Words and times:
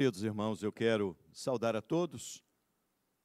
Queridos 0.00 0.22
irmãos, 0.22 0.62
eu 0.62 0.72
quero 0.72 1.14
saudar 1.30 1.76
a 1.76 1.82
todos 1.82 2.42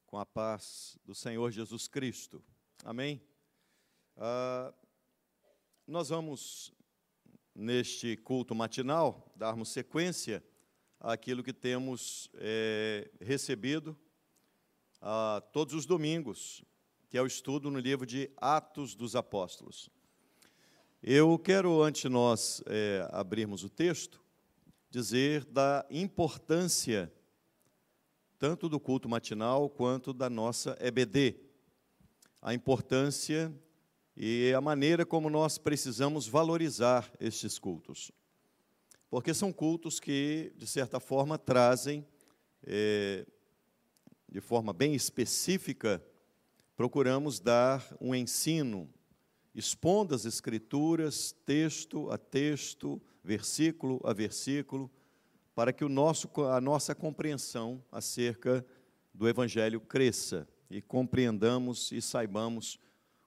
com 0.06 0.18
a 0.18 0.26
paz 0.26 1.00
do 1.06 1.16
Senhor 1.16 1.50
Jesus 1.50 1.88
Cristo. 1.88 2.44
Amém? 2.84 3.22
Ah, 4.18 4.74
nós 5.88 6.10
vamos, 6.10 6.74
neste 7.56 8.18
culto 8.18 8.54
matinal, 8.54 9.32
darmos 9.38 9.70
sequência 9.70 10.44
àquilo 11.00 11.42
que 11.42 11.54
temos 11.54 12.30
é, 12.34 13.10
recebido 13.22 13.98
a 15.00 15.42
todos 15.54 15.74
os 15.76 15.86
domingos, 15.86 16.62
que 17.08 17.18
é 17.18 17.22
o 17.22 17.26
estudo 17.26 17.72
no 17.72 17.80
livro 17.80 18.06
de 18.06 18.30
Atos 18.36 18.96
dos 18.96 19.16
Apóstolos. 19.16 19.90
Eu 21.02 21.40
quero, 21.40 21.82
antes 21.82 22.02
de 22.02 22.10
nós 22.10 22.62
é, 22.66 23.08
abrirmos 23.14 23.64
o 23.64 23.70
texto, 23.70 24.25
dizer 24.96 25.44
da 25.44 25.86
importância 25.90 27.12
tanto 28.40 28.70
do 28.70 28.80
culto 28.80 29.10
matinal 29.10 29.70
quanto 29.70 30.14
da 30.14 30.30
nossa 30.30 30.78
EBD. 30.80 31.36
A 32.42 32.54
importância 32.54 33.54
e 34.16 34.54
a 34.54 34.62
maneira 34.62 35.06
como 35.06 35.30
nós 35.30 35.58
precisamos 35.58 36.30
valorizar 36.30 37.12
estes 37.20 37.60
cultos. 37.60 38.10
Porque 39.10 39.34
são 39.34 39.52
cultos 39.52 40.00
que, 40.00 40.54
de 40.56 40.66
certa 40.66 41.02
forma, 41.02 41.38
trazem, 41.38 42.08
é, 42.64 43.26
de 44.32 44.40
forma 44.40 44.72
bem 44.72 44.96
específica, 44.96 46.02
procuramos 46.78 47.42
dar 47.42 47.86
um 48.00 48.16
ensino, 48.16 48.90
expondo 49.54 50.16
as 50.16 50.24
Escrituras, 50.24 51.36
texto 51.46 52.10
a 52.10 52.18
texto, 52.18 53.02
versículo 53.26 54.00
a 54.04 54.14
versículo, 54.14 54.90
para 55.56 55.74
que 55.74 55.84
o 55.84 55.90
nosso, 55.90 56.30
a 56.44 56.62
nossa 56.62 56.94
compreensão 56.94 57.84
acerca 57.92 58.66
do 59.14 59.28
Evangelho 59.28 59.82
cresça 59.82 60.48
e 60.70 60.82
compreendamos 60.82 61.92
e 61.92 62.02
saibamos 62.02 62.80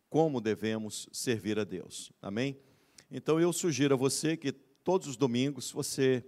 como 0.08 0.40
devemos 0.40 1.08
servir 1.12 1.58
a 1.58 1.64
Deus. 1.64 2.12
Amém? 2.22 2.56
Então 3.10 3.40
eu 3.40 3.52
sugiro 3.52 3.94
a 3.94 3.96
você 3.96 4.36
que 4.36 4.52
todos 4.52 5.08
os 5.08 5.16
domingos, 5.16 5.72
você, 5.72 6.24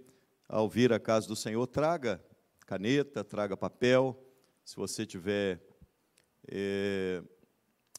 ao 0.47 0.67
vir 0.69 0.91
à 0.91 0.99
casa 0.99 1.27
do 1.27 1.35
Senhor, 1.35 1.65
traga 1.67 2.23
caneta, 2.65 3.23
traga 3.23 3.55
papel, 3.55 4.21
se 4.63 4.75
você 4.75 5.05
tiver 5.05 5.61
é, 6.47 7.23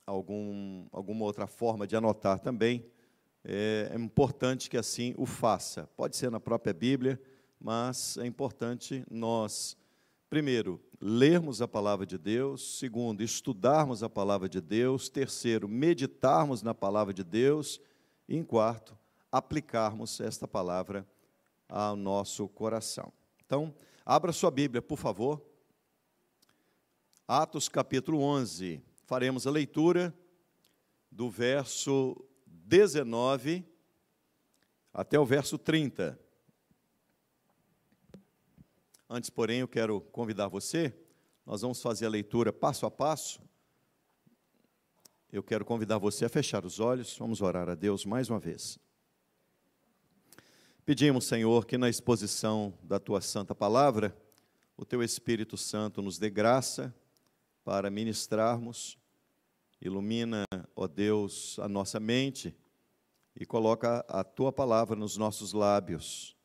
algum, 0.07 0.87
alguma 0.93 1.25
outra 1.25 1.47
forma 1.47 1.87
de 1.87 1.97
anotar 1.97 2.39
também, 2.39 2.85
é, 3.45 3.91
é 3.93 3.97
importante 3.99 4.71
que 4.71 4.77
assim 4.77 5.15
o 5.17 5.27
faça. 5.27 5.89
Pode 5.97 6.17
ser 6.17 6.31
na 6.31 6.41
própria 6.41 6.73
Bíblia, 6.73 7.21
mas 7.61 8.17
é 8.19 8.27
importante 8.27 9.05
nós, 9.11 9.77
primeiro, 10.31 10.81
lermos 11.01 11.61
a 11.61 11.69
palavra 11.69 12.07
de 12.07 12.17
Deus, 12.17 12.79
segundo, 12.79 13.23
estudarmos 13.23 14.03
a 14.03 14.09
palavra 14.09 14.49
de 14.49 14.61
Deus, 14.61 15.09
terceiro, 15.09 15.69
meditarmos 15.69 16.63
na 16.63 16.75
palavra 16.75 17.13
de 17.13 17.25
Deus, 17.25 17.81
e 18.29 18.37
em 18.37 18.45
quarto, 18.45 18.97
aplicarmos 19.31 20.21
esta 20.21 20.47
palavra 20.47 21.07
ao 21.69 21.97
nosso 21.97 22.47
coração. 22.49 23.13
Então, 23.45 23.75
abra 24.05 24.33
sua 24.33 24.51
Bíblia, 24.51 24.81
por 24.81 24.99
favor. 24.99 25.43
Atos 27.27 27.69
capítulo 27.69 28.21
11. 28.21 28.83
Faremos 29.05 29.47
a 29.47 29.51
leitura 29.51 30.15
do 31.11 31.31
verso 31.31 32.17
19 32.65 33.65
até 34.93 35.19
o 35.19 35.25
verso 35.25 35.59
30. 35.59 36.19
Antes, 39.09 39.31
porém, 39.31 39.61
eu 39.61 39.69
quero 39.69 40.01
convidar 40.01 40.49
você, 40.49 40.95
nós 41.45 41.61
vamos 41.61 41.83
fazer 41.83 42.07
a 42.07 42.11
leitura 42.11 42.53
passo 42.53 42.87
a 42.87 42.91
passo. 42.91 43.43
Eu 45.31 45.43
quero 45.43 45.65
convidar 45.65 45.99
você 45.99 46.25
a 46.25 46.29
fechar 46.29 46.65
os 46.65 46.79
olhos, 46.79 47.17
vamos 47.19 47.41
orar 47.41 47.69
a 47.69 47.75
Deus 47.75 48.05
mais 48.05 48.29
uma 48.31 48.39
vez. 48.39 48.79
Pedimos, 50.85 51.27
Senhor, 51.27 51.65
que 51.65 51.79
na 51.79 51.89
exposição 51.89 52.77
da 52.83 52.99
tua 52.99 53.21
santa 53.21 53.55
palavra, 53.55 54.17
o 54.77 54.85
teu 54.85 55.03
Espírito 55.03 55.57
Santo 55.57 56.03
nos 56.03 56.19
dê 56.19 56.29
graça 56.29 56.95
para 57.65 57.89
ministrarmos, 57.89 58.99
ilumina, 59.83 60.45
ó 60.77 60.87
Deus, 60.87 61.59
a 61.59 61.69
nossa 61.69 61.99
mente 61.99 62.55
e 63.35 63.45
coloca 63.45 64.05
a 64.09 64.23
tua 64.23 64.53
palavra 64.53 64.95
nos 64.95 65.17
nossos 65.17 65.53
lábios, 65.53 66.37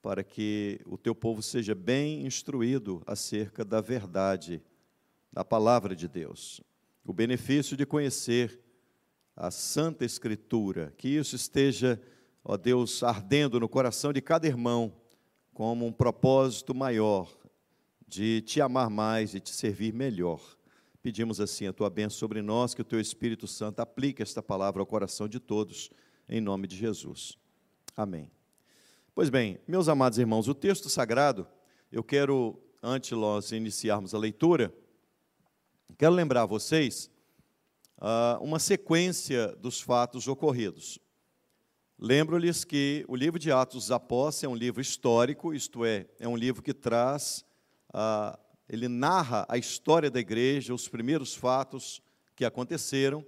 para 0.00 0.24
que 0.24 0.80
o 0.86 0.96
teu 0.96 1.14
povo 1.14 1.42
seja 1.42 1.74
bem 1.74 2.26
instruído 2.26 3.02
acerca 3.06 3.64
da 3.64 3.80
verdade 3.80 4.62
da 5.30 5.44
palavra 5.44 5.94
de 5.94 6.08
Deus. 6.08 6.60
O 7.04 7.12
benefício 7.12 7.76
de 7.76 7.84
conhecer 7.84 8.60
a 9.36 9.50
Santa 9.50 10.04
Escritura, 10.04 10.92
que 10.96 11.08
isso 11.08 11.36
esteja, 11.36 12.00
ó 12.44 12.56
Deus, 12.56 13.02
ardendo 13.02 13.60
no 13.60 13.68
coração 13.68 14.12
de 14.12 14.20
cada 14.20 14.46
irmão, 14.46 14.92
como 15.52 15.86
um 15.86 15.92
propósito 15.92 16.74
maior 16.74 17.30
de 18.06 18.40
te 18.42 18.60
amar 18.60 18.88
mais 18.90 19.34
e 19.34 19.40
te 19.40 19.50
servir 19.50 19.92
melhor. 19.92 20.40
Pedimos 21.02 21.40
assim 21.40 21.66
a 21.66 21.72
tua 21.72 21.90
bênção 21.90 22.16
sobre 22.16 22.40
nós, 22.40 22.74
que 22.74 22.80
o 22.80 22.84
teu 22.84 23.00
Espírito 23.00 23.48
Santo 23.48 23.80
aplique 23.80 24.22
esta 24.22 24.40
palavra 24.40 24.80
ao 24.80 24.86
coração 24.86 25.26
de 25.26 25.40
todos 25.40 25.90
em 26.28 26.40
nome 26.40 26.68
de 26.68 26.76
Jesus. 26.76 27.36
Amém. 27.96 28.30
Pois 29.12 29.28
bem, 29.28 29.58
meus 29.66 29.88
amados 29.88 30.16
irmãos, 30.18 30.46
o 30.46 30.54
texto 30.54 30.88
sagrado, 30.88 31.44
eu 31.90 32.04
quero, 32.04 32.56
antes 32.80 33.10
nós 33.18 33.50
iniciarmos 33.50 34.14
a 34.14 34.18
leitura, 34.18 34.72
quero 35.98 36.14
lembrar 36.14 36.42
a 36.42 36.46
vocês 36.46 37.10
uh, 37.98 38.40
uma 38.40 38.60
sequência 38.60 39.48
dos 39.56 39.80
fatos 39.80 40.28
ocorridos. 40.28 41.00
Lembro-lhes 41.98 42.64
que 42.64 43.04
o 43.08 43.16
livro 43.16 43.40
de 43.40 43.50
Atos 43.50 43.86
dos 43.86 43.90
Apóstolos 43.90 44.44
é 44.44 44.48
um 44.48 44.56
livro 44.56 44.80
histórico, 44.80 45.52
isto 45.52 45.84
é, 45.84 46.06
é 46.20 46.28
um 46.28 46.36
livro 46.36 46.62
que 46.62 46.72
traz, 46.72 47.44
uh, 47.92 48.38
ele 48.68 48.88
narra 48.88 49.44
a 49.48 49.58
história 49.58 50.10
da 50.10 50.20
igreja, 50.20 50.74
os 50.74 50.88
primeiros 50.88 51.34
fatos 51.34 52.02
que 52.34 52.44
aconteceram, 52.44 53.24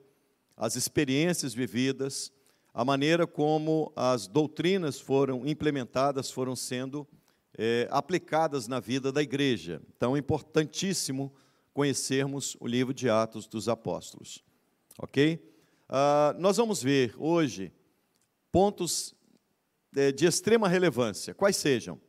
as 0.56 0.76
experiências 0.76 1.52
vividas, 1.52 2.32
a 2.72 2.84
maneira 2.84 3.26
como 3.26 3.92
as 3.94 4.26
doutrinas 4.26 4.98
foram 5.00 5.46
implementadas, 5.46 6.30
foram 6.30 6.56
sendo 6.56 7.06
é, 7.56 7.86
aplicadas 7.90 8.66
na 8.66 8.80
vida 8.80 9.12
da 9.12 9.22
igreja. 9.22 9.80
Então 9.96 10.16
é 10.16 10.18
importantíssimo 10.18 11.32
conhecermos 11.72 12.56
o 12.60 12.66
livro 12.66 12.94
de 12.94 13.08
Atos 13.08 13.46
dos 13.46 13.68
Apóstolos. 13.68 14.42
Ok? 14.98 15.40
Ah, 15.88 16.34
nós 16.38 16.56
vamos 16.56 16.82
ver 16.82 17.14
hoje 17.18 17.72
pontos 18.50 19.14
é, 19.96 20.10
de 20.10 20.26
extrema 20.26 20.68
relevância. 20.68 21.34
Quais 21.34 21.56
sejam? 21.56 22.00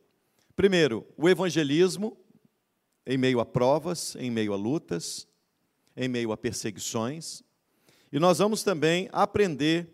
Primeiro, 0.54 1.06
o 1.16 1.28
evangelismo 1.28 2.16
em 3.06 3.16
meio 3.16 3.38
a 3.40 3.46
provas, 3.46 4.16
em 4.16 4.30
meio 4.30 4.52
a 4.52 4.56
lutas, 4.56 5.28
em 5.96 6.08
meio 6.08 6.32
a 6.32 6.36
perseguições. 6.36 7.42
E 8.12 8.18
nós 8.18 8.38
vamos 8.38 8.62
também 8.62 9.08
aprender 9.12 9.88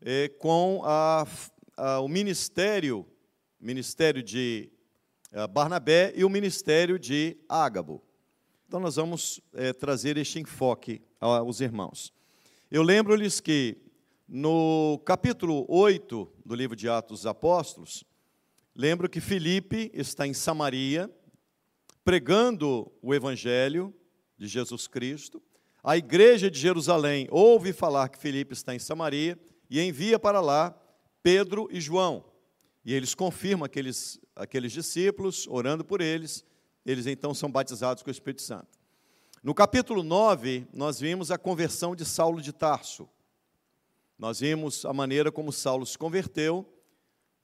é, 0.00 0.28
com 0.28 0.82
a, 0.84 1.26
a, 1.76 2.00
o 2.00 2.08
ministério, 2.08 3.06
ministério 3.60 4.22
de 4.22 4.70
eh, 5.30 5.46
Barnabé 5.46 6.12
e 6.16 6.24
o 6.24 6.30
ministério 6.30 6.98
de 6.98 7.36
Ágabo. 7.48 8.02
Então, 8.66 8.80
nós 8.80 8.96
vamos 8.96 9.40
é, 9.52 9.72
trazer 9.72 10.16
este 10.16 10.38
enfoque 10.38 11.02
aos 11.20 11.60
irmãos. 11.60 12.12
Eu 12.70 12.82
lembro-lhes 12.82 13.40
que 13.40 13.76
no 14.26 15.00
capítulo 15.04 15.66
8 15.68 16.30
do 16.44 16.54
livro 16.54 16.76
de 16.76 16.88
Atos 16.88 17.20
dos 17.20 17.26
Apóstolos, 17.26 18.04
lembro 18.74 19.08
que 19.08 19.20
Filipe 19.20 19.90
está 19.94 20.26
em 20.26 20.34
Samaria, 20.34 21.10
pregando 22.08 22.90
o 23.02 23.14
evangelho 23.14 23.94
de 24.38 24.46
Jesus 24.46 24.88
Cristo. 24.88 25.42
A 25.84 25.94
igreja 25.94 26.50
de 26.50 26.58
Jerusalém 26.58 27.28
ouve 27.30 27.70
falar 27.70 28.08
que 28.08 28.16
Filipe 28.16 28.54
está 28.54 28.74
em 28.74 28.78
Samaria 28.78 29.38
e 29.68 29.78
envia 29.78 30.18
para 30.18 30.40
lá 30.40 30.74
Pedro 31.22 31.68
e 31.70 31.78
João. 31.82 32.24
E 32.82 32.94
eles 32.94 33.14
confirmam 33.14 33.66
aqueles, 33.66 34.18
aqueles 34.34 34.72
discípulos, 34.72 35.46
orando 35.48 35.84
por 35.84 36.00
eles, 36.00 36.46
eles 36.86 37.06
então 37.06 37.34
são 37.34 37.52
batizados 37.52 38.02
com 38.02 38.08
o 38.08 38.10
Espírito 38.10 38.40
Santo. 38.40 38.78
No 39.42 39.52
capítulo 39.54 40.02
9, 40.02 40.66
nós 40.72 40.98
vimos 40.98 41.30
a 41.30 41.36
conversão 41.36 41.94
de 41.94 42.06
Saulo 42.06 42.40
de 42.40 42.54
Tarso. 42.54 43.06
Nós 44.18 44.40
vimos 44.40 44.86
a 44.86 44.94
maneira 44.94 45.30
como 45.30 45.52
Saulo 45.52 45.84
se 45.84 45.98
converteu, 45.98 46.66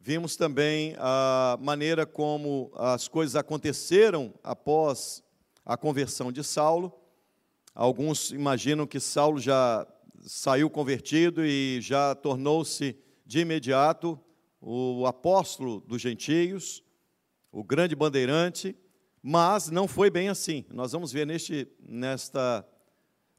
vimos 0.06 0.36
também 0.36 0.94
a 0.98 1.56
maneira 1.62 2.04
como 2.04 2.70
as 2.74 3.08
coisas 3.08 3.34
aconteceram 3.36 4.34
após 4.42 5.24
a 5.64 5.78
conversão 5.78 6.30
de 6.30 6.44
Saulo. 6.44 6.92
Alguns 7.74 8.30
imaginam 8.30 8.86
que 8.86 9.00
Saulo 9.00 9.38
já 9.38 9.86
saiu 10.20 10.68
convertido 10.68 11.42
e 11.42 11.80
já 11.80 12.14
tornou-se 12.14 12.94
de 13.24 13.40
imediato 13.40 14.20
o 14.60 15.06
apóstolo 15.06 15.80
dos 15.80 16.02
gentios, 16.02 16.84
o 17.50 17.64
grande 17.64 17.96
bandeirante, 17.96 18.76
mas 19.22 19.70
não 19.70 19.88
foi 19.88 20.10
bem 20.10 20.28
assim. 20.28 20.66
Nós 20.68 20.92
vamos 20.92 21.12
ver 21.12 21.26
neste, 21.26 21.66
nesta, 21.80 22.62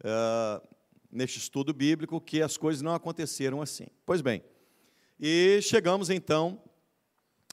uh, 0.01 0.67
neste 1.11 1.37
estudo 1.37 1.75
bíblico 1.75 2.19
que 2.19 2.41
as 2.41 2.57
coisas 2.57 2.81
não 2.81 2.95
aconteceram 2.95 3.61
assim. 3.61 3.85
Pois 4.03 4.19
bem, 4.19 4.41
e 5.19 5.61
chegamos 5.61 6.09
então, 6.09 6.61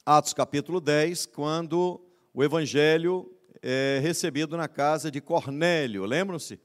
Atos 0.05 0.33
capítulo 0.33 0.81
10, 0.81 1.27
quando 1.27 2.01
o 2.33 2.43
evangelho 2.43 3.33
é 3.61 3.99
recebido 4.01 4.57
na 4.57 4.67
casa 4.67 5.09
de 5.09 5.21
Cornélio, 5.21 6.03
lembram-se? 6.03 6.59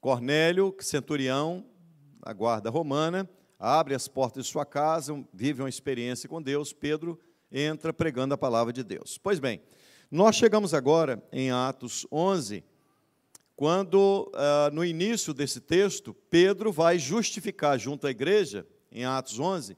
Cornélio, 0.00 0.74
centurião, 0.78 1.66
a 2.22 2.32
guarda 2.32 2.70
romana, 2.70 3.28
abre 3.58 3.96
as 3.96 4.06
portas 4.06 4.44
de 4.44 4.50
sua 4.50 4.64
casa, 4.64 5.24
vive 5.32 5.60
uma 5.60 5.68
experiência 5.68 6.28
com 6.28 6.40
Deus, 6.40 6.72
Pedro 6.72 7.18
entra 7.50 7.92
pregando 7.92 8.32
a 8.32 8.38
palavra 8.38 8.72
de 8.72 8.84
Deus. 8.84 9.18
Pois 9.18 9.40
bem, 9.40 9.60
nós 10.08 10.36
chegamos 10.36 10.72
agora 10.72 11.20
em 11.32 11.50
Atos 11.50 12.06
11, 12.12 12.62
quando, 13.56 14.30
uh, 14.32 14.72
no 14.72 14.84
início 14.84 15.34
desse 15.34 15.60
texto, 15.60 16.14
Pedro 16.30 16.70
vai 16.70 16.96
justificar 16.96 17.76
junto 17.76 18.06
à 18.06 18.10
igreja, 18.10 18.64
em 18.90 19.04
Atos 19.04 19.40
11, 19.40 19.76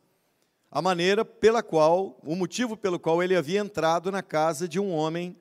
a 0.74 0.82
maneira 0.82 1.24
pela 1.24 1.62
qual, 1.62 2.18
o 2.26 2.34
motivo 2.34 2.76
pelo 2.76 2.98
qual 2.98 3.22
ele 3.22 3.36
havia 3.36 3.60
entrado 3.60 4.10
na 4.10 4.24
casa 4.24 4.66
de 4.66 4.80
um 4.80 4.92
homem 4.92 5.36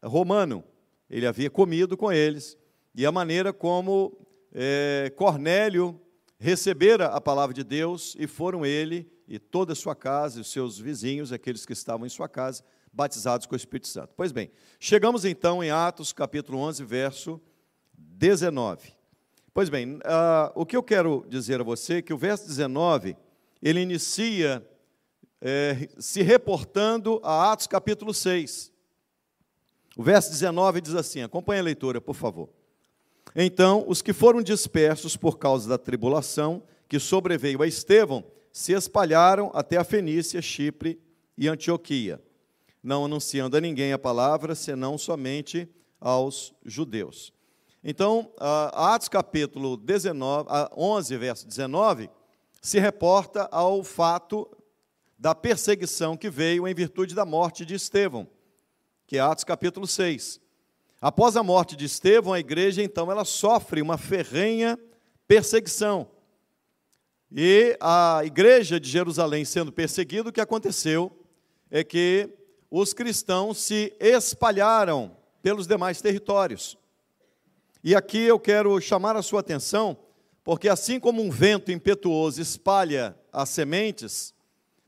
romano. 0.00 0.62
Ele 1.10 1.26
havia 1.26 1.50
comido 1.50 1.96
com 1.96 2.12
eles, 2.12 2.56
e 2.94 3.04
a 3.04 3.10
maneira 3.10 3.52
como 3.52 4.16
é, 4.54 5.12
Cornélio 5.16 6.00
recebera 6.38 7.06
a 7.06 7.20
palavra 7.20 7.52
de 7.52 7.64
Deus 7.64 8.14
e 8.16 8.28
foram 8.28 8.64
ele 8.64 9.10
e 9.26 9.40
toda 9.40 9.72
a 9.72 9.76
sua 9.76 9.96
casa, 9.96 10.38
e 10.38 10.40
os 10.40 10.52
seus 10.52 10.78
vizinhos, 10.78 11.32
aqueles 11.32 11.66
que 11.66 11.72
estavam 11.72 12.06
em 12.06 12.08
sua 12.08 12.28
casa, 12.28 12.62
batizados 12.92 13.44
com 13.44 13.54
o 13.54 13.56
Espírito 13.56 13.88
Santo. 13.88 14.14
Pois 14.16 14.30
bem, 14.30 14.52
chegamos 14.78 15.24
então 15.24 15.64
em 15.64 15.70
Atos 15.72 16.12
capítulo 16.12 16.58
11, 16.58 16.84
verso 16.84 17.40
19. 17.92 18.92
Pois 19.52 19.68
bem, 19.68 19.96
uh, 19.96 20.52
o 20.54 20.64
que 20.64 20.76
eu 20.76 20.82
quero 20.82 21.26
dizer 21.28 21.60
a 21.60 21.64
você 21.64 21.94
é 21.94 22.02
que 22.02 22.14
o 22.14 22.18
verso 22.18 22.46
19, 22.46 23.16
ele 23.60 23.80
inicia 23.80 24.64
é, 25.40 25.88
se 25.98 26.22
reportando 26.22 27.20
a 27.22 27.52
Atos 27.52 27.66
capítulo 27.66 28.14
6. 28.14 28.72
O 29.96 30.02
verso 30.02 30.30
19 30.30 30.80
diz 30.80 30.94
assim: 30.94 31.22
acompanhe 31.22 31.60
a 31.60 31.64
leitura, 31.64 32.00
por 32.00 32.14
favor. 32.14 32.48
Então, 33.34 33.84
os 33.86 34.00
que 34.00 34.12
foram 34.12 34.42
dispersos 34.42 35.16
por 35.16 35.38
causa 35.38 35.68
da 35.68 35.78
tribulação 35.78 36.62
que 36.88 36.98
sobreveio 36.98 37.62
a 37.62 37.66
Estevão 37.66 38.24
se 38.52 38.72
espalharam 38.72 39.50
até 39.52 39.76
a 39.76 39.84
Fenícia, 39.84 40.40
Chipre 40.40 40.98
e 41.36 41.48
Antioquia, 41.48 42.22
não 42.82 43.04
anunciando 43.04 43.56
a 43.56 43.60
ninguém 43.60 43.92
a 43.92 43.98
palavra, 43.98 44.54
senão 44.54 44.96
somente 44.96 45.68
aos 46.00 46.54
judeus. 46.64 47.32
Então, 47.84 48.32
Atos 48.38 49.08
capítulo 49.08 49.76
19, 49.76 50.48
11, 50.76 51.16
verso 51.18 51.46
19, 51.46 52.08
se 52.62 52.80
reporta 52.80 53.48
ao 53.52 53.84
fato 53.84 54.48
da 55.18 55.34
perseguição 55.34 56.16
que 56.16 56.28
veio 56.28 56.66
em 56.68 56.74
virtude 56.74 57.14
da 57.14 57.24
morte 57.24 57.64
de 57.64 57.74
Estevão, 57.74 58.28
que 59.06 59.16
é 59.16 59.20
Atos 59.20 59.44
capítulo 59.44 59.86
6. 59.86 60.40
Após 61.00 61.36
a 61.36 61.42
morte 61.42 61.76
de 61.76 61.84
Estevão, 61.84 62.32
a 62.32 62.40
igreja 62.40 62.82
então 62.82 63.10
ela 63.10 63.24
sofre 63.24 63.80
uma 63.80 63.96
ferrenha 63.96 64.78
perseguição. 65.26 66.08
E 67.30 67.76
a 67.80 68.22
igreja 68.24 68.78
de 68.78 68.88
Jerusalém 68.88 69.44
sendo 69.44 69.72
perseguida, 69.72 70.28
o 70.28 70.32
que 70.32 70.40
aconteceu 70.40 71.12
é 71.70 71.82
que 71.82 72.30
os 72.70 72.92
cristãos 72.92 73.58
se 73.58 73.94
espalharam 73.98 75.16
pelos 75.42 75.66
demais 75.66 76.00
territórios. 76.00 76.78
E 77.82 77.94
aqui 77.94 78.18
eu 78.18 78.38
quero 78.38 78.80
chamar 78.80 79.16
a 79.16 79.22
sua 79.22 79.40
atenção, 79.40 79.96
porque 80.42 80.68
assim 80.68 80.98
como 80.98 81.22
um 81.22 81.30
vento 81.30 81.70
impetuoso 81.70 82.40
espalha 82.40 83.16
as 83.32 83.48
sementes, 83.48 84.34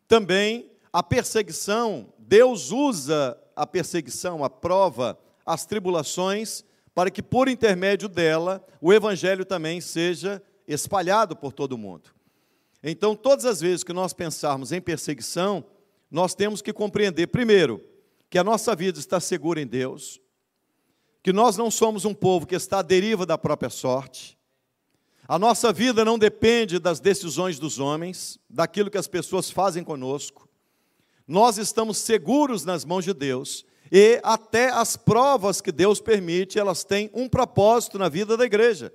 também 0.09 0.71
a 0.93 1.03
perseguição, 1.03 2.13
Deus 2.19 2.73
usa 2.73 3.39
a 3.55 3.67
perseguição, 3.67 4.43
a 4.43 4.49
prova, 4.49 5.19
as 5.45 5.67
tribulações, 5.67 6.65
para 6.95 7.11
que 7.11 7.23
por 7.23 7.49
intermédio 7.49 8.09
dela 8.09 8.67
o 8.81 8.93
evangelho 8.93 9.45
também 9.45 9.81
seja 9.81 10.43
espalhado 10.67 11.37
por 11.37 11.53
todo 11.53 11.73
o 11.73 11.79
mundo. 11.79 12.11
Então, 12.83 13.15
todas 13.15 13.45
as 13.45 13.61
vezes 13.61 13.85
que 13.85 13.93
nós 13.93 14.13
pensarmos 14.13 14.73
em 14.73 14.81
perseguição, 14.81 15.65
nós 16.11 16.35
temos 16.35 16.63
que 16.63 16.73
compreender, 16.73 17.27
primeiro, 17.27 17.85
que 18.31 18.39
a 18.39 18.45
nossa 18.45 18.75
vida 18.75 18.99
está 18.99 19.21
segura 19.21 19.61
em 19.61 19.67
Deus, 19.67 20.21
que 21.23 21.33
nós 21.33 21.57
não 21.57 21.71
somos 21.71 22.05
um 22.05 22.15
povo 22.15 22.47
que 22.47 22.55
está 22.55 22.79
à 22.79 22.83
deriva 22.83 23.27
da 23.27 23.37
própria 23.37 23.69
sorte, 23.69 24.38
a 25.29 25.39
nossa 25.39 25.73
vida 25.73 26.07
não 26.07 26.19
depende 26.19 26.79
das 26.79 26.99
decisões 26.99 27.59
dos 27.59 27.79
homens, 27.79 28.41
daquilo 28.49 28.91
que 28.91 28.97
as 28.97 29.07
pessoas 29.07 29.51
fazem 29.51 29.85
conosco, 29.85 30.49
nós 31.27 31.59
estamos 31.59 31.99
seguros 31.99 32.65
nas 32.65 32.87
mãos 32.87 33.05
de 33.05 33.13
Deus, 33.13 33.67
e 33.93 34.19
até 34.25 34.71
as 34.71 34.97
provas 34.97 35.61
que 35.61 35.71
Deus 35.71 36.01
permite, 36.01 36.59
elas 36.59 36.83
têm 36.83 37.11
um 37.13 37.29
propósito 37.29 37.99
na 37.99 38.09
vida 38.09 38.37
da 38.37 38.45
igreja. 38.47 38.91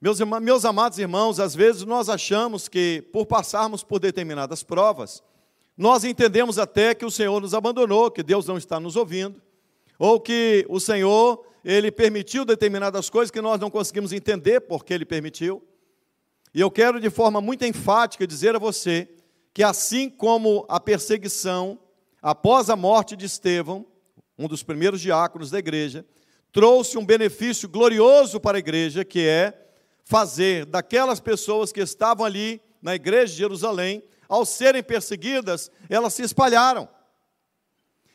Meus, 0.00 0.20
meus 0.20 0.64
amados 0.64 0.98
irmãos, 0.98 1.40
às 1.40 1.54
vezes 1.54 1.84
nós 1.84 2.08
achamos 2.08 2.68
que, 2.68 3.02
por 3.12 3.26
passarmos 3.26 3.82
por 3.82 3.98
determinadas 3.98 4.62
provas, 4.62 5.22
nós 5.76 6.02
entendemos 6.04 6.58
até 6.58 6.94
que 6.94 7.04
o 7.04 7.10
Senhor 7.10 7.40
nos 7.40 7.54
abandonou, 7.54 8.10
que 8.10 8.22
Deus 8.22 8.46
não 8.46 8.58
está 8.58 8.80
nos 8.80 8.96
ouvindo, 8.96 9.40
ou 9.96 10.20
que 10.20 10.66
o 10.68 10.80
Senhor, 10.80 11.44
Ele 11.68 11.92
permitiu 11.92 12.46
determinadas 12.46 13.10
coisas 13.10 13.30
que 13.30 13.42
nós 13.42 13.60
não 13.60 13.68
conseguimos 13.68 14.10
entender 14.10 14.58
porque 14.60 14.94
Ele 14.94 15.04
permitiu. 15.04 15.62
E 16.54 16.62
eu 16.62 16.70
quero, 16.70 16.98
de 16.98 17.10
forma 17.10 17.42
muito 17.42 17.62
enfática, 17.62 18.26
dizer 18.26 18.56
a 18.56 18.58
você 18.58 19.06
que, 19.52 19.62
assim 19.62 20.08
como 20.08 20.64
a 20.66 20.80
perseguição, 20.80 21.78
após 22.22 22.70
a 22.70 22.74
morte 22.74 23.14
de 23.14 23.26
Estevão, 23.26 23.84
um 24.38 24.48
dos 24.48 24.62
primeiros 24.62 24.98
diáconos 24.98 25.50
da 25.50 25.58
igreja, 25.58 26.06
trouxe 26.50 26.96
um 26.96 27.04
benefício 27.04 27.68
glorioso 27.68 28.40
para 28.40 28.56
a 28.56 28.60
igreja, 28.60 29.04
que 29.04 29.28
é 29.28 29.52
fazer 30.02 30.64
daquelas 30.64 31.20
pessoas 31.20 31.70
que 31.70 31.80
estavam 31.80 32.24
ali 32.24 32.62
na 32.80 32.94
igreja 32.94 33.34
de 33.34 33.40
Jerusalém, 33.40 34.02
ao 34.26 34.46
serem 34.46 34.82
perseguidas, 34.82 35.70
elas 35.90 36.14
se 36.14 36.22
espalharam. 36.22 36.88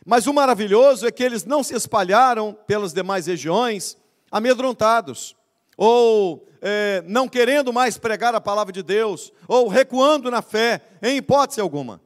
Mas 0.05 0.27
o 0.27 0.33
maravilhoso 0.33 1.07
é 1.07 1.11
que 1.11 1.23
eles 1.23 1.45
não 1.45 1.63
se 1.63 1.73
espalharam 1.73 2.57
pelas 2.67 2.93
demais 2.93 3.27
regiões 3.27 3.97
amedrontados, 4.31 5.35
ou 5.77 6.47
é, 6.61 7.03
não 7.05 7.27
querendo 7.27 7.71
mais 7.71 7.97
pregar 7.97 8.33
a 8.35 8.41
palavra 8.41 8.73
de 8.73 8.83
Deus, 8.83 9.31
ou 9.47 9.67
recuando 9.67 10.29
na 10.29 10.41
fé, 10.41 10.81
em 11.01 11.17
hipótese 11.17 11.61
alguma. 11.61 12.01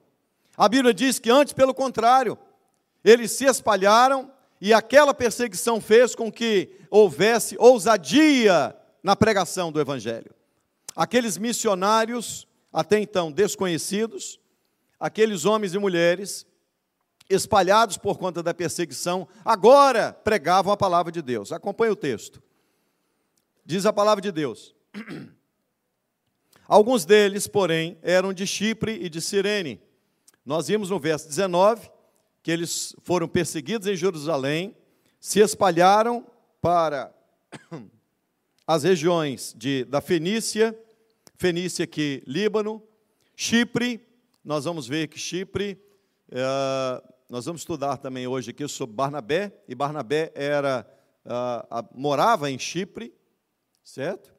A 0.58 0.68
Bíblia 0.68 0.94
diz 0.94 1.20
que 1.20 1.30
antes, 1.30 1.54
pelo 1.54 1.74
contrário, 1.74 2.38
eles 3.04 3.32
se 3.32 3.46
espalharam 3.46 4.32
e 4.60 4.74
aquela 4.74 5.14
perseguição 5.14 5.80
fez 5.80 6.16
com 6.16 6.32
que 6.32 6.72
houvesse 6.90 7.56
ousadia 7.60 8.76
na 9.04 9.16
pregação 9.16 9.72
do 9.72 9.80
Evangelho. 9.80 10.32
Aqueles 10.96 11.38
missionários, 11.38 12.48
até 12.74 13.00
então 13.00 13.32
desconhecidos, 13.32 14.40
aqueles 15.00 15.46
homens 15.46 15.76
e 15.76 15.80
mulheres, 15.80 16.46
espalhados 17.30 17.98
por 17.98 18.18
conta 18.18 18.42
da 18.42 18.54
perseguição, 18.54 19.28
agora 19.44 20.14
pregavam 20.14 20.72
a 20.72 20.78
palavra 20.78 21.12
de 21.12 21.22
Deus. 21.22 21.52
Acompanhe 21.52 21.92
o 21.92 21.96
texto. 21.96 22.42
Diz 23.66 23.86
a 23.86 23.92
palavra 23.92 24.22
de 24.22 24.32
Deus. 24.32 24.74
Alguns 26.68 27.06
deles, 27.06 27.48
porém, 27.48 27.98
eram 28.02 28.34
de 28.34 28.46
Chipre 28.46 28.98
e 29.02 29.10
de 29.10 29.22
Cirene. 29.22 29.82
Nós 30.46 30.68
vimos 30.68 30.90
no 30.90 31.00
verso 31.00 31.28
19 31.28 31.90
que 32.42 32.52
eles 32.52 32.96
foram 33.04 33.28
perseguidos 33.28 33.88
em 33.88 33.96
Jerusalém, 33.96 34.74
se 35.20 35.42
espalharam 35.42 36.26
para 36.62 37.14
as 38.66 38.84
regiões 38.84 39.54
de, 39.58 39.84
da 39.84 40.00
Fenícia, 40.00 40.78
Fenícia 41.36 41.84
aqui, 41.84 42.24
Líbano, 42.26 42.82
Chipre, 43.36 44.02
nós 44.44 44.64
vamos 44.64 44.88
ver 44.88 45.10
que 45.10 45.20
Chipre, 45.20 45.78
é, 46.32 47.04
nós 47.30 47.46
vamos 47.46 47.62
estudar 47.62 47.98
também 47.98 48.26
hoje 48.26 48.52
aqui 48.52 48.66
sobre 48.70 48.96
Barnabé, 48.96 49.52
e 49.68 49.76
Barnabé 49.76 50.32
era, 50.34 50.88
a, 51.26 51.84
morava 51.94 52.50
em 52.50 52.58
Chipre, 52.58 53.14
certo? 53.84 54.34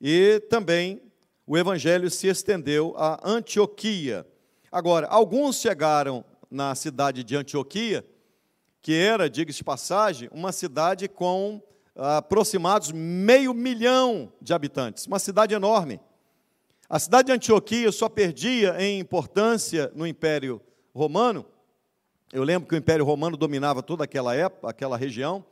E 0.00 0.38
também 0.48 1.02
o 1.44 1.58
evangelho 1.58 2.08
se 2.08 2.28
estendeu 2.28 2.94
a 2.96 3.18
Antioquia. 3.28 4.24
Agora, 4.70 5.08
alguns 5.08 5.56
chegaram 5.56 6.24
na 6.48 6.76
cidade 6.76 7.24
de 7.24 7.34
Antioquia, 7.34 8.06
que 8.80 8.94
era, 8.94 9.28
diga-se 9.28 9.58
de 9.58 9.64
passagem, 9.64 10.28
uma 10.32 10.52
cidade 10.52 11.08
com 11.08 11.60
aproximados 11.96 12.92
meio 12.92 13.52
milhão 13.52 14.32
de 14.40 14.54
habitantes, 14.54 15.06
uma 15.06 15.18
cidade 15.18 15.54
enorme. 15.54 16.00
A 16.88 17.00
cidade 17.00 17.26
de 17.26 17.32
Antioquia 17.32 17.90
só 17.90 18.08
perdia 18.08 18.80
em 18.80 19.00
importância 19.00 19.90
no 19.94 20.06
Império 20.06 20.60
Romano 20.94 21.44
Eu 22.32 22.44
lembro 22.44 22.66
que 22.66 22.74
o 22.74 22.78
Império 22.78 23.04
Romano 23.04 23.36
dominava 23.36 23.82
toda 23.82 24.04
aquela 24.04 24.34
época, 24.34 24.70
aquela 24.70 24.96
região. 24.96 25.44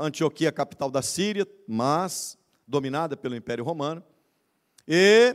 Antioquia, 0.00 0.52
capital 0.52 0.88
da 0.88 1.02
Síria, 1.02 1.44
mas 1.66 2.38
dominada 2.68 3.16
pelo 3.16 3.34
Império 3.34 3.64
Romano. 3.64 4.00
E 4.86 5.34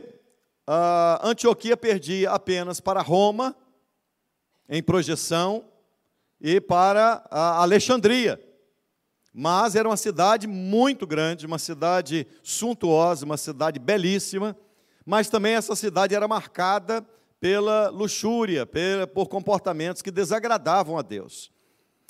Antioquia 1.22 1.76
perdia 1.76 2.30
apenas 2.30 2.80
para 2.80 3.02
Roma, 3.02 3.54
em 4.70 4.82
projeção, 4.82 5.66
e 6.40 6.62
para 6.62 7.26
Alexandria. 7.30 8.40
Mas 9.34 9.76
era 9.76 9.86
uma 9.86 9.98
cidade 9.98 10.46
muito 10.46 11.06
grande, 11.06 11.44
uma 11.44 11.58
cidade 11.58 12.26
suntuosa, 12.42 13.26
uma 13.26 13.36
cidade 13.36 13.78
belíssima, 13.78 14.56
mas 15.04 15.28
também 15.28 15.56
essa 15.56 15.76
cidade 15.76 16.14
era 16.14 16.26
marcada 16.26 17.06
pela 17.42 17.88
luxúria, 17.88 18.64
por 19.12 19.26
comportamentos 19.26 20.00
que 20.00 20.12
desagradavam 20.12 20.96
a 20.96 21.02
Deus. 21.02 21.50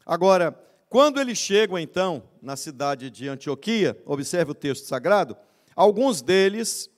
Agora, 0.04 0.52
quando 0.90 1.18
eles 1.18 1.38
chegam 1.38 1.78
então 1.78 2.28
na 2.42 2.54
cidade 2.54 3.08
de 3.08 3.28
Antioquia, 3.28 3.98
observe 4.04 4.50
o 4.50 4.54
texto 4.54 4.84
sagrado, 4.84 5.34
alguns 5.74 6.20
deles 6.20 6.90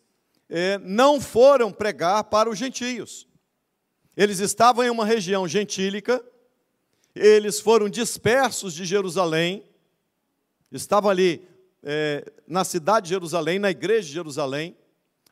eh, 0.51 0.79
não 0.79 1.21
foram 1.21 1.71
pregar 1.71 2.25
para 2.25 2.51
os 2.51 2.59
gentios. 2.59 3.29
Eles 4.17 4.41
estavam 4.41 4.83
em 4.83 4.91
uma 4.91 5.07
região 5.07 5.47
gentílica, 5.47 6.21
eles 7.15 7.61
foram 7.61 7.89
dispersos 7.89 8.75
de 8.75 8.85
Jerusalém, 8.85 9.63
estava 10.73 11.09
ali 11.09 11.47
é, 11.85 12.33
na 12.49 12.65
cidade 12.65 13.05
de 13.05 13.11
Jerusalém, 13.11 13.61
na 13.61 13.71
igreja 13.71 14.09
de 14.09 14.15
Jerusalém, 14.15 14.77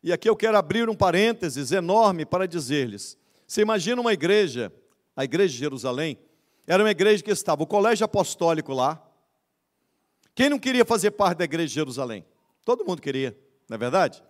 e 0.03 0.13
aqui 0.13 0.29
eu 0.29 0.37
quero 0.37 0.57
abrir 0.57 0.89
um 0.89 0.95
parênteses 0.95 1.71
enorme 1.71 2.27
para 2.27 2.47
dizer-lhes: 2.47 3.17
você 3.47 3.61
imagina 3.61 4.01
uma 4.01 4.13
igreja, 4.13 4.73
a 5.15 5.25
igreja 5.25 5.53
de 5.53 5.59
Jerusalém, 5.59 6.19
era 6.67 6.83
uma 6.83 6.91
igreja 6.91 7.23
que 7.23 7.31
estava 7.31 7.63
o 7.63 7.67
colégio 7.67 8.05
apostólico 8.05 8.73
lá. 8.73 9.01
Quem 10.35 10.49
não 10.49 10.59
queria 10.59 10.85
fazer 10.85 11.11
parte 11.11 11.39
da 11.39 11.45
igreja 11.45 11.69
de 11.69 11.75
Jerusalém? 11.75 12.25
Todo 12.65 12.85
mundo 12.85 13.03
queria, 13.03 13.37
não 13.69 13.75
é 13.75 13.79
verdade? 13.79 14.23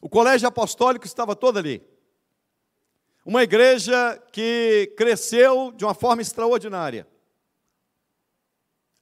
O 0.00 0.08
colégio 0.08 0.46
apostólico 0.46 1.06
estava 1.06 1.34
todo 1.34 1.58
ali. 1.58 1.82
Uma 3.24 3.42
igreja 3.42 4.22
que 4.32 4.94
cresceu 4.96 5.72
de 5.72 5.84
uma 5.84 5.94
forma 5.94 6.22
extraordinária. 6.22 7.06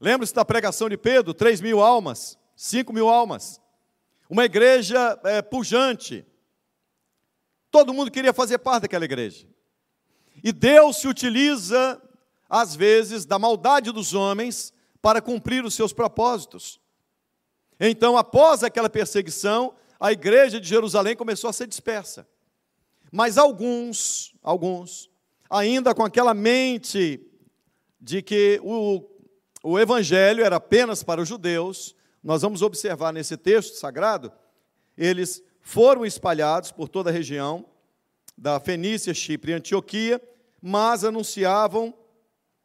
Lembre-se 0.00 0.35
da 0.35 0.44
pregação 0.44 0.88
de 0.88 0.97
Pedro: 0.97 1.35
3 1.35 1.61
mil 1.61 1.80
almas, 1.80 2.38
5 2.56 2.92
mil 2.92 3.08
almas. 3.08 3.61
Uma 4.28 4.44
igreja 4.44 5.18
é, 5.25 5.40
pujante. 5.40 6.26
Todo 7.70 7.94
mundo 7.94 8.11
queria 8.11 8.32
fazer 8.32 8.58
parte 8.58 8.82
daquela 8.82 9.04
igreja. 9.04 9.47
E 10.42 10.52
Deus 10.52 10.99
se 10.99 11.08
utiliza, 11.08 12.00
às 12.49 12.76
vezes, 12.76 13.25
da 13.25 13.38
maldade 13.38 13.90
dos 13.92 14.14
homens 14.14 14.73
para 15.00 15.20
cumprir 15.23 15.64
os 15.64 15.75
seus 15.75 15.92
propósitos. 15.92 16.80
Então, 17.80 18.16
após 18.16 18.62
aquela 18.62 18.90
perseguição, 18.90 19.75
a 19.99 20.12
igreja 20.12 20.61
de 20.61 20.68
Jerusalém 20.68 21.16
começou 21.16 21.49
a 21.49 21.52
ser 21.52 21.66
dispersa. 21.66 22.28
Mas 23.11 23.38
alguns, 23.38 24.35
alguns, 24.42 25.11
ainda 25.49 25.94
com 25.94 26.04
aquela 26.04 26.35
mente 26.35 27.20
de 28.00 28.23
que 28.23 28.61
o 28.62 29.18
o 29.62 29.78
evangelho 29.78 30.44
era 30.44 30.56
apenas 30.56 31.02
para 31.02 31.20
os 31.20 31.28
judeus, 31.28 31.94
nós 32.28 32.42
vamos 32.42 32.61
observar 32.61 33.11
nesse 33.11 33.38
texto 33.38 33.76
sagrado, 33.76 34.30
eles 34.99 35.42
foram 35.62 36.04
espalhados 36.04 36.70
por 36.70 36.87
toda 36.87 37.08
a 37.08 37.12
região 37.12 37.64
da 38.37 38.61
Fenícia, 38.61 39.14
Chipre 39.14 39.52
e 39.52 39.54
Antioquia, 39.54 40.20
mas 40.61 41.04
anunciavam 41.04 41.94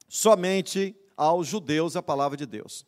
somente 0.09 0.93
aos 1.15 1.47
judeus 1.47 1.95
a 1.95 2.03
palavra 2.03 2.35
de 2.35 2.45
Deus. 2.45 2.85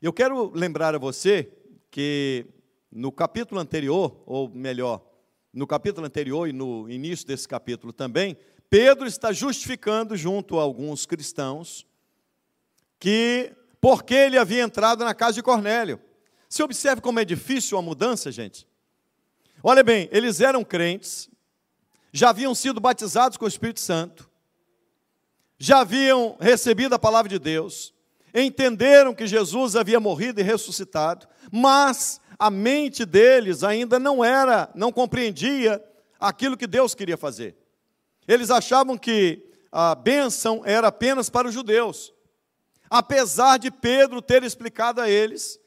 Eu 0.00 0.10
quero 0.10 0.50
lembrar 0.54 0.94
a 0.94 0.98
você 0.98 1.52
que 1.90 2.46
no 2.90 3.12
capítulo 3.12 3.60
anterior, 3.60 4.22
ou 4.24 4.48
melhor, 4.48 5.04
no 5.52 5.66
capítulo 5.66 6.06
anterior 6.06 6.48
e 6.48 6.54
no 6.54 6.88
início 6.88 7.26
desse 7.26 7.46
capítulo 7.46 7.92
também, 7.92 8.34
Pedro 8.70 9.06
está 9.06 9.30
justificando 9.30 10.16
junto 10.16 10.58
a 10.58 10.62
alguns 10.62 11.04
cristãos 11.04 11.86
que 12.98 13.54
porque 13.80 14.14
ele 14.14 14.38
havia 14.38 14.62
entrado 14.62 15.04
na 15.04 15.14
casa 15.14 15.34
de 15.34 15.42
Cornélio. 15.42 16.00
Se 16.48 16.62
observe 16.62 17.00
como 17.00 17.20
é 17.20 17.24
difícil 17.24 17.78
a 17.78 17.82
mudança, 17.82 18.32
gente. 18.32 18.66
Olha 19.62 19.82
bem, 19.82 20.08
eles 20.12 20.40
eram 20.40 20.64
crentes, 20.64 21.28
já 22.12 22.30
haviam 22.30 22.54
sido 22.54 22.80
batizados 22.80 23.36
com 23.36 23.44
o 23.44 23.48
Espírito 23.48 23.80
Santo, 23.80 24.30
já 25.58 25.80
haviam 25.80 26.36
recebido 26.40 26.94
a 26.94 26.98
palavra 26.98 27.28
de 27.28 27.38
Deus, 27.38 27.92
entenderam 28.32 29.14
que 29.14 29.26
Jesus 29.26 29.74
havia 29.74 29.98
morrido 29.98 30.40
e 30.40 30.44
ressuscitado, 30.44 31.26
mas 31.50 32.20
a 32.38 32.50
mente 32.50 33.04
deles 33.04 33.64
ainda 33.64 33.98
não 33.98 34.24
era, 34.24 34.70
não 34.74 34.92
compreendia 34.92 35.84
aquilo 36.20 36.56
que 36.56 36.66
Deus 36.66 36.94
queria 36.94 37.16
fazer. 37.16 37.56
Eles 38.26 38.50
achavam 38.50 38.96
que 38.96 39.44
a 39.72 39.94
bênção 39.94 40.62
era 40.64 40.88
apenas 40.88 41.28
para 41.28 41.48
os 41.48 41.54
judeus 41.54 42.12
apesar 42.90 43.58
de 43.58 43.70
Pedro 43.70 44.22
ter 44.22 44.42
explicado 44.42 45.00
a 45.00 45.08
eles 45.08 45.58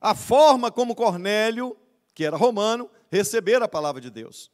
a 0.00 0.14
forma 0.14 0.70
como 0.70 0.94
Cornélio, 0.94 1.76
que 2.14 2.24
era 2.24 2.36
romano, 2.36 2.90
recebera 3.10 3.66
a 3.66 3.68
palavra 3.68 4.00
de 4.00 4.10
Deus. 4.10 4.50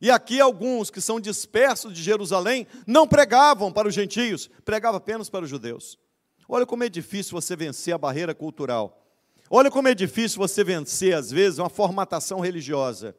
E 0.00 0.10
aqui 0.10 0.40
alguns 0.40 0.90
que 0.90 1.00
são 1.00 1.18
dispersos 1.18 1.92
de 1.92 2.02
Jerusalém 2.02 2.66
não 2.86 3.06
pregavam 3.06 3.72
para 3.72 3.88
os 3.88 3.94
gentios, 3.94 4.48
pregavam 4.64 4.98
apenas 4.98 5.28
para 5.28 5.44
os 5.44 5.50
judeus. 5.50 5.98
Olha 6.48 6.64
como 6.64 6.84
é 6.84 6.88
difícil 6.88 7.32
você 7.32 7.56
vencer 7.56 7.94
a 7.94 7.98
barreira 7.98 8.34
cultural. 8.34 9.04
Olha 9.50 9.70
como 9.70 9.88
é 9.88 9.94
difícil 9.94 10.38
você 10.38 10.62
vencer, 10.62 11.14
às 11.14 11.30
vezes, 11.30 11.58
uma 11.58 11.70
formatação 11.70 12.40
religiosa. 12.40 13.16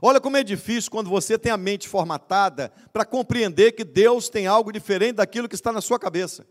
Olha 0.00 0.20
como 0.20 0.36
é 0.36 0.42
difícil 0.42 0.90
quando 0.90 1.10
você 1.10 1.38
tem 1.38 1.50
a 1.50 1.56
mente 1.56 1.88
formatada 1.88 2.72
para 2.92 3.04
compreender 3.04 3.72
que 3.72 3.84
Deus 3.84 4.28
tem 4.28 4.46
algo 4.46 4.72
diferente 4.72 5.16
daquilo 5.16 5.48
que 5.48 5.54
está 5.54 5.72
na 5.72 5.80
sua 5.80 5.98
cabeça. 5.98 6.46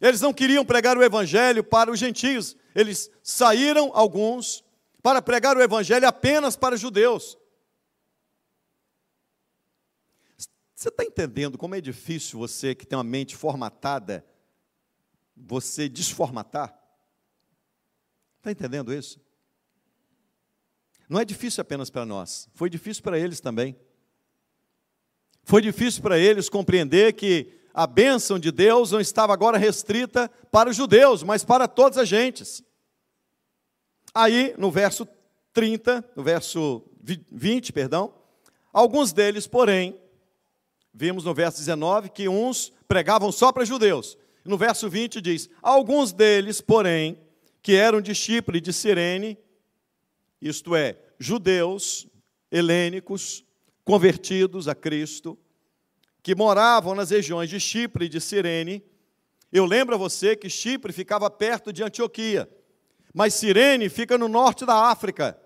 Eles 0.00 0.20
não 0.20 0.32
queriam 0.32 0.64
pregar 0.64 0.96
o 0.96 1.02
evangelho 1.02 1.64
para 1.64 1.90
os 1.90 1.98
gentios, 1.98 2.56
eles 2.74 3.10
saíram 3.22 3.90
alguns 3.94 4.62
para 5.02 5.22
pregar 5.22 5.56
o 5.56 5.62
evangelho 5.62 6.06
apenas 6.06 6.56
para 6.56 6.74
os 6.74 6.80
judeus. 6.80 7.38
Você 10.74 10.90
está 10.90 11.04
entendendo 11.04 11.56
como 11.56 11.74
é 11.74 11.80
difícil 11.80 12.38
você 12.38 12.74
que 12.74 12.84
tem 12.86 12.98
uma 12.98 13.04
mente 13.04 13.34
formatada, 13.34 14.26
você 15.34 15.88
desformatar? 15.88 16.78
Está 18.38 18.50
entendendo 18.50 18.92
isso? 18.92 19.18
Não 21.08 21.18
é 21.18 21.24
difícil 21.24 21.62
apenas 21.62 21.88
para 21.88 22.04
nós, 22.04 22.48
foi 22.52 22.68
difícil 22.68 23.02
para 23.02 23.18
eles 23.18 23.40
também. 23.40 23.74
Foi 25.44 25.62
difícil 25.62 26.02
para 26.02 26.18
eles 26.18 26.48
compreender 26.48 27.12
que 27.12 27.55
a 27.76 27.86
bênção 27.86 28.38
de 28.38 28.50
Deus 28.50 28.90
não 28.90 29.00
estava 29.02 29.34
agora 29.34 29.58
restrita 29.58 30.30
para 30.50 30.70
os 30.70 30.76
judeus, 30.76 31.22
mas 31.22 31.44
para 31.44 31.68
todas 31.68 31.98
as 31.98 32.08
gentes. 32.08 32.64
Aí, 34.14 34.54
no 34.56 34.70
verso 34.70 35.06
30, 35.52 36.02
no 36.16 36.22
verso 36.22 36.82
20, 37.30 37.74
perdão, 37.74 38.14
alguns 38.72 39.12
deles, 39.12 39.46
porém, 39.46 40.00
vimos 40.92 41.24
no 41.24 41.34
verso 41.34 41.58
19 41.58 42.08
que 42.08 42.26
uns 42.30 42.72
pregavam 42.88 43.30
só 43.30 43.52
para 43.52 43.62
judeus. 43.66 44.16
No 44.42 44.56
verso 44.56 44.88
20 44.88 45.20
diz: 45.20 45.50
Alguns 45.60 46.14
deles, 46.14 46.62
porém, 46.62 47.20
que 47.60 47.74
eram 47.74 48.00
de 48.00 48.14
Chipre 48.14 48.56
e 48.56 48.60
de 48.62 48.72
Cirene, 48.72 49.36
isto 50.40 50.74
é, 50.74 50.96
judeus, 51.18 52.06
helênicos, 52.50 53.44
convertidos 53.84 54.66
a 54.66 54.74
Cristo, 54.74 55.38
que 56.26 56.34
moravam 56.34 56.92
nas 56.92 57.10
regiões 57.10 57.48
de 57.48 57.60
Chipre 57.60 58.06
e 58.06 58.08
de 58.08 58.20
Cirene. 58.20 58.82
Eu 59.52 59.64
lembro 59.64 59.94
a 59.94 59.98
você 59.98 60.34
que 60.34 60.50
Chipre 60.50 60.92
ficava 60.92 61.30
perto 61.30 61.72
de 61.72 61.84
Antioquia, 61.84 62.50
mas 63.14 63.32
Cirene 63.32 63.88
fica 63.88 64.18
no 64.18 64.26
norte 64.26 64.66
da 64.66 64.90
África. 64.90 65.40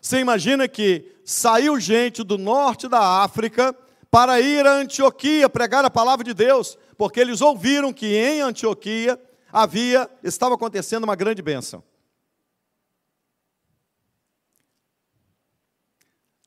Você 0.00 0.20
imagina 0.20 0.68
que 0.68 1.16
saiu 1.24 1.80
gente 1.80 2.22
do 2.22 2.38
norte 2.38 2.86
da 2.86 3.24
África 3.24 3.74
para 4.08 4.40
ir 4.40 4.64
a 4.64 4.74
Antioquia 4.74 5.48
pregar 5.48 5.84
a 5.84 5.90
palavra 5.90 6.24
de 6.24 6.32
Deus, 6.32 6.78
porque 6.96 7.18
eles 7.18 7.40
ouviram 7.40 7.92
que 7.92 8.14
em 8.14 8.40
Antioquia 8.40 9.20
havia, 9.50 10.08
estava 10.22 10.54
acontecendo 10.54 11.02
uma 11.02 11.16
grande 11.16 11.42
bênção. 11.42 11.82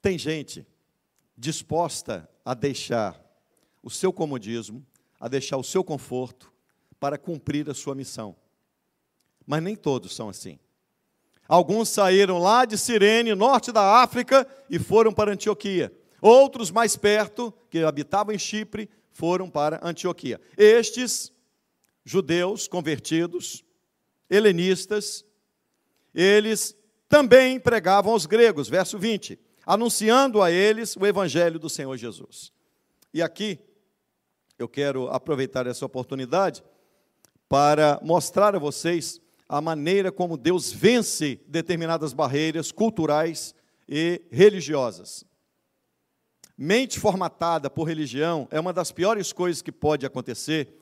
Tem 0.01 0.17
gente 0.17 0.65
disposta 1.37 2.29
a 2.45 2.53
deixar 2.53 3.21
o 3.83 3.89
seu 3.89 4.13
comodismo, 4.13 4.83
a 5.19 5.27
deixar 5.27 5.57
o 5.57 5.63
seu 5.63 5.83
conforto 5.83 6.51
para 6.99 7.17
cumprir 7.17 7.69
a 7.69 7.73
sua 7.73 7.93
missão. 7.93 8.35
Mas 9.45 9.61
nem 9.61 9.75
todos 9.75 10.15
são 10.15 10.29
assim. 10.29 10.57
Alguns 11.47 11.89
saíram 11.89 12.39
lá 12.39 12.63
de 12.63 12.77
Cirene, 12.77 13.35
norte 13.35 13.71
da 13.71 14.01
África, 14.01 14.47
e 14.69 14.79
foram 14.79 15.13
para 15.13 15.33
Antioquia. 15.33 15.91
Outros 16.21 16.71
mais 16.71 16.95
perto, 16.95 17.53
que 17.69 17.79
habitavam 17.79 18.33
em 18.33 18.39
Chipre, 18.39 18.89
foram 19.11 19.49
para 19.49 19.81
Antioquia. 19.83 20.39
Estes 20.57 21.33
judeus 22.05 22.67
convertidos, 22.67 23.63
helenistas, 24.29 25.25
eles 26.15 26.75
também 27.09 27.59
pregavam 27.59 28.13
aos 28.13 28.25
gregos, 28.25 28.69
verso 28.69 28.97
20, 28.97 29.37
anunciando 29.65 30.41
a 30.41 30.49
eles 30.49 30.95
o 30.95 31.05
evangelho 31.05 31.59
do 31.59 31.69
Senhor 31.69 31.95
Jesus. 31.97 32.51
E 33.13 33.21
aqui 33.21 33.59
eu 34.63 34.69
quero 34.69 35.09
aproveitar 35.09 35.67
essa 35.67 35.85
oportunidade 35.85 36.63
para 37.49 37.99
mostrar 38.01 38.55
a 38.55 38.59
vocês 38.59 39.19
a 39.47 39.59
maneira 39.59 40.11
como 40.11 40.37
Deus 40.37 40.71
vence 40.71 41.41
determinadas 41.45 42.13
barreiras 42.13 42.71
culturais 42.71 43.53
e 43.87 44.21
religiosas. 44.31 45.25
Mente 46.57 46.97
formatada 46.97 47.69
por 47.69 47.83
religião 47.83 48.47
é 48.49 48.59
uma 48.59 48.71
das 48.71 48.91
piores 48.91 49.33
coisas 49.33 49.61
que 49.61 49.71
pode 49.71 50.05
acontecer, 50.05 50.73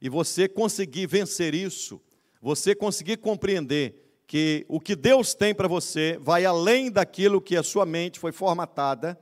e 0.00 0.08
você 0.08 0.48
conseguir 0.48 1.06
vencer 1.06 1.54
isso, 1.54 2.00
você 2.40 2.74
conseguir 2.74 3.16
compreender 3.16 4.22
que 4.26 4.64
o 4.68 4.78
que 4.78 4.94
Deus 4.94 5.34
tem 5.34 5.54
para 5.54 5.66
você 5.66 6.18
vai 6.20 6.44
além 6.44 6.90
daquilo 6.90 7.40
que 7.40 7.56
a 7.56 7.62
sua 7.62 7.84
mente 7.84 8.20
foi 8.20 8.32
formatada. 8.32 9.18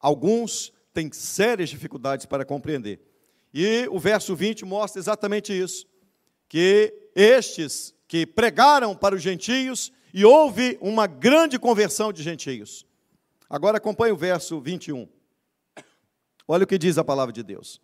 Alguns 0.00 0.72
têm 0.96 1.12
sérias 1.12 1.68
dificuldades 1.68 2.24
para 2.24 2.42
compreender. 2.42 2.98
E 3.52 3.86
o 3.90 3.98
verso 3.98 4.34
20 4.34 4.64
mostra 4.64 4.98
exatamente 4.98 5.52
isso: 5.52 5.86
que 6.48 7.10
estes 7.14 7.94
que 8.08 8.26
pregaram 8.26 8.96
para 8.96 9.14
os 9.14 9.20
gentios 9.20 9.92
e 10.14 10.24
houve 10.24 10.78
uma 10.80 11.06
grande 11.06 11.58
conversão 11.58 12.12
de 12.12 12.22
gentios. 12.22 12.86
Agora 13.48 13.76
acompanhe 13.76 14.12
o 14.12 14.16
verso 14.16 14.58
21. 14.58 15.06
Olha 16.48 16.64
o 16.64 16.66
que 16.66 16.78
diz 16.78 16.96
a 16.96 17.04
palavra 17.04 17.32
de 17.32 17.42
Deus. 17.42 17.80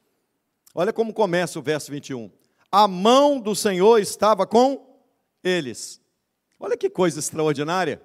Olha 0.74 0.92
como 0.92 1.12
começa 1.12 1.58
o 1.58 1.62
verso 1.62 1.92
21. 1.92 2.30
A 2.70 2.88
mão 2.88 3.38
do 3.38 3.54
Senhor 3.54 3.98
estava 3.98 4.46
com 4.46 4.98
eles. 5.44 6.00
Olha 6.58 6.78
que 6.78 6.88
coisa 6.88 7.18
extraordinária. 7.18 8.00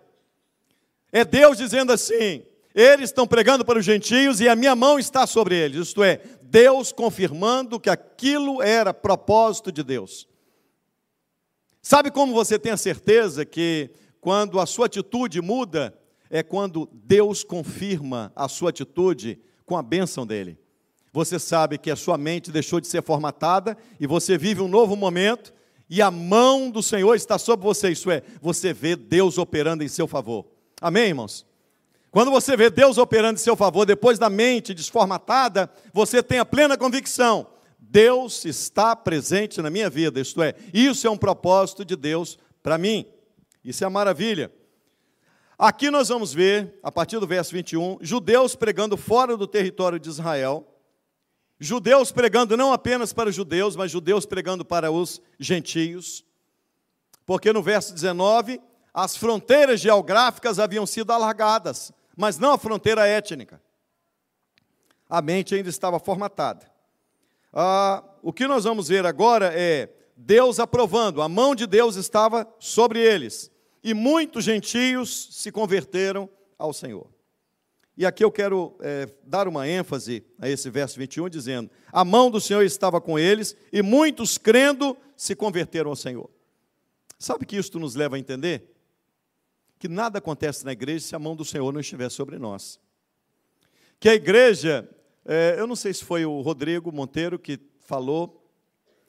É 1.12 1.24
Deus 1.24 1.58
dizendo 1.58 1.94
assim: 1.94 2.44
eles 2.78 3.10
estão 3.10 3.26
pregando 3.26 3.66
para 3.66 3.80
os 3.80 3.84
gentios 3.86 4.40
e 4.40 4.48
a 4.48 4.56
minha 4.56 4.76
mão 4.76 5.00
está 5.00 5.26
sobre 5.26 5.56
eles. 5.56 5.88
Isto 5.88 6.04
é, 6.04 6.22
Deus 6.44 6.92
confirmando 6.92 7.80
que 7.80 7.90
aquilo 7.90 8.62
era 8.62 8.94
propósito 8.94 9.72
de 9.72 9.82
Deus. 9.82 10.28
Sabe 11.82 12.12
como 12.12 12.36
você 12.36 12.60
tem 12.60 12.72
a 12.72 12.78
certeza 12.78 13.44
que 13.44 13.90
quando 14.22 14.60
a 14.60 14.68
sua 14.68 14.86
atitude 14.86 15.42
muda, 15.42 15.98
é 16.30 16.44
quando 16.44 16.88
Deus 16.94 17.44
confirma 17.44 18.32
a 18.36 18.48
sua 18.48 18.70
atitude 18.70 19.40
com 19.66 19.76
a 19.76 19.82
bênção 19.82 20.28
dele. 20.28 20.56
Você 21.12 21.40
sabe 21.40 21.80
que 21.80 21.90
a 21.90 21.96
sua 21.96 22.16
mente 22.16 22.52
deixou 22.52 22.80
de 22.80 22.86
ser 22.86 23.02
formatada 23.02 23.76
e 24.00 24.06
você 24.06 24.38
vive 24.38 24.62
um 24.62 24.68
novo 24.68 24.96
momento 24.96 25.52
e 25.90 26.00
a 26.00 26.12
mão 26.12 26.70
do 26.70 26.84
Senhor 26.84 27.16
está 27.16 27.40
sobre 27.40 27.66
você, 27.66 27.90
isso 27.90 28.12
é, 28.12 28.22
você 28.40 28.72
vê 28.72 28.96
Deus 28.96 29.40
operando 29.40 29.84
em 29.84 29.88
seu 29.88 30.08
favor. 30.08 30.46
Amém, 30.80 31.08
irmãos? 31.08 31.47
Quando 32.12 32.32
você 32.32 32.56
vê 32.56 32.70
Deus 32.70 32.98
operando 32.98 33.40
em 33.40 33.44
seu 33.44 33.56
favor, 33.56 33.86
depois 33.86 34.18
da 34.18 34.30
mente 34.30 34.74
desformatada, 34.74 35.70
você 35.94 36.24
tem 36.24 36.40
a 36.40 36.46
plena 36.46 36.78
convicção: 36.78 37.48
Deus 37.78 38.46
está 38.46 38.96
presente 38.96 39.62
na 39.62 39.70
minha 39.70 39.90
vida, 39.90 40.20
isto 40.20 40.42
é, 40.42 40.54
isso 40.74 41.06
é 41.06 41.10
um 41.10 41.18
propósito 41.18 41.86
de 41.86 41.96
Deus 41.96 42.38
para 42.64 42.78
mim. 42.78 43.06
Isso 43.64 43.84
é 43.84 43.88
a 43.88 43.90
maravilha. 43.90 44.52
Aqui 45.60 45.90
nós 45.90 46.10
vamos 46.10 46.34
ver, 46.34 46.80
a 46.84 46.92
partir 46.92 47.20
do 47.20 47.26
verso 47.26 47.52
21, 47.52 47.98
judeus 48.00 48.56
pregando 48.56 48.96
fora 48.96 49.36
do 49.36 49.48
território 49.48 50.00
de 50.00 50.08
Israel, 50.08 50.66
judeus 51.60 52.12
pregando 52.12 52.56
não 52.56 52.72
apenas 52.72 53.12
para 53.12 53.30
os 53.30 53.36
judeus, 53.36 53.76
mas 53.76 53.92
judeus 53.92 54.26
pregando 54.26 54.64
para 54.64 54.92
os 54.92 55.20
gentios, 55.40 56.24
porque 57.26 57.52
no 57.52 57.64
verso 57.64 57.94
19, 57.94 58.62
as 58.94 59.18
fronteiras 59.18 59.80
geográficas 59.80 60.60
haviam 60.60 60.86
sido 60.86 61.12
alargadas, 61.12 61.92
mas 62.18 62.40
não 62.40 62.54
a 62.54 62.58
fronteira 62.58 63.08
étnica. 63.08 63.62
A 65.08 65.22
mente 65.22 65.54
ainda 65.54 65.70
estava 65.70 66.00
formatada. 66.00 66.70
Ah, 67.54 68.04
o 68.22 68.34
que 68.34 68.48
nós 68.48 68.64
vamos 68.64 68.88
ver 68.88 69.06
agora 69.06 69.54
é 69.56 69.90
Deus 70.18 70.60
aprovando, 70.60 71.22
a 71.22 71.30
mão 71.30 71.54
de 71.54 71.68
Deus 71.68 71.96
estava 71.96 72.52
sobre 72.60 73.00
eles 73.00 73.52
e 73.84 73.94
muitos 73.94 74.44
gentios 74.44 75.30
se 75.32 75.52
converteram 75.52 76.28
ao 76.58 76.74
Senhor. 76.74 77.08
E 77.96 78.06
aqui 78.06 78.24
eu 78.24 78.32
quero 78.32 78.76
é, 78.82 79.08
dar 79.24 79.48
uma 79.48 79.68
ênfase 79.68 80.24
a 80.40 80.50
esse 80.50 80.70
verso 80.70 81.00
21, 81.00 81.30
dizendo: 81.30 81.70
A 81.92 82.04
mão 82.04 82.30
do 82.30 82.42
Senhor 82.42 82.64
estava 82.64 83.00
com 83.00 83.18
eles, 83.18 83.56
e 83.72 83.82
muitos 83.82 84.38
crendo 84.38 84.96
se 85.16 85.36
converteram 85.36 85.90
ao 85.90 85.96
Senhor. 85.96 86.30
Sabe 87.18 87.46
que 87.46 87.56
isso 87.56 87.80
nos 87.80 87.96
leva 87.96 88.16
a 88.16 88.20
entender? 88.20 88.77
Que 89.80 89.88
nada 89.88 90.18
acontece 90.18 90.66
na 90.66 90.72
igreja 90.72 91.06
se 91.06 91.16
a 91.16 91.20
mão 91.20 91.36
do 91.36 91.46
Senhor 91.46 91.72
não 91.72 91.80
estiver 91.80 92.10
sobre 92.10 92.40
nós. 92.40 92.80
Que 94.00 94.10
a 94.10 94.16
igreja, 94.16 94.90
é, 95.26 95.56
eu 95.58 95.68
não 95.68 95.76
sei 95.76 95.94
se 95.94 96.04
foi 96.04 96.26
o 96.26 96.42
Rodrigo 96.42 96.92
Monteiro 96.92 97.38
que 97.38 97.60
falou, 97.80 98.44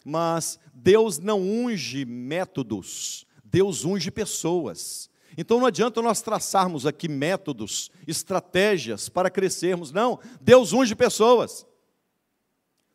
mas 0.05 0.59
Deus 0.73 1.19
não 1.19 1.41
unge 1.41 2.05
métodos, 2.05 3.27
Deus 3.45 3.85
unge 3.85 4.11
pessoas. 4.11 5.11
Então 5.37 5.59
não 5.59 5.67
adianta 5.67 6.03
nós 6.03 6.21
traçarmos 6.21 6.87
aqui 6.87 7.09
métodos, 7.09 7.91
estratégias 8.07 9.09
para 9.09 9.31
crescermos, 9.31 9.93
não. 9.93 10.19
Deus 10.41 10.73
unge 10.73 10.95
pessoas. 10.95 11.67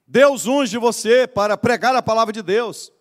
Deus 0.05 0.45
unge 0.45 0.77
você 0.77 1.25
para 1.25 1.57
pregar 1.57 1.95
a 1.95 2.01
palavra 2.01 2.33
de 2.33 2.41
Deus. 2.41 2.91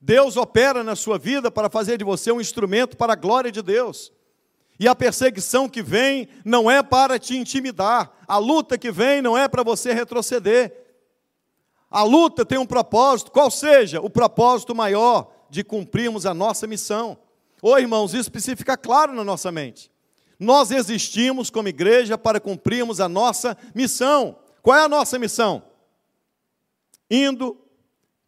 Deus 0.00 0.36
opera 0.36 0.84
na 0.84 0.94
sua 0.94 1.18
vida 1.18 1.50
para 1.50 1.68
fazer 1.68 1.98
de 1.98 2.04
você 2.04 2.30
um 2.30 2.40
instrumento 2.40 2.96
para 2.96 3.14
a 3.14 3.16
glória 3.16 3.50
de 3.50 3.62
Deus. 3.62 4.12
E 4.78 4.86
a 4.86 4.94
perseguição 4.94 5.68
que 5.68 5.82
vem 5.82 6.28
não 6.44 6.70
é 6.70 6.82
para 6.82 7.18
te 7.18 7.36
intimidar, 7.36 8.12
a 8.26 8.38
luta 8.38 8.78
que 8.78 8.92
vem 8.92 9.20
não 9.20 9.36
é 9.36 9.48
para 9.48 9.64
você 9.64 9.92
retroceder. 9.92 10.72
A 11.90 12.04
luta 12.04 12.44
tem 12.44 12.58
um 12.58 12.66
propósito, 12.66 13.32
qual 13.32 13.50
seja 13.50 14.00
o 14.00 14.08
propósito 14.08 14.74
maior 14.74 15.32
de 15.50 15.64
cumprirmos 15.64 16.26
a 16.26 16.34
nossa 16.34 16.66
missão. 16.66 17.18
Ô 17.60 17.76
irmãos, 17.76 18.14
isso 18.14 18.30
precisa 18.30 18.56
ficar 18.56 18.76
claro 18.76 19.12
na 19.12 19.24
nossa 19.24 19.50
mente. 19.50 19.90
Nós 20.38 20.70
existimos 20.70 21.50
como 21.50 21.68
igreja 21.68 22.16
para 22.16 22.38
cumprirmos 22.38 23.00
a 23.00 23.08
nossa 23.08 23.56
missão. 23.74 24.38
Qual 24.62 24.76
é 24.76 24.82
a 24.82 24.88
nossa 24.88 25.18
missão? 25.18 25.62
Indo, 27.10 27.56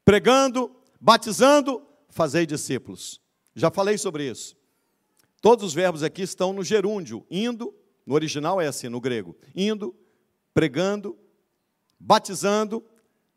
pregando, 0.04 0.74
batizando, 1.00 1.82
fazer 2.08 2.46
discípulos. 2.46 3.20
Já 3.54 3.70
falei 3.70 3.96
sobre 3.96 4.30
isso. 4.30 4.56
Todos 5.40 5.64
os 5.64 5.74
verbos 5.74 6.02
aqui 6.02 6.22
estão 6.22 6.52
no 6.52 6.62
gerúndio. 6.62 7.26
Indo, 7.30 7.74
no 8.04 8.14
original 8.14 8.60
é 8.60 8.66
assim, 8.66 8.88
no 8.88 9.00
grego. 9.00 9.36
Indo, 9.54 9.94
pregando, 10.52 11.18
batizando, 11.98 12.84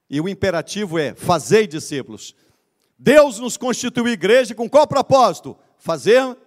e 0.10 0.20
o 0.20 0.28
imperativo 0.28 1.00
é 1.00 1.16
fazer 1.16 1.66
discípulos. 1.66 2.36
Deus 3.00 3.40
nos 3.40 3.58
constituiu 3.58 4.08
igreja 4.10 4.54
com 4.54 4.70
qual 4.70 4.86
propósito? 4.86 5.58
Fazer 5.78 6.38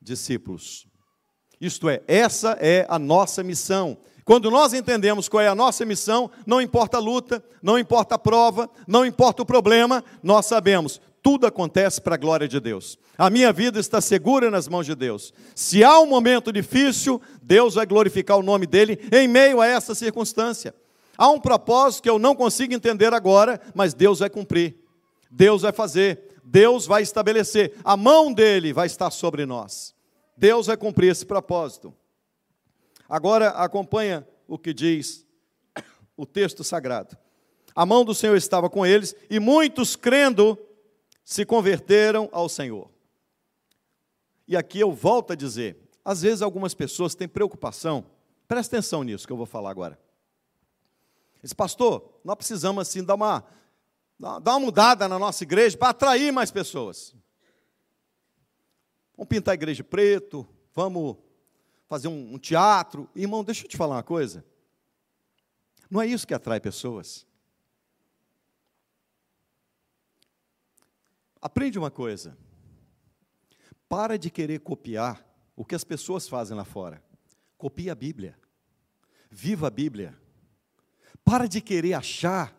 discípulos. 0.00 0.86
Isto 1.60 1.88
é, 1.88 2.02
essa 2.08 2.52
é 2.60 2.84
a 2.88 2.98
nossa 2.98 3.42
missão. 3.42 3.96
Quando 4.24 4.50
nós 4.50 4.72
entendemos 4.72 5.28
qual 5.28 5.42
é 5.42 5.48
a 5.48 5.54
nossa 5.54 5.84
missão, 5.84 6.30
não 6.46 6.60
importa 6.60 6.96
a 6.96 7.00
luta, 7.00 7.42
não 7.62 7.78
importa 7.78 8.14
a 8.14 8.18
prova, 8.18 8.70
não 8.86 9.04
importa 9.04 9.42
o 9.42 9.46
problema, 9.46 10.04
nós 10.22 10.46
sabemos, 10.46 11.00
tudo 11.22 11.46
acontece 11.46 12.00
para 12.00 12.14
a 12.14 12.18
glória 12.18 12.48
de 12.48 12.60
Deus. 12.60 12.98
A 13.16 13.30
minha 13.30 13.52
vida 13.52 13.78
está 13.78 14.00
segura 14.00 14.50
nas 14.50 14.68
mãos 14.68 14.86
de 14.86 14.94
Deus. 14.94 15.32
Se 15.54 15.84
há 15.84 15.98
um 16.00 16.06
momento 16.06 16.52
difícil, 16.52 17.20
Deus 17.42 17.74
vai 17.74 17.86
glorificar 17.86 18.38
o 18.38 18.42
nome 18.42 18.66
dele 18.66 18.98
em 19.12 19.28
meio 19.28 19.60
a 19.60 19.66
essa 19.66 19.94
circunstância. 19.94 20.74
Há 21.16 21.28
um 21.28 21.38
propósito 21.38 22.02
que 22.02 22.10
eu 22.10 22.18
não 22.18 22.34
consigo 22.34 22.74
entender 22.74 23.12
agora, 23.12 23.60
mas 23.74 23.94
Deus 23.94 24.20
vai 24.20 24.30
cumprir. 24.30 24.76
Deus 25.30 25.62
vai 25.62 25.72
fazer, 25.72 26.36
Deus 26.44 26.86
vai 26.86 27.02
estabelecer, 27.02 27.74
a 27.84 27.96
mão 27.96 28.32
dele 28.32 28.72
vai 28.72 28.86
estar 28.86 29.10
sobre 29.10 29.46
nós. 29.46 29.94
Deus 30.36 30.66
vai 30.66 30.76
cumprir 30.76 31.10
esse 31.10 31.24
propósito. 31.24 31.94
Agora 33.12 33.50
acompanha 33.50 34.26
o 34.48 34.56
que 34.58 34.72
diz 34.72 35.26
o 36.16 36.24
texto 36.24 36.64
sagrado. 36.64 37.14
A 37.74 37.84
mão 37.84 38.06
do 38.06 38.14
Senhor 38.14 38.34
estava 38.34 38.70
com 38.70 38.86
eles 38.86 39.14
e 39.28 39.38
muitos 39.38 39.94
crendo 39.94 40.58
se 41.22 41.44
converteram 41.44 42.30
ao 42.32 42.48
Senhor. 42.48 42.90
E 44.48 44.56
aqui 44.56 44.80
eu 44.80 44.92
volto 44.92 45.34
a 45.34 45.36
dizer, 45.36 45.76
às 46.02 46.22
vezes 46.22 46.40
algumas 46.40 46.72
pessoas 46.72 47.14
têm 47.14 47.28
preocupação, 47.28 48.06
presta 48.48 48.76
atenção 48.76 49.02
nisso 49.02 49.26
que 49.26 49.32
eu 49.34 49.36
vou 49.36 49.44
falar 49.44 49.70
agora. 49.70 50.00
Diz, 51.42 51.52
pastor, 51.52 52.18
nós 52.24 52.36
precisamos 52.36 52.88
assim 52.88 53.04
dar 53.04 53.16
uma 53.16 53.44
Dá 54.40 54.52
uma 54.52 54.60
mudada 54.60 55.06
na 55.06 55.18
nossa 55.18 55.42
igreja 55.42 55.76
para 55.76 55.88
atrair 55.88 56.32
mais 56.32 56.48
pessoas. 56.48 57.12
Vamos 59.16 59.28
pintar 59.28 59.52
a 59.52 59.54
igreja 59.54 59.84
preto, 59.84 60.48
vamos 60.72 61.16
fazer 61.92 62.08
um, 62.08 62.36
um 62.36 62.38
teatro. 62.38 63.06
Irmão, 63.14 63.44
deixa 63.44 63.66
eu 63.66 63.68
te 63.68 63.76
falar 63.76 63.96
uma 63.96 64.02
coisa. 64.02 64.42
Não 65.90 66.00
é 66.00 66.06
isso 66.06 66.26
que 66.26 66.32
atrai 66.32 66.58
pessoas. 66.58 67.26
Aprende 71.38 71.78
uma 71.78 71.90
coisa. 71.90 72.34
Para 73.90 74.16
de 74.16 74.30
querer 74.30 74.60
copiar 74.60 75.22
o 75.54 75.66
que 75.66 75.74
as 75.74 75.84
pessoas 75.84 76.26
fazem 76.26 76.56
lá 76.56 76.64
fora. 76.64 77.04
Copia 77.58 77.92
a 77.92 77.94
Bíblia. 77.94 78.38
Viva 79.30 79.66
a 79.66 79.70
Bíblia. 79.70 80.18
Para 81.22 81.46
de 81.46 81.60
querer 81.60 81.92
achar 81.92 82.58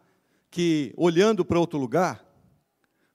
que, 0.51 0.93
olhando 0.95 1.43
para 1.43 1.59
outro 1.59 1.79
lugar, 1.79 2.23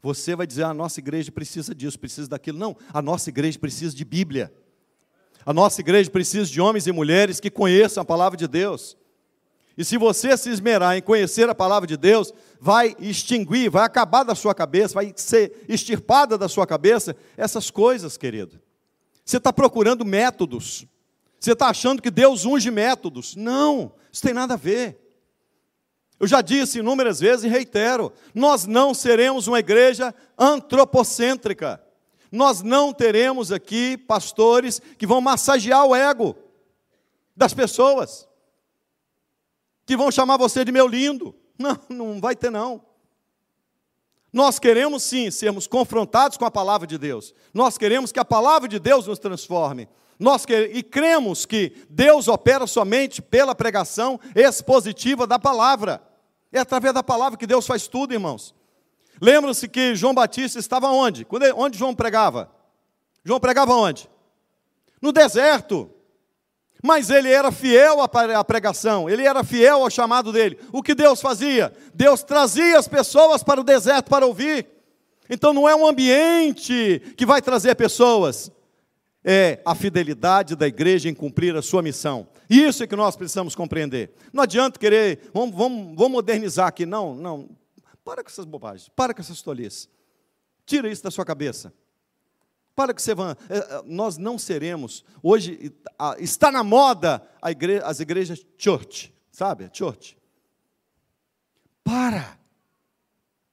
você 0.02 0.34
vai 0.34 0.48
dizer: 0.48 0.64
ah, 0.64 0.70
a 0.70 0.74
nossa 0.74 0.98
igreja 0.98 1.30
precisa 1.30 1.72
disso, 1.72 1.96
precisa 1.96 2.28
daquilo. 2.28 2.58
Não, 2.58 2.76
a 2.92 3.00
nossa 3.00 3.30
igreja 3.30 3.56
precisa 3.56 3.94
de 3.94 4.04
Bíblia. 4.04 4.52
A 5.44 5.52
nossa 5.52 5.80
igreja 5.80 6.10
precisa 6.10 6.50
de 6.50 6.60
homens 6.60 6.86
e 6.86 6.92
mulheres 6.92 7.40
que 7.40 7.50
conheçam 7.50 8.02
a 8.02 8.04
palavra 8.04 8.36
de 8.36 8.46
Deus. 8.46 8.96
E 9.76 9.84
se 9.84 9.96
você 9.96 10.36
se 10.36 10.50
esmerar 10.50 10.96
em 10.96 11.02
conhecer 11.02 11.48
a 11.48 11.54
palavra 11.54 11.86
de 11.86 11.96
Deus, 11.96 12.32
vai 12.60 12.96
extinguir, 12.98 13.70
vai 13.70 13.84
acabar 13.84 14.24
da 14.24 14.34
sua 14.34 14.52
cabeça, 14.52 14.94
vai 14.94 15.12
ser 15.14 15.64
extirpada 15.68 16.36
da 16.36 16.48
sua 16.48 16.66
cabeça 16.66 17.14
essas 17.36 17.70
coisas, 17.70 18.16
querido. 18.16 18.60
Você 19.24 19.36
está 19.36 19.52
procurando 19.52 20.04
métodos. 20.04 20.84
Você 21.38 21.52
está 21.52 21.68
achando 21.68 22.02
que 22.02 22.10
Deus 22.10 22.44
unge 22.44 22.70
métodos. 22.70 23.36
Não, 23.36 23.92
isso 24.10 24.22
tem 24.22 24.34
nada 24.34 24.54
a 24.54 24.56
ver. 24.56 24.98
Eu 26.18 26.26
já 26.26 26.40
disse 26.40 26.80
inúmeras 26.80 27.20
vezes 27.20 27.44
e 27.44 27.48
reitero: 27.48 28.12
nós 28.34 28.66
não 28.66 28.92
seremos 28.92 29.46
uma 29.46 29.60
igreja 29.60 30.12
antropocêntrica. 30.36 31.80
Nós 32.30 32.62
não 32.62 32.92
teremos 32.92 33.50
aqui 33.50 33.96
pastores 33.96 34.80
que 34.98 35.06
vão 35.06 35.20
massagear 35.20 35.84
o 35.86 35.94
ego 35.94 36.36
das 37.36 37.54
pessoas, 37.54 38.28
que 39.86 39.96
vão 39.96 40.10
chamar 40.10 40.36
você 40.36 40.64
de 40.64 40.72
meu 40.72 40.86
lindo. 40.86 41.34
Não, 41.58 41.78
não 41.88 42.20
vai 42.20 42.36
ter 42.36 42.50
não. 42.50 42.82
Nós 44.32 44.58
queremos 44.58 45.02
sim 45.02 45.30
sermos 45.30 45.66
confrontados 45.66 46.36
com 46.36 46.44
a 46.44 46.50
palavra 46.50 46.86
de 46.86 46.98
Deus. 46.98 47.34
Nós 47.52 47.78
queremos 47.78 48.12
que 48.12 48.20
a 48.20 48.24
palavra 48.24 48.68
de 48.68 48.78
Deus 48.78 49.06
nos 49.06 49.18
transforme. 49.18 49.88
Nós 50.18 50.44
e 50.72 50.82
cremos 50.82 51.46
que 51.46 51.72
Deus 51.88 52.28
opera 52.28 52.66
somente 52.66 53.22
pela 53.22 53.54
pregação 53.54 54.20
expositiva 54.34 55.26
da 55.26 55.38
palavra. 55.38 56.02
É 56.52 56.58
através 56.58 56.92
da 56.92 57.02
palavra 57.02 57.38
que 57.38 57.46
Deus 57.46 57.66
faz 57.66 57.86
tudo, 57.86 58.12
irmãos. 58.12 58.54
Lembram-se 59.20 59.68
que 59.68 59.94
João 59.94 60.14
Batista 60.14 60.58
estava 60.58 60.88
onde? 60.88 61.26
Onde 61.56 61.78
João 61.78 61.94
pregava? 61.94 62.50
João 63.24 63.40
pregava 63.40 63.74
onde? 63.74 64.08
No 65.00 65.12
deserto. 65.12 65.90
Mas 66.82 67.10
ele 67.10 67.28
era 67.28 67.50
fiel 67.50 68.00
à 68.00 68.44
pregação, 68.44 69.10
ele 69.10 69.26
era 69.26 69.42
fiel 69.42 69.82
ao 69.82 69.90
chamado 69.90 70.32
dele. 70.32 70.58
O 70.72 70.82
que 70.82 70.94
Deus 70.94 71.20
fazia? 71.20 71.72
Deus 71.92 72.22
trazia 72.22 72.78
as 72.78 72.86
pessoas 72.86 73.42
para 73.42 73.60
o 73.60 73.64
deserto 73.64 74.08
para 74.08 74.24
ouvir. 74.24 74.66
Então 75.28 75.52
não 75.52 75.68
é 75.68 75.74
um 75.74 75.86
ambiente 75.86 77.02
que 77.16 77.26
vai 77.26 77.42
trazer 77.42 77.74
pessoas, 77.74 78.50
é 79.24 79.60
a 79.64 79.74
fidelidade 79.74 80.54
da 80.54 80.66
igreja 80.66 81.08
em 81.08 81.14
cumprir 81.14 81.54
a 81.56 81.62
sua 81.62 81.82
missão. 81.82 82.28
Isso 82.48 82.82
é 82.82 82.86
que 82.86 82.96
nós 82.96 83.16
precisamos 83.16 83.54
compreender. 83.54 84.12
Não 84.32 84.44
adianta 84.44 84.78
querer, 84.78 85.30
vamos, 85.34 85.54
vamos, 85.54 85.96
vamos 85.96 86.12
modernizar 86.12 86.68
aqui. 86.68 86.86
Não, 86.86 87.14
não. 87.14 87.48
Para 88.08 88.24
com 88.24 88.30
essas 88.30 88.46
bobagens, 88.46 88.88
para 88.88 89.12
com 89.12 89.20
essas 89.20 89.42
tolices. 89.42 89.86
Tira 90.64 90.90
isso 90.90 91.02
da 91.02 91.10
sua 91.10 91.26
cabeça. 91.26 91.74
Para 92.74 92.94
que 92.94 93.02
você 93.02 93.14
vá. 93.14 93.36
É, 93.50 93.58
é, 93.58 93.82
nós 93.84 94.16
não 94.16 94.38
seremos. 94.38 95.04
Hoje 95.22 95.74
está 96.18 96.50
na 96.50 96.64
moda 96.64 97.22
as 97.82 98.00
igrejas 98.00 98.46
church, 98.56 99.14
sabe? 99.30 99.68
Church. 99.74 100.16
Para. 101.84 102.38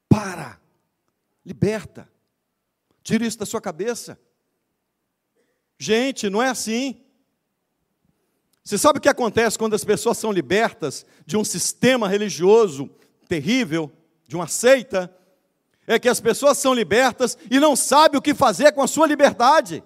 Para. 0.08 0.58
Liberta. 1.46 2.10
Tira 3.04 3.26
isso 3.26 3.38
da 3.38 3.46
sua 3.46 3.60
cabeça. 3.60 4.18
Gente, 5.78 6.30
não 6.30 6.41
é 6.41 6.48
assim. 6.48 7.04
Você 8.63 8.78
sabe 8.78 9.00
o 9.00 9.02
que 9.02 9.10
acontece 9.10 9.60
quando 9.60 9.74
as 9.74 9.84
pessoas 9.84 10.18
são 10.18 10.32
libertas 10.32 11.06
de 11.26 11.36
um 11.36 11.44
sistema 11.44 12.08
religioso 12.08 12.89
terrível? 13.28 13.91
De 14.28 14.36
uma 14.36 14.48
seita, 14.48 15.14
é 15.88 16.00
que 16.00 16.10
as 16.10 16.20
pessoas 16.20 16.58
são 16.58 16.74
libertas 16.74 17.38
e 17.50 17.60
não 17.60 17.76
sabem 17.76 18.18
o 18.18 18.22
que 18.22 18.34
fazer 18.34 18.72
com 18.72 18.82
a 18.82 18.88
sua 18.88 19.08
liberdade. 19.08 19.84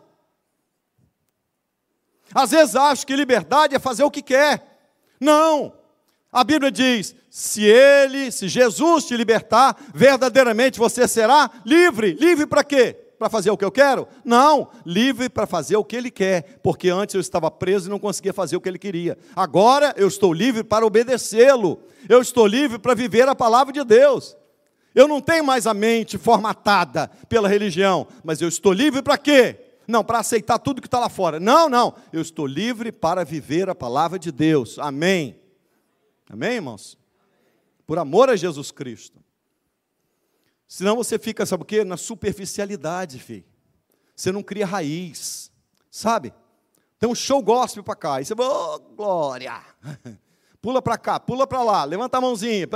Às 2.34 2.52
vezes 2.52 2.76
acham 2.76 3.06
que 3.06 3.16
liberdade 3.16 3.76
é 3.76 3.80
fazer 3.80 4.04
o 4.04 4.12
que 4.12 4.22
quer. 4.22 4.80
Não. 5.20 5.74
A 6.32 6.44
Bíblia 6.44 6.72
diz: 6.72 7.16
se 7.30 7.64
ele, 7.64 8.32
se 8.32 8.48
Jesus 8.48 9.06
te 9.06 9.18
libertar, 9.18 9.76
verdadeiramente 9.94 10.80
você 10.80 11.08
será 11.08 11.50
livre. 11.66 12.14
Livre 12.14 12.46
para 12.46 12.64
quê? 12.64 12.99
Para 13.20 13.30
fazer 13.30 13.52
o 13.52 13.58
que 13.58 13.66
eu 13.66 13.72
quero? 13.72 14.08
Não, 14.26 14.70
livre 14.86 15.30
para 15.30 15.46
fazer 15.46 15.76
o 15.76 15.84
que 15.84 15.96
ele 15.96 16.10
quer, 16.10 16.60
porque 16.64 16.90
antes 16.90 17.14
eu 17.14 17.22
estava 17.22 17.52
preso 17.52 17.88
e 17.88 17.92
não 17.92 18.00
conseguia 18.00 18.34
fazer 18.34 18.56
o 18.56 18.62
que 18.62 18.70
ele 18.70 18.80
queria. 18.80 19.18
Agora 19.36 19.94
eu 19.98 20.08
estou 20.08 20.34
livre 20.34 20.64
para 20.64 20.86
obedecê-lo 20.86 21.84
eu 22.08 22.22
estou 22.22 22.46
livre 22.46 22.78
para 22.78 22.94
viver 22.94 23.28
a 23.28 23.36
palavra 23.36 23.74
de 23.74 23.84
Deus. 23.84 24.38
Eu 24.94 25.08
não 25.08 25.20
tenho 25.20 25.44
mais 25.44 25.68
a 25.68 25.74
mente 25.74 26.18
formatada 26.18 27.10
pela 27.28 27.50
religião, 27.50 28.08
mas 28.24 28.42
eu 28.42 28.48
estou 28.48 28.72
livre 28.72 29.02
para 29.02 29.18
quê? 29.18 29.60
Não, 29.88 30.04
para 30.04 30.20
aceitar 30.20 30.60
tudo 30.60 30.82
que 30.82 30.88
está 30.88 31.00
lá 31.00 31.10
fora. 31.10 31.40
Não, 31.40 31.68
não. 31.68 31.96
Eu 32.14 32.22
estou 32.22 32.46
livre 32.46 32.92
para 32.92 33.24
viver 33.26 33.70
a 33.70 33.76
palavra 33.76 34.20
de 34.20 34.32
Deus. 34.32 34.78
Amém. 34.78 35.40
Amém, 36.30 36.54
irmãos? 36.54 36.98
Por 37.88 37.98
amor 37.98 38.30
a 38.30 38.36
Jesus 38.36 38.72
Cristo. 38.72 39.20
Senão 40.70 40.96
você 40.96 41.18
fica, 41.18 41.48
sabe 41.48 41.64
o 41.64 41.66
quê? 41.66 41.84
Na 41.84 41.98
superficialidade, 41.98 43.18
filho. 43.18 43.44
Você 44.16 44.32
não 44.32 44.44
cria 44.44 44.68
raiz. 44.68 45.52
Sabe? 45.90 46.32
Tem 47.00 47.10
um 47.10 47.16
show 47.16 47.42
gospel 47.42 47.84
para 47.84 47.96
cá. 47.96 48.22
E 48.22 48.26
você 48.26 48.36
vai, 48.36 48.46
oh, 48.46 48.78
glória. 48.96 49.64
Pula 50.62 50.80
para 50.80 50.98
cá, 50.98 51.18
pula 51.20 51.48
para 51.48 51.64
lá, 51.64 51.86
levanta 51.86 52.18
a 52.18 52.22
mãozinha. 52.22 52.68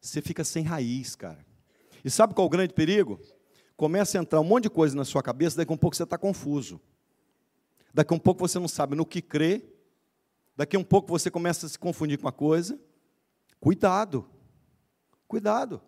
Você 0.00 0.20
fica 0.20 0.42
sem 0.42 0.64
raiz, 0.64 1.14
cara. 1.14 1.46
E 2.04 2.10
sabe 2.10 2.34
qual 2.34 2.44
é 2.44 2.48
o 2.48 2.50
grande 2.50 2.74
perigo? 2.74 3.20
Começa 3.76 4.18
a 4.18 4.20
entrar 4.20 4.40
um 4.40 4.44
monte 4.44 4.64
de 4.64 4.70
coisa 4.70 4.96
na 4.96 5.04
sua 5.04 5.22
cabeça, 5.22 5.56
daqui 5.56 5.70
a 5.72 5.74
um 5.74 5.78
pouco 5.78 5.94
você 5.94 6.02
está 6.02 6.18
confuso. 6.18 6.80
Daqui 7.94 8.12
a 8.12 8.16
um 8.16 8.18
pouco 8.18 8.40
você 8.40 8.58
não 8.58 8.66
sabe 8.66 8.96
no 8.96 9.06
que 9.06 9.22
crer. 9.22 9.64
Daqui 10.56 10.74
a 10.74 10.78
um 10.78 10.84
pouco 10.84 11.08
você 11.08 11.30
começa 11.30 11.66
a 11.66 11.68
se 11.68 11.78
confundir 11.78 12.18
com 12.18 12.26
uma 12.26 12.32
coisa. 12.32 12.76
Cuidado. 13.60 14.28
Cuidado. 15.28 15.80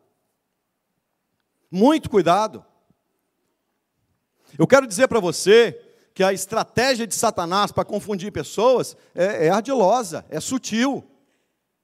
Muito 1.74 2.08
cuidado. 2.08 2.64
Eu 4.56 4.64
quero 4.64 4.86
dizer 4.86 5.08
para 5.08 5.18
você 5.18 5.72
que 6.14 6.22
a 6.22 6.32
estratégia 6.32 7.04
de 7.04 7.16
Satanás 7.16 7.72
para 7.72 7.84
confundir 7.84 8.30
pessoas 8.30 8.96
é, 9.12 9.46
é, 9.46 9.50
ardilosa, 9.50 10.24
é 10.28 10.38
sutil. 10.38 11.04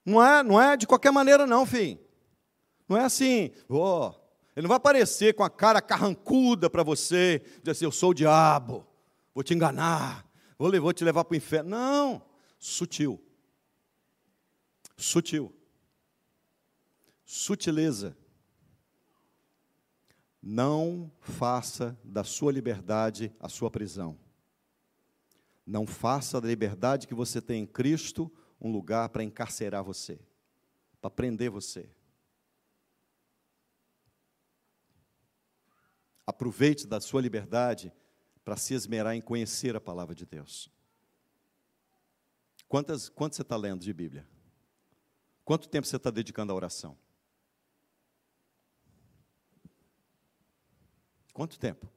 Não 0.06 0.24
é, 0.24 0.44
não 0.44 0.62
é 0.62 0.76
de 0.76 0.86
qualquer 0.86 1.10
maneira, 1.10 1.44
não, 1.44 1.66
filho. 1.66 1.98
Não 2.88 2.96
é 2.96 3.04
assim, 3.04 3.50
oh, 3.68 4.12
ele 4.54 4.62
não 4.62 4.68
vai 4.68 4.76
aparecer 4.76 5.34
com 5.34 5.42
a 5.42 5.50
cara 5.50 5.82
carrancuda 5.82 6.70
para 6.70 6.84
você, 6.84 7.42
dizer 7.58 7.72
assim, 7.72 7.84
eu 7.84 7.90
sou 7.90 8.10
o 8.10 8.14
diabo, 8.14 8.86
vou 9.34 9.42
te 9.42 9.54
enganar, 9.54 10.24
vou, 10.56 10.70
vou 10.80 10.92
te 10.92 11.02
levar 11.02 11.24
para 11.24 11.34
o 11.34 11.36
inferno. 11.36 11.68
Não, 11.68 12.22
sutil. 12.60 13.20
Sutil. 14.96 15.52
Sutileza. 17.26 18.16
Não 20.42 21.12
faça 21.20 21.98
da 22.02 22.24
sua 22.24 22.50
liberdade 22.50 23.34
a 23.38 23.48
sua 23.48 23.70
prisão. 23.70 24.18
Não 25.66 25.86
faça 25.86 26.40
da 26.40 26.48
liberdade 26.48 27.06
que 27.06 27.14
você 27.14 27.40
tem 27.40 27.62
em 27.62 27.66
Cristo 27.66 28.32
um 28.60 28.72
lugar 28.72 29.08
para 29.10 29.22
encarcerar 29.22 29.84
você, 29.84 30.18
para 31.00 31.10
prender 31.10 31.50
você. 31.50 31.88
Aproveite 36.26 36.86
da 36.86 37.00
sua 37.00 37.20
liberdade 37.20 37.92
para 38.44 38.56
se 38.56 38.74
esmerar 38.74 39.14
em 39.14 39.20
conhecer 39.20 39.76
a 39.76 39.80
palavra 39.80 40.14
de 40.14 40.24
Deus. 40.24 40.70
Quantas, 42.68 43.08
quanto 43.08 43.36
você 43.36 43.42
está 43.42 43.56
lendo 43.56 43.80
de 43.80 43.92
Bíblia? 43.92 44.26
Quanto 45.44 45.68
tempo 45.68 45.86
você 45.86 45.96
está 45.96 46.10
dedicando 46.10 46.52
à 46.52 46.54
oração? 46.54 46.96
Quanto 51.40 51.58
tempo? 51.58 51.90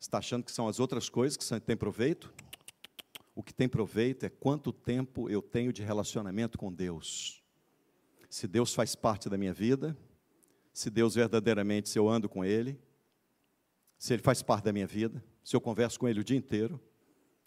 Está 0.00 0.16
achando 0.16 0.42
que 0.42 0.50
são 0.50 0.66
as 0.66 0.80
outras 0.80 1.10
coisas 1.10 1.36
que 1.36 1.60
têm 1.60 1.76
proveito? 1.76 2.32
O 3.34 3.42
que 3.42 3.52
tem 3.52 3.68
proveito 3.68 4.24
é 4.24 4.30
quanto 4.30 4.72
tempo 4.72 5.28
eu 5.28 5.42
tenho 5.42 5.70
de 5.70 5.82
relacionamento 5.82 6.56
com 6.56 6.72
Deus. 6.72 7.42
Se 8.30 8.48
Deus 8.48 8.72
faz 8.72 8.94
parte 8.94 9.28
da 9.28 9.36
minha 9.36 9.52
vida, 9.52 9.94
se 10.72 10.88
Deus 10.88 11.14
verdadeiramente, 11.14 11.90
se 11.90 11.98
eu 11.98 12.08
ando 12.08 12.26
com 12.26 12.42
Ele, 12.42 12.80
se 13.98 14.14
Ele 14.14 14.22
faz 14.22 14.40
parte 14.40 14.64
da 14.64 14.72
minha 14.72 14.86
vida, 14.86 15.22
se 15.44 15.54
eu 15.54 15.60
converso 15.60 16.00
com 16.00 16.08
Ele 16.08 16.20
o 16.20 16.24
dia 16.24 16.38
inteiro, 16.38 16.80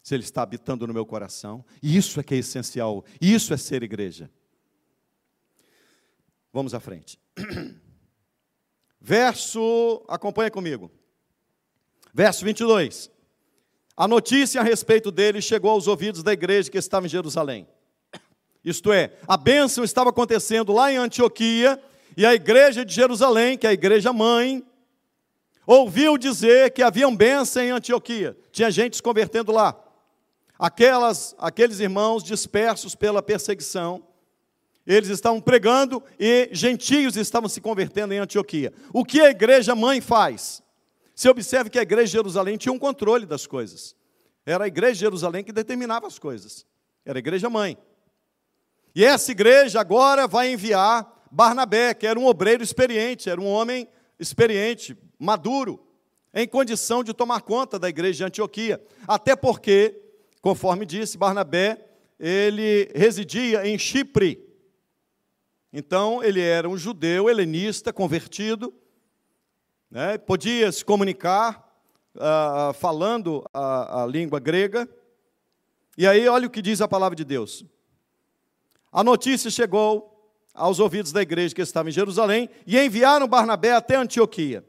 se 0.04 0.14
Ele 0.14 0.24
está 0.24 0.44
habitando 0.44 0.86
no 0.86 0.94
meu 0.94 1.04
coração, 1.04 1.66
isso 1.82 2.20
é 2.20 2.24
que 2.24 2.36
é 2.36 2.38
essencial, 2.38 3.04
isso 3.20 3.56
é 3.56 3.58
ser 3.58 3.82
igreja. 3.82 4.30
Vamos 6.54 6.76
à 6.76 6.80
frente. 6.80 7.20
verso, 9.06 10.04
acompanha 10.08 10.50
comigo. 10.50 10.90
Verso 12.12 12.44
22. 12.44 13.12
A 13.96 14.08
notícia 14.08 14.60
a 14.60 14.64
respeito 14.64 15.12
dele 15.12 15.44
chegou 15.44 15.70
aos 15.70 15.86
ouvidos 15.86 16.24
da 16.24 16.34
igreja 16.34 16.72
que 16.72 16.78
estava 16.80 17.06
em 17.06 17.10
Jerusalém. 17.10 17.68
Isto 18.64 18.92
é, 18.92 19.14
a 19.28 19.38
bênção 19.38 19.84
estava 19.84 20.10
acontecendo 20.10 20.74
lá 20.74 20.92
em 20.92 20.98
Antioquia, 20.98 21.80
e 22.18 22.26
a 22.26 22.34
igreja 22.34 22.84
de 22.84 22.96
Jerusalém, 22.96 23.60
que 23.60 23.68
é 23.68 23.70
a 23.70 23.74
igreja 23.74 24.12
mãe, 24.12 24.66
ouviu 25.68 26.18
dizer 26.18 26.72
que 26.72 26.82
havia 26.82 27.10
bênção 27.12 27.62
em 27.62 27.70
Antioquia. 27.70 28.36
Tinha 28.52 28.72
gente 28.72 28.96
se 28.96 29.04
convertendo 29.04 29.52
lá. 29.52 29.80
Aquelas, 30.58 31.36
aqueles 31.38 31.80
irmãos 31.80 32.24
dispersos 32.24 32.96
pela 32.96 33.22
perseguição, 33.22 34.04
eles 34.86 35.10
estavam 35.10 35.42
pregando 35.42 36.04
e 36.20 36.50
gentios 36.52 37.16
estavam 37.16 37.50
se 37.50 37.60
convertendo 37.60 38.14
em 38.14 38.20
Antioquia. 38.20 38.72
O 38.94 39.04
que 39.04 39.20
a 39.20 39.30
igreja 39.30 39.76
mãe 39.76 40.00
faz? 40.00 40.62
Você 41.16 41.30
observe 41.30 41.70
que 41.70 41.80
a 41.80 41.82
igreja 41.82 42.06
de 42.06 42.12
Jerusalém 42.12 42.58
tinha 42.58 42.74
um 42.74 42.80
controle 42.80 43.26
das 43.26 43.48
coisas. 43.48 43.96
Era 44.46 44.66
a 44.66 44.68
igreja 44.68 44.94
de 44.94 45.00
Jerusalém 45.00 45.44
que 45.44 45.52
determinava 45.52 46.06
as 46.06 46.20
coisas. 46.20 46.66
Era 47.06 47.18
a 47.18 47.20
igreja 47.20 47.50
mãe. 47.50 47.78
E 48.94 49.04
essa 49.04 49.32
igreja 49.32 49.80
agora 49.80 50.28
vai 50.28 50.52
enviar 50.52 51.26
Barnabé, 51.32 51.94
que 51.94 52.06
era 52.06 52.20
um 52.20 52.26
obreiro 52.26 52.64
experiente, 52.64 53.30
era 53.30 53.42
um 53.42 53.48
homem 53.48 53.88
experiente, 54.20 54.96
maduro, 55.20 55.86
em 56.34 56.48
condição 56.48 57.04
de 57.04 57.14
tomar 57.14 57.42
conta 57.42 57.80
da 57.80 57.90
igreja 57.90 58.18
de 58.18 58.24
Antioquia. 58.26 58.82
Até 59.08 59.36
porque, 59.36 60.02
conforme 60.42 60.86
disse, 60.86 61.18
Barnabé, 61.18 61.86
ele 62.20 62.90
residia 62.96 63.68
em 63.68 63.78
Chipre. 63.78 64.46
Então, 65.78 66.24
ele 66.24 66.40
era 66.40 66.70
um 66.70 66.78
judeu 66.78 67.30
helenista 67.30 67.92
convertido, 67.92 68.74
né, 69.92 70.18
podia 70.18 70.72
se 70.72 70.86
comunicar 70.86 71.70
uh, 72.16 72.74
falando 72.76 73.44
a, 73.54 74.04
a 74.04 74.08
língua 74.08 74.40
grega. 74.40 74.88
E 75.98 76.08
aí, 76.08 76.30
olha 76.30 76.48
o 76.48 76.50
que 76.50 76.62
diz 76.62 76.80
a 76.80 76.88
palavra 76.88 77.14
de 77.14 77.26
Deus. 77.26 77.66
A 78.90 79.04
notícia 79.04 79.52
chegou 79.52 80.34
aos 80.54 80.80
ouvidos 80.80 81.12
da 81.12 81.22
igreja 81.22 81.54
que 81.54 81.62
estava 81.62 81.90
em 81.90 81.92
Jerusalém 81.92 82.50
e 82.66 82.80
enviaram 82.80 83.28
Barnabé 83.28 83.74
até 83.74 83.98
Antioquia. 83.98 84.66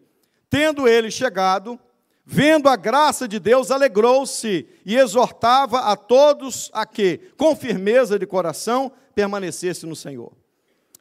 Tendo 0.51 0.89
ele 0.89 1.09
chegado, 1.09 1.79
vendo 2.25 2.69
a 2.69 2.75
graça 2.75 3.29
de 3.29 3.39
Deus, 3.39 3.71
alegrou-se 3.71 4.69
e 4.85 4.97
exortava 4.97 5.83
a 5.83 5.95
todos 5.95 6.69
a 6.75 6.85
que, 6.85 7.31
com 7.37 7.55
firmeza 7.55 8.19
de 8.19 8.27
coração, 8.27 8.91
permanecesse 9.15 9.87
no 9.87 9.95
Senhor. 9.95 10.33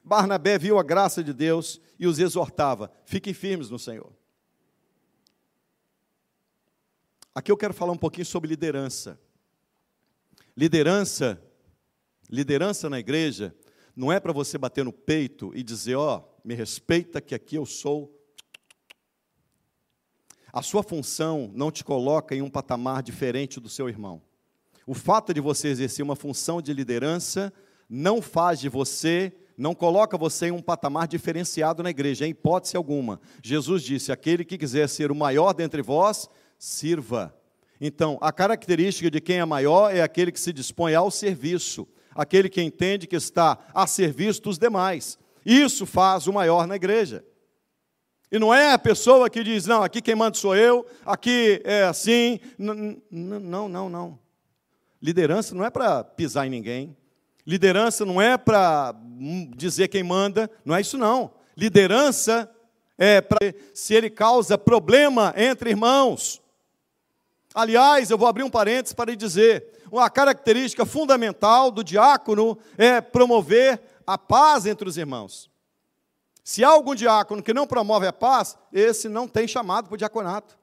Barnabé 0.05 0.59
viu 0.59 0.77
a 0.77 0.83
graça 0.83 1.23
de 1.23 1.33
Deus 1.33 1.81
e 1.97 2.05
os 2.05 2.19
exortava: 2.19 2.91
fiquem 3.05 3.33
firmes 3.33 3.71
no 3.71 3.79
Senhor. 3.79 4.13
Aqui 7.33 7.51
eu 7.51 7.57
quero 7.57 7.73
falar 7.73 7.91
um 7.91 7.97
pouquinho 7.97 8.25
sobre 8.25 8.47
liderança. 8.47 9.19
Liderança, 10.55 11.41
liderança 12.29 12.89
na 12.89 12.99
igreja, 12.99 13.53
não 13.95 14.11
é 14.11 14.19
para 14.19 14.31
você 14.31 14.57
bater 14.57 14.85
no 14.85 14.93
peito 14.93 15.51
e 15.55 15.63
dizer, 15.63 15.95
ó, 15.95 16.17
oh, 16.17 16.47
me 16.47 16.53
respeita 16.53 17.19
que 17.19 17.33
aqui 17.33 17.55
eu 17.55 17.65
sou. 17.65 18.15
A 20.53 20.61
sua 20.61 20.83
função 20.83 21.51
não 21.53 21.71
te 21.71 21.83
coloca 21.83 22.33
em 22.33 22.41
um 22.41 22.49
patamar 22.49 23.01
diferente 23.03 23.59
do 23.59 23.67
seu 23.67 23.89
irmão. 23.89 24.21
O 24.85 24.93
fato 24.93 25.33
de 25.33 25.41
você 25.41 25.67
exercer 25.67 26.05
uma 26.05 26.15
função 26.15 26.61
de 26.61 26.71
liderança 26.71 27.51
não 27.89 28.21
faz 28.21 28.59
de 28.59 28.69
você 28.69 29.33
não 29.57 29.73
coloca 29.73 30.17
você 30.17 30.47
em 30.47 30.51
um 30.51 30.61
patamar 30.61 31.07
diferenciado 31.07 31.81
na 31.81 31.89
igreja, 31.89 32.25
em 32.25 32.31
hipótese 32.31 32.75
alguma. 32.75 33.19
Jesus 33.41 33.83
disse: 33.83 34.11
aquele 34.11 34.43
que 34.43 34.57
quiser 34.57 34.87
ser 34.89 35.11
o 35.11 35.15
maior 35.15 35.53
dentre 35.53 35.81
vós, 35.81 36.29
sirva. 36.57 37.33
Então, 37.79 38.17
a 38.21 38.31
característica 38.31 39.11
de 39.11 39.19
quem 39.19 39.39
é 39.39 39.45
maior 39.45 39.93
é 39.93 40.01
aquele 40.01 40.31
que 40.31 40.39
se 40.39 40.53
dispõe 40.53 40.95
ao 40.95 41.11
serviço, 41.11 41.87
aquele 42.13 42.49
que 42.49 42.61
entende 42.61 43.07
que 43.07 43.15
está 43.15 43.57
a 43.73 43.85
serviço 43.85 44.41
dos 44.41 44.57
demais. 44.57 45.17
Isso 45.45 45.85
faz 45.85 46.27
o 46.27 46.33
maior 46.33 46.67
na 46.67 46.75
igreja. 46.75 47.23
E 48.31 48.39
não 48.39 48.53
é 48.53 48.73
a 48.73 48.79
pessoa 48.79 49.29
que 49.29 49.43
diz, 49.43 49.65
não, 49.65 49.83
aqui 49.83 50.01
quem 50.01 50.15
manda 50.15 50.35
sou 50.35 50.55
eu, 50.55 50.85
aqui 51.05 51.61
é 51.63 51.83
assim. 51.83 52.39
Não, 52.57 52.97
não, 53.11 53.89
não. 53.89 54.19
Liderança 55.01 55.53
não 55.53 55.63
é 55.63 55.69
para 55.69 56.03
pisar 56.03 56.47
em 56.47 56.49
ninguém. 56.49 56.97
Liderança 57.45 58.03
não 58.05 58.21
é 58.21 58.38
para 58.38 58.95
dizer 59.55 59.88
quem 59.88 60.03
manda, 60.03 60.49
não 60.63 60.75
é 60.75 60.81
isso 60.81 60.97
não. 60.97 61.31
Liderança 61.55 62.49
é 62.97 63.21
para 63.21 63.53
se 63.73 63.93
ele 63.93 64.10
causa 64.10 64.58
problema 64.58 65.34
entre 65.38 65.69
irmãos. 65.69 66.41
Aliás, 67.53 68.10
eu 68.10 68.17
vou 68.17 68.27
abrir 68.27 68.43
um 68.43 68.49
parênteses 68.49 68.93
para 68.93 69.15
dizer, 69.15 69.81
uma 69.91 70.10
característica 70.10 70.86
fundamental 70.86 71.71
do 71.71 71.84
diácono 71.84 72.58
é 72.77 72.99
promover 72.99 73.81
a 74.05 74.17
paz 74.17 74.65
entre 74.65 74.89
os 74.89 74.97
irmãos. 74.97 75.49
Se 76.43 76.63
há 76.63 76.69
algum 76.69 76.93
diácono 76.93 77.41
que 77.41 77.53
não 77.53 77.65
promove 77.65 78.05
a 78.05 78.13
paz, 78.13 78.58
esse 78.73 79.08
não 79.08 79.27
tem 79.27 79.47
chamado 79.47 79.88
para 79.88 79.95
o 79.95 79.97
diaconato. 79.97 80.58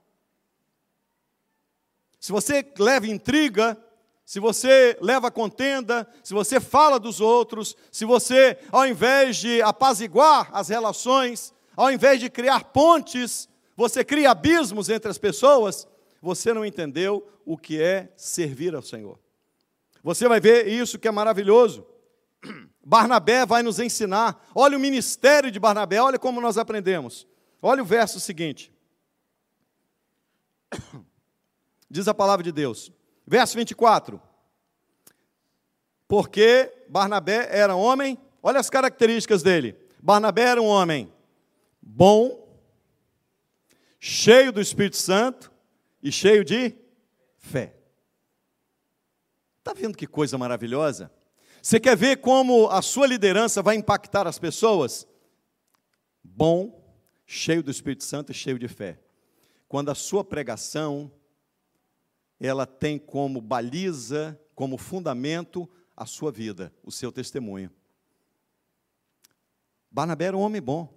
Se 2.20 2.30
você 2.30 2.64
leva 2.78 3.08
intriga, 3.08 3.76
se 4.24 4.38
você 4.40 4.96
leva 5.00 5.30
contenda, 5.30 6.08
se 6.22 6.32
você 6.32 6.60
fala 6.60 6.98
dos 6.98 7.20
outros, 7.20 7.76
se 7.90 8.04
você, 8.04 8.58
ao 8.70 8.86
invés 8.86 9.36
de 9.36 9.60
apaziguar 9.62 10.48
as 10.52 10.68
relações, 10.68 11.52
ao 11.76 11.90
invés 11.90 12.20
de 12.20 12.30
criar 12.30 12.64
pontes, 12.64 13.48
você 13.76 14.04
cria 14.04 14.30
abismos 14.30 14.88
entre 14.88 15.10
as 15.10 15.18
pessoas, 15.18 15.88
você 16.20 16.54
não 16.54 16.64
entendeu 16.64 17.26
o 17.44 17.58
que 17.58 17.82
é 17.82 18.12
servir 18.16 18.74
ao 18.74 18.82
Senhor. 18.82 19.18
Você 20.02 20.28
vai 20.28 20.40
ver 20.40 20.68
isso 20.68 20.98
que 20.98 21.08
é 21.08 21.10
maravilhoso. 21.10 21.86
Barnabé 22.84 23.46
vai 23.46 23.62
nos 23.62 23.78
ensinar. 23.78 24.44
Olha 24.54 24.76
o 24.76 24.80
ministério 24.80 25.50
de 25.50 25.60
Barnabé, 25.60 26.00
olha 26.00 26.18
como 26.18 26.40
nós 26.40 26.58
aprendemos. 26.58 27.26
Olha 27.60 27.82
o 27.82 27.86
verso 27.86 28.18
seguinte. 28.18 28.72
Diz 31.90 32.08
a 32.08 32.14
palavra 32.14 32.42
de 32.42 32.50
Deus. 32.50 32.92
Verso 33.26 33.56
24. 33.56 34.20
Porque 36.06 36.72
Barnabé 36.88 37.48
era 37.50 37.74
homem, 37.74 38.18
olha 38.42 38.60
as 38.60 38.68
características 38.68 39.42
dele. 39.42 39.76
Barnabé 40.02 40.42
era 40.42 40.60
um 40.60 40.66
homem 40.66 41.12
bom, 41.80 42.60
cheio 43.98 44.52
do 44.52 44.60
Espírito 44.60 44.96
Santo 44.96 45.50
e 46.02 46.10
cheio 46.12 46.44
de 46.44 46.76
fé. 47.38 47.74
Está 49.58 49.72
vendo 49.72 49.96
que 49.96 50.06
coisa 50.06 50.36
maravilhosa? 50.36 51.10
Você 51.62 51.78
quer 51.78 51.96
ver 51.96 52.16
como 52.16 52.68
a 52.68 52.82
sua 52.82 53.06
liderança 53.06 53.62
vai 53.62 53.76
impactar 53.76 54.26
as 54.26 54.38
pessoas? 54.38 55.06
Bom, 56.22 56.84
cheio 57.24 57.62
do 57.62 57.70
Espírito 57.70 58.02
Santo 58.02 58.32
e 58.32 58.34
cheio 58.34 58.58
de 58.58 58.66
fé. 58.66 58.98
Quando 59.68 59.90
a 59.90 59.94
sua 59.94 60.24
pregação 60.24 61.10
ela 62.42 62.66
tem 62.66 62.98
como 62.98 63.40
baliza, 63.40 64.38
como 64.52 64.76
fundamento 64.76 65.70
a 65.96 66.04
sua 66.04 66.32
vida, 66.32 66.74
o 66.82 66.90
seu 66.90 67.12
testemunho. 67.12 67.70
Barnabé 69.88 70.24
era 70.24 70.36
um 70.36 70.40
homem 70.40 70.60
bom. 70.60 70.92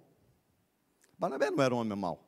Barnabé 1.16 1.50
não 1.50 1.62
era 1.62 1.72
um 1.72 1.78
homem 1.78 1.96
mau. 1.96 2.26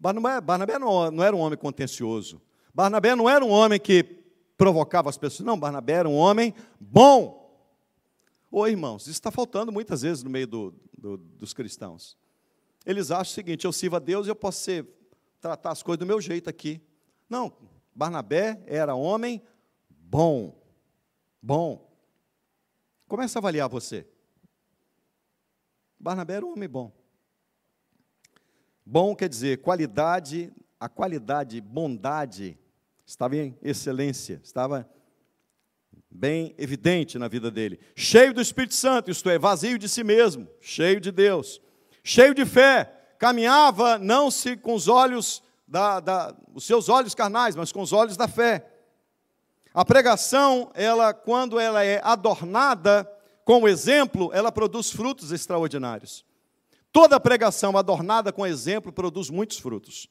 Barnabé, 0.00 0.40
Barnabé 0.40 0.78
não, 0.78 1.10
não 1.10 1.22
era 1.22 1.36
um 1.36 1.40
homem 1.40 1.58
contencioso. 1.58 2.40
Barnabé 2.72 3.14
não 3.14 3.28
era 3.28 3.44
um 3.44 3.50
homem 3.50 3.78
que 3.78 4.02
provocava 4.56 5.10
as 5.10 5.18
pessoas. 5.18 5.46
Não, 5.46 5.58
Barnabé 5.58 5.94
era 5.94 6.08
um 6.08 6.16
homem 6.16 6.54
bom. 6.80 7.36
Ô 8.50 8.66
irmãos, 8.66 9.02
isso 9.02 9.10
está 9.10 9.30
faltando 9.30 9.70
muitas 9.70 10.00
vezes 10.00 10.22
no 10.22 10.30
meio 10.30 10.46
do, 10.46 10.74
do, 10.96 11.18
dos 11.18 11.52
cristãos. 11.52 12.16
Eles 12.86 13.10
acham 13.10 13.32
o 13.32 13.34
seguinte: 13.34 13.66
eu 13.66 13.72
sirvo 13.72 13.96
a 13.96 13.98
Deus 13.98 14.26
e 14.26 14.30
eu 14.30 14.36
posso 14.36 14.60
ser, 14.60 14.86
tratar 15.40 15.72
as 15.72 15.82
coisas 15.82 15.98
do 15.98 16.06
meu 16.06 16.20
jeito 16.22 16.48
aqui. 16.48 16.80
Não, 17.28 17.52
Barnabé 17.98 18.62
era 18.68 18.94
homem 18.94 19.42
bom. 19.88 20.56
Bom. 21.42 21.92
Começa 23.08 23.36
a 23.36 23.40
avaliar 23.40 23.68
você. 23.68 24.06
Barnabé 25.98 26.34
era 26.34 26.46
um 26.46 26.52
homem 26.52 26.68
bom. 26.68 26.92
Bom 28.86 29.16
quer 29.16 29.28
dizer 29.28 29.62
qualidade, 29.62 30.52
a 30.78 30.88
qualidade, 30.88 31.60
bondade, 31.60 32.56
estava 33.04 33.36
em 33.36 33.58
excelência, 33.60 34.40
estava 34.44 34.88
bem 36.08 36.54
evidente 36.56 37.18
na 37.18 37.26
vida 37.26 37.50
dele. 37.50 37.80
Cheio 37.96 38.32
do 38.32 38.40
Espírito 38.40 38.76
Santo, 38.76 39.10
isto 39.10 39.28
é, 39.28 39.40
vazio 39.40 39.76
de 39.76 39.88
si 39.88 40.04
mesmo, 40.04 40.46
cheio 40.60 41.00
de 41.00 41.10
Deus. 41.10 41.60
Cheio 42.04 42.32
de 42.32 42.46
fé, 42.46 43.16
caminhava 43.18 43.98
não 43.98 44.30
se 44.30 44.56
com 44.56 44.74
os 44.74 44.86
olhos 44.86 45.42
da, 45.68 46.00
da, 46.00 46.34
os 46.54 46.64
seus 46.64 46.88
olhos 46.88 47.14
carnais, 47.14 47.54
mas 47.54 47.70
com 47.70 47.82
os 47.82 47.92
olhos 47.92 48.16
da 48.16 48.26
fé. 48.26 48.66
A 49.74 49.84
pregação, 49.84 50.72
ela, 50.74 51.12
quando 51.12 51.60
ela 51.60 51.84
é 51.84 52.00
adornada 52.02 53.08
com 53.44 53.62
o 53.62 53.68
exemplo, 53.68 54.30
ela 54.32 54.50
produz 54.50 54.90
frutos 54.90 55.30
extraordinários. 55.30 56.24
Toda 56.90 57.20
pregação 57.20 57.76
adornada 57.76 58.32
com 58.32 58.46
exemplo 58.46 58.90
produz 58.90 59.28
muitos 59.28 59.58
frutos. 59.58 60.08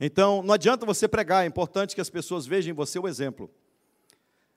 Então, 0.00 0.42
não 0.42 0.54
adianta 0.54 0.86
você 0.86 1.06
pregar, 1.06 1.44
é 1.44 1.46
importante 1.46 1.94
que 1.94 2.00
as 2.00 2.10
pessoas 2.10 2.46
vejam 2.46 2.72
em 2.72 2.74
você 2.74 2.98
o 2.98 3.06
exemplo. 3.06 3.50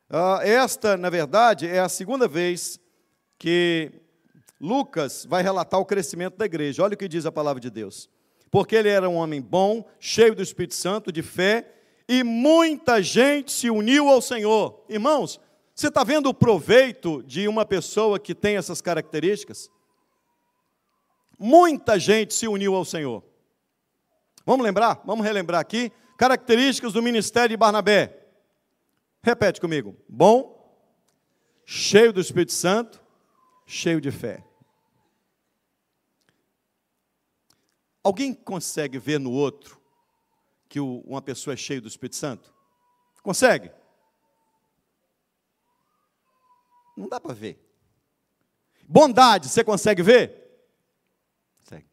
Uh, 0.09 0.41
esta, 0.41 0.95
na 0.95 1.09
verdade, 1.09 1.67
é 1.67 1.79
a 1.79 1.89
segunda 1.89 2.27
vez 2.27 2.79
que 3.37 3.91
Lucas 4.59 5.25
vai 5.29 5.43
relatar 5.43 5.79
o 5.79 5.85
crescimento 5.85 6.37
da 6.37 6.45
igreja. 6.45 6.81
Olha 6.81 6.95
o 6.95 6.97
que 6.97 7.07
diz 7.07 7.25
a 7.25 7.31
palavra 7.31 7.59
de 7.59 7.69
Deus. 7.69 8.09
Porque 8.49 8.75
ele 8.75 8.89
era 8.89 9.09
um 9.09 9.15
homem 9.15 9.41
bom, 9.41 9.85
cheio 9.99 10.35
do 10.35 10.41
Espírito 10.41 10.75
Santo, 10.75 11.11
de 11.11 11.21
fé, 11.21 11.73
e 12.07 12.23
muita 12.23 13.01
gente 13.01 13.51
se 13.51 13.69
uniu 13.69 14.07
ao 14.07 14.21
Senhor. 14.21 14.83
Irmãos, 14.87 15.39
você 15.75 15.89
está 15.89 16.03
vendo 16.03 16.27
o 16.27 16.33
proveito 16.33 17.21
de 17.23 17.47
uma 17.47 17.65
pessoa 17.65 18.17
que 18.17 18.33
tem 18.33 18.55
essas 18.55 18.81
características? 18.81 19.69
Muita 21.37 21.99
gente 21.99 22.33
se 22.33 22.47
uniu 22.47 22.73
ao 22.73 22.83
Senhor. 22.83 23.23
Vamos 24.45 24.63
lembrar? 24.65 25.01
Vamos 25.05 25.25
relembrar 25.25 25.61
aqui. 25.61 25.91
Características 26.17 26.93
do 26.93 27.03
ministério 27.03 27.49
de 27.49 27.57
Barnabé. 27.57 28.17
Repete 29.21 29.61
comigo. 29.61 29.95
Bom, 30.07 30.57
cheio 31.65 32.13
do 32.13 32.21
Espírito 32.21 32.53
Santo, 32.53 33.03
cheio 33.65 33.99
de 33.99 34.09
fé. 34.09 34.43
Alguém 38.03 38.33
consegue 38.33 38.97
ver 38.97 39.19
no 39.19 39.31
outro 39.31 39.81
que 40.69 40.79
uma 40.79 41.21
pessoa 41.21 41.53
é 41.53 41.57
cheia 41.57 41.81
do 41.81 41.87
Espírito 41.87 42.15
Santo? 42.15 42.53
Consegue? 43.21 43.71
Não 46.95 47.07
dá 47.07 47.19
para 47.19 47.33
ver. 47.33 47.59
Bondade, 48.87 49.49
você 49.49 49.63
consegue 49.63 50.01
ver? 50.01 50.63
Consegue. 51.59 51.85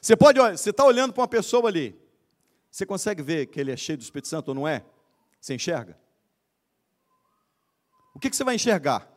Você 0.00 0.16
pode, 0.16 0.40
olha, 0.40 0.56
você 0.56 0.70
está 0.70 0.84
olhando 0.84 1.12
para 1.12 1.20
uma 1.20 1.28
pessoa 1.28 1.68
ali. 1.68 2.00
Você 2.70 2.86
consegue 2.86 3.22
ver 3.22 3.46
que 3.46 3.60
ele 3.60 3.70
é 3.70 3.76
cheio 3.76 3.98
do 3.98 4.02
Espírito 4.02 4.28
Santo 4.28 4.48
ou 4.48 4.54
não 4.54 4.66
é? 4.66 4.84
Você 5.40 5.54
enxerga? 5.54 5.98
O 8.14 8.18
que, 8.18 8.30
que 8.30 8.36
você 8.36 8.44
vai 8.44 8.54
enxergar 8.54 9.08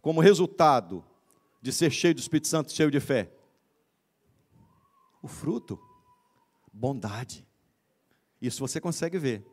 como 0.00 0.20
resultado 0.20 1.04
de 1.60 1.72
ser 1.72 1.90
cheio 1.90 2.14
do 2.14 2.20
Espírito 2.20 2.48
Santo, 2.48 2.72
cheio 2.72 2.90
de 2.90 3.00
fé? 3.00 3.30
O 5.22 5.28
fruto, 5.28 5.80
bondade. 6.72 7.46
Isso 8.40 8.60
você 8.60 8.80
consegue 8.80 9.18
ver. 9.18 9.46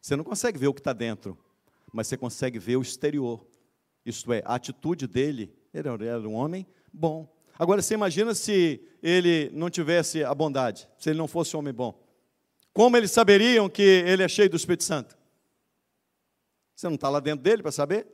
Você 0.00 0.16
não 0.16 0.24
consegue 0.24 0.58
ver 0.58 0.66
o 0.66 0.74
que 0.74 0.80
está 0.80 0.92
dentro, 0.92 1.38
mas 1.92 2.08
você 2.08 2.16
consegue 2.16 2.58
ver 2.58 2.76
o 2.76 2.82
exterior. 2.82 3.46
Isto 4.04 4.32
é, 4.32 4.42
a 4.44 4.56
atitude 4.56 5.06
dele, 5.06 5.54
ele 5.72 5.88
era 5.88 6.28
um 6.28 6.34
homem 6.34 6.66
bom. 6.92 7.32
Agora, 7.58 7.82
você 7.82 7.94
imagina 7.94 8.34
se 8.34 8.80
ele 9.02 9.50
não 9.52 9.68
tivesse 9.68 10.24
a 10.24 10.34
bondade, 10.34 10.88
se 10.98 11.10
ele 11.10 11.18
não 11.18 11.28
fosse 11.28 11.54
um 11.54 11.60
homem 11.60 11.74
bom. 11.74 12.02
Como 12.72 12.96
eles 12.96 13.10
saberiam 13.10 13.68
que 13.68 13.82
ele 13.82 14.22
é 14.22 14.28
cheio 14.28 14.48
do 14.48 14.56
Espírito 14.56 14.84
Santo? 14.84 15.16
Você 16.74 16.88
não 16.88 16.94
está 16.94 17.10
lá 17.10 17.20
dentro 17.20 17.42
dele 17.42 17.62
para 17.62 17.70
saber? 17.70 18.06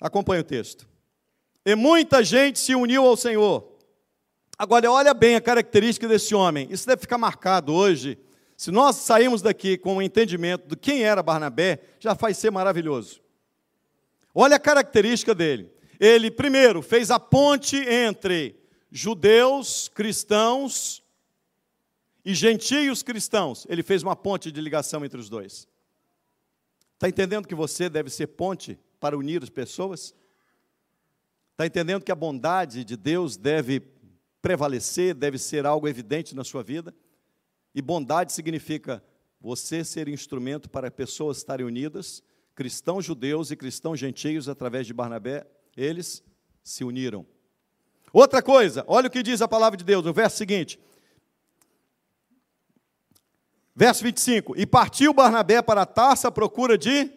Acompanhe 0.00 0.40
o 0.40 0.44
texto. 0.44 0.88
E 1.66 1.74
muita 1.74 2.24
gente 2.24 2.58
se 2.58 2.74
uniu 2.74 3.04
ao 3.04 3.16
Senhor. 3.16 3.67
Agora, 4.58 4.90
olha 4.90 5.14
bem 5.14 5.36
a 5.36 5.40
característica 5.40 6.08
desse 6.08 6.34
homem. 6.34 6.66
Isso 6.68 6.84
deve 6.84 7.02
ficar 7.02 7.16
marcado 7.16 7.72
hoje. 7.72 8.18
Se 8.56 8.72
nós 8.72 8.96
sairmos 8.96 9.40
daqui 9.40 9.78
com 9.78 9.98
o 9.98 10.02
entendimento 10.02 10.66
de 10.66 10.74
quem 10.74 11.04
era 11.04 11.22
Barnabé, 11.22 11.80
já 12.00 12.12
vai 12.12 12.34
ser 12.34 12.50
maravilhoso. 12.50 13.20
Olha 14.34 14.56
a 14.56 14.60
característica 14.60 15.32
dele. 15.32 15.70
Ele, 16.00 16.28
primeiro, 16.28 16.82
fez 16.82 17.08
a 17.08 17.20
ponte 17.20 17.76
entre 17.76 18.56
judeus, 18.90 19.88
cristãos 19.88 21.04
e 22.24 22.34
gentios 22.34 23.04
cristãos. 23.04 23.64
Ele 23.68 23.84
fez 23.84 24.02
uma 24.02 24.16
ponte 24.16 24.50
de 24.50 24.60
ligação 24.60 25.04
entre 25.04 25.20
os 25.20 25.28
dois. 25.28 25.68
Está 26.94 27.08
entendendo 27.08 27.46
que 27.46 27.54
você 27.54 27.88
deve 27.88 28.10
ser 28.10 28.26
ponte 28.26 28.76
para 28.98 29.16
unir 29.16 29.40
as 29.40 29.50
pessoas? 29.50 30.12
Está 31.52 31.64
entendendo 31.64 32.02
que 32.02 32.10
a 32.10 32.16
bondade 32.16 32.84
de 32.84 32.96
Deus 32.96 33.36
deve 33.36 33.80
prevalecer, 34.40 35.14
deve 35.14 35.38
ser 35.38 35.66
algo 35.66 35.88
evidente 35.88 36.34
na 36.34 36.44
sua 36.44 36.62
vida? 36.62 36.94
E 37.74 37.82
bondade 37.82 38.32
significa 38.32 39.02
você 39.40 39.84
ser 39.84 40.08
instrumento 40.08 40.68
para 40.68 40.90
pessoas 40.90 41.38
estarem 41.38 41.66
unidas, 41.66 42.22
cristãos 42.54 43.04
judeus 43.04 43.50
e 43.50 43.56
cristãos 43.56 43.98
gentios, 43.98 44.48
através 44.48 44.86
de 44.86 44.92
Barnabé, 44.92 45.46
eles 45.76 46.24
se 46.62 46.82
uniram. 46.82 47.24
Outra 48.12 48.42
coisa, 48.42 48.84
olha 48.88 49.06
o 49.06 49.10
que 49.10 49.22
diz 49.22 49.40
a 49.40 49.48
palavra 49.48 49.76
de 49.76 49.84
Deus, 49.84 50.04
no 50.04 50.12
verso 50.12 50.36
seguinte: 50.36 50.78
Verso 53.76 54.02
25: 54.02 54.58
E 54.58 54.66
partiu 54.66 55.14
Barnabé 55.14 55.62
para 55.62 55.86
Tarsa 55.86 56.26
à 56.26 56.32
procura 56.32 56.76
de 56.76 57.08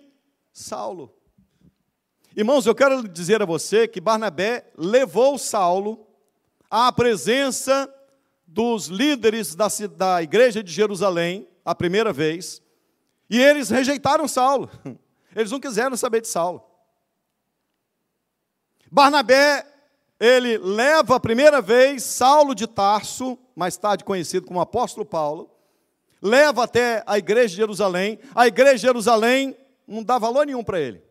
Saulo. 0.53 1.12
Irmãos, 2.36 2.67
eu 2.67 2.75
quero 2.75 3.07
dizer 3.07 3.41
a 3.41 3.45
você 3.45 3.88
que 3.88 3.99
Barnabé 3.99 4.71
levou 4.77 5.39
Saulo 5.39 6.07
à 6.71 6.89
presença 6.89 7.93
dos 8.47 8.88
líderes 8.88 9.53
da, 9.53 9.67
da 9.97 10.23
igreja 10.23 10.63
de 10.63 10.71
Jerusalém, 10.71 11.45
a 11.65 11.75
primeira 11.75 12.13
vez, 12.13 12.62
e 13.29 13.39
eles 13.39 13.69
rejeitaram 13.69 14.27
Saulo. 14.27 14.69
Eles 15.34 15.49
não 15.49 15.62
quiseram 15.62 15.95
saber 15.95 16.19
de 16.19 16.27
Saulo. 16.27 16.62
Barnabé, 18.91 19.65
ele 20.19 20.57
leva 20.57 21.15
a 21.15 21.19
primeira 21.21 21.62
vez 21.62 22.03
Saulo 22.03 22.53
de 22.53 22.67
Tarso, 22.67 23.39
mais 23.55 23.77
tarde 23.77 24.03
conhecido 24.03 24.45
como 24.45 24.60
apóstolo 24.60 25.05
Paulo, 25.05 25.49
leva 26.21 26.65
até 26.65 27.01
a 27.07 27.17
igreja 27.17 27.47
de 27.47 27.55
Jerusalém. 27.55 28.19
A 28.36 28.45
igreja 28.45 28.75
de 28.75 28.81
Jerusalém 28.81 29.55
não 29.88 30.03
dá 30.03 30.19
valor 30.19 30.45
nenhum 30.45 30.65
para 30.65 30.81
ele. 30.81 31.01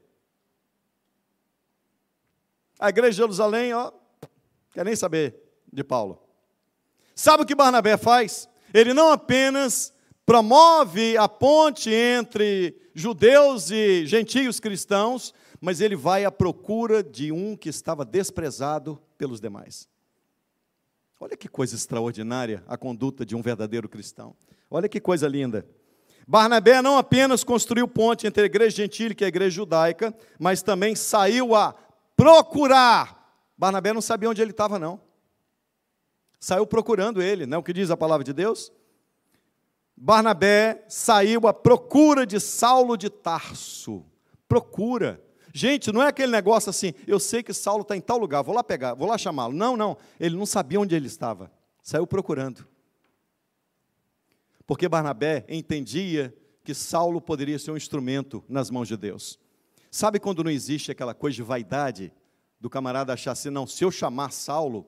A 2.79 2.91
igreja 2.91 3.13
de 3.13 3.17
Jerusalém, 3.17 3.73
ó, 3.73 3.91
quer 4.73 4.85
nem 4.85 4.95
saber 4.95 5.40
de 5.73 5.85
Paulo. 5.85 6.23
Sabe 7.15 7.43
o 7.43 7.47
que 7.47 7.55
Barnabé 7.55 7.97
faz? 7.97 8.49
Ele 8.73 8.95
não 8.95 9.11
apenas 9.13 9.93
promove 10.25 11.17
a 11.17 11.29
ponte 11.29 11.91
entre 11.93 12.77
judeus 12.95 13.71
e 13.71 14.07
gentios 14.07 14.61
cristãos, 14.61 15.35
mas 15.61 15.81
ele 15.81 15.97
vai 15.97 16.25
à 16.25 16.31
procura 16.31 17.03
de 17.03 17.33
um 17.33 17.57
que 17.57 17.69
estava 17.69 18.05
desprezado 18.05 19.01
pelos 19.19 19.41
demais. 19.41 19.89
Olha 21.19 21.37
que 21.37 21.49
coisa 21.49 21.75
extraordinária 21.75 22.65
a 22.67 22.79
conduta 22.79 23.27
de 23.27 23.37
um 23.37 23.43
verdadeiro 23.43 23.89
cristão. 23.89 24.35
Olha 24.71 24.89
que 24.89 25.01
coisa 25.01 25.29
linda. 25.29 25.67
Barnabé 26.27 26.81
não 26.81 26.97
apenas 26.97 27.45
construiu 27.45 27.87
ponte 27.89 28.27
entre 28.27 28.45
a 28.45 28.47
igreja 28.47 28.77
gentil 28.77 29.11
e 29.19 29.25
a 29.25 29.29
igreja 29.29 29.57
judaica, 29.57 30.17
mas 30.39 30.63
também 30.63 30.95
saiu 30.95 31.55
a 31.55 31.75
procurar. 32.17 33.35
Barnabé 33.59 33.93
não 33.93 34.01
sabia 34.01 34.31
onde 34.31 34.41
ele 34.41 34.53
estava, 34.53 34.79
não. 34.79 35.01
Saiu 36.41 36.67
procurando 36.67 37.23
ele, 37.23 37.47
não 37.47 37.57
é 37.57 37.59
o 37.61 37.63
que 37.63 37.73
diz 37.73 37.91
a 37.91 37.97
palavra 37.97 38.25
de 38.25 38.33
Deus? 38.33 38.73
Barnabé 39.97 40.85
saiu 40.89 41.47
à 41.47 41.53
procura 41.53 42.27
de 42.27 42.41
Saulo 42.41 42.97
de 42.97 43.09
Tarso. 43.09 44.05
Procura. 44.49 45.23
Gente, 45.53 45.93
não 45.93 46.03
é 46.03 46.09
aquele 46.09 46.33
negócio 46.33 46.71
assim, 46.71 46.95
eu 47.07 47.21
sei 47.21 47.43
que 47.43 47.53
Saulo 47.53 47.83
está 47.83 47.97
em 47.97 48.01
tal 48.01 48.19
lugar, 48.19 48.43
vou 48.43 48.55
lá 48.55 48.65
pegar, 48.65 48.95
vou 48.95 49.07
lá 49.07 49.19
chamá-lo. 49.19 49.53
Não, 49.53 49.77
não. 49.77 49.97
Ele 50.19 50.37
não 50.37 50.47
sabia 50.47 50.81
onde 50.81 50.97
ele 50.97 51.07
estava. 51.07 51.53
Saiu 51.83 52.07
procurando 52.07 52.67
porque 54.71 54.89
Barnabé 54.89 55.45
entendia 55.49 56.33
que 56.63 56.73
Saulo 56.75 57.21
poderia 57.21 57.59
ser 57.59 57.73
um 57.73 57.77
instrumento 57.77 58.45
nas 58.49 58.71
mãos 58.71 58.87
de 58.87 58.97
Deus. 58.97 59.37
Sabe 59.91 60.21
quando 60.21 60.45
não 60.45 60.51
existe 60.53 60.93
aquela 60.93 61.13
coisa 61.13 61.35
de 61.35 61.43
vaidade 61.43 62.13
do 62.61 62.71
camarada 62.71 63.13
achar 63.13 63.33
assim, 63.33 63.51
não, 63.51 63.67
se 63.67 63.85
eu 63.85 63.91
chamar 63.91 64.31
Saulo, 64.31 64.87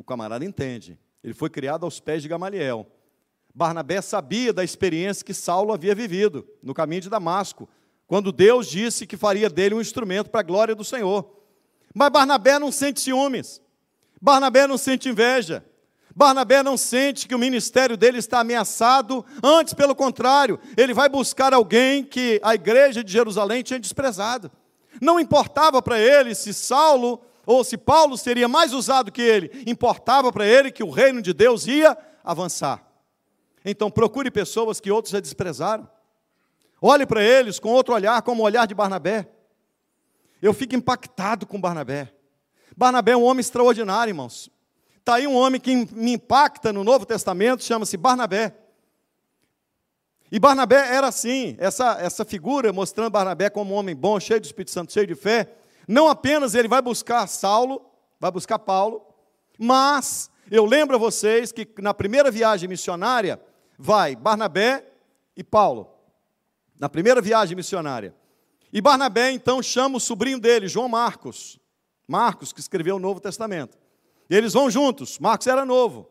o 0.00 0.04
camarada 0.04 0.44
entende. 0.44 0.98
Ele 1.22 1.34
foi 1.34 1.50
criado 1.50 1.84
aos 1.84 2.00
pés 2.00 2.22
de 2.22 2.28
Gamaliel. 2.28 2.86
Barnabé 3.54 4.00
sabia 4.00 4.50
da 4.50 4.64
experiência 4.64 5.24
que 5.24 5.34
Saulo 5.34 5.74
havia 5.74 5.94
vivido 5.94 6.48
no 6.62 6.72
caminho 6.72 7.02
de 7.02 7.10
Damasco, 7.10 7.68
quando 8.06 8.32
Deus 8.32 8.66
disse 8.66 9.06
que 9.06 9.16
faria 9.16 9.50
dele 9.50 9.74
um 9.74 9.80
instrumento 9.80 10.30
para 10.30 10.40
a 10.40 10.44
glória 10.44 10.74
do 10.74 10.84
Senhor. 10.84 11.30
Mas 11.94 12.10
Barnabé 12.10 12.58
não 12.58 12.72
sente 12.72 13.00
ciúmes, 13.00 13.60
Barnabé 14.20 14.66
não 14.66 14.78
sente 14.78 15.08
inveja, 15.08 15.64
Barnabé 16.16 16.62
não 16.62 16.78
sente 16.78 17.28
que 17.28 17.34
o 17.34 17.38
ministério 17.38 17.96
dele 17.96 18.18
está 18.18 18.40
ameaçado, 18.40 19.24
antes, 19.42 19.74
pelo 19.74 19.94
contrário, 19.94 20.58
ele 20.78 20.94
vai 20.94 21.10
buscar 21.10 21.52
alguém 21.52 22.02
que 22.02 22.40
a 22.42 22.54
igreja 22.54 23.04
de 23.04 23.12
Jerusalém 23.12 23.62
tinha 23.62 23.78
desprezado. 23.78 24.50
Não 25.00 25.20
importava 25.20 25.82
para 25.82 26.00
ele 26.00 26.34
se 26.34 26.54
Saulo 26.54 27.20
ou 27.50 27.64
se 27.64 27.76
Paulo 27.76 28.16
seria 28.16 28.46
mais 28.46 28.72
usado 28.72 29.10
que 29.10 29.20
ele, 29.20 29.64
importava 29.66 30.30
para 30.30 30.46
ele 30.46 30.70
que 30.70 30.84
o 30.84 30.90
reino 30.90 31.20
de 31.20 31.32
Deus 31.32 31.66
ia 31.66 31.98
avançar. 32.22 32.86
Então 33.64 33.90
procure 33.90 34.30
pessoas 34.30 34.78
que 34.78 34.88
outros 34.88 35.10
já 35.10 35.18
desprezaram. 35.18 35.90
Olhe 36.80 37.04
para 37.04 37.24
eles 37.24 37.58
com 37.58 37.70
outro 37.70 37.92
olhar, 37.92 38.22
como 38.22 38.42
o 38.42 38.44
olhar 38.46 38.66
de 38.66 38.74
Barnabé. 38.74 39.28
Eu 40.40 40.54
fico 40.54 40.76
impactado 40.76 41.44
com 41.44 41.60
Barnabé. 41.60 42.14
Barnabé 42.76 43.12
é 43.12 43.16
um 43.16 43.24
homem 43.24 43.40
extraordinário, 43.40 44.12
irmãos. 44.12 44.48
Está 44.98 45.16
aí 45.16 45.26
um 45.26 45.34
homem 45.34 45.60
que 45.60 45.74
me 45.92 46.12
impacta 46.12 46.72
no 46.72 46.84
Novo 46.84 47.04
Testamento, 47.04 47.64
chama-se 47.64 47.96
Barnabé. 47.96 48.54
E 50.30 50.38
Barnabé 50.38 50.94
era 50.94 51.08
assim, 51.08 51.56
essa, 51.58 51.98
essa 52.00 52.24
figura 52.24 52.72
mostrando 52.72 53.10
Barnabé 53.10 53.50
como 53.50 53.74
um 53.74 53.76
homem 53.76 53.96
bom, 53.96 54.20
cheio 54.20 54.40
do 54.40 54.44
Espírito 54.44 54.70
Santo, 54.70 54.92
cheio 54.92 55.08
de 55.08 55.16
fé. 55.16 55.56
Não 55.90 56.06
apenas 56.06 56.54
ele 56.54 56.68
vai 56.68 56.80
buscar 56.80 57.26
Saulo, 57.26 57.84
vai 58.20 58.30
buscar 58.30 58.60
Paulo, 58.60 59.04
mas 59.58 60.30
eu 60.48 60.64
lembro 60.64 60.94
a 60.94 60.98
vocês 61.00 61.50
que 61.50 61.66
na 61.78 61.92
primeira 61.92 62.30
viagem 62.30 62.68
missionária 62.68 63.42
vai 63.76 64.14
Barnabé 64.14 64.86
e 65.36 65.42
Paulo. 65.42 65.92
Na 66.78 66.88
primeira 66.88 67.20
viagem 67.20 67.56
missionária. 67.56 68.14
E 68.72 68.80
Barnabé 68.80 69.32
então 69.32 69.60
chama 69.60 69.96
o 69.96 70.00
sobrinho 70.00 70.38
dele, 70.38 70.68
João 70.68 70.88
Marcos. 70.88 71.58
Marcos, 72.06 72.52
que 72.52 72.60
escreveu 72.60 72.94
o 72.94 73.00
Novo 73.00 73.18
Testamento. 73.18 73.76
E 74.30 74.36
eles 74.36 74.52
vão 74.52 74.70
juntos. 74.70 75.18
Marcos 75.18 75.48
era 75.48 75.64
novo. 75.64 76.08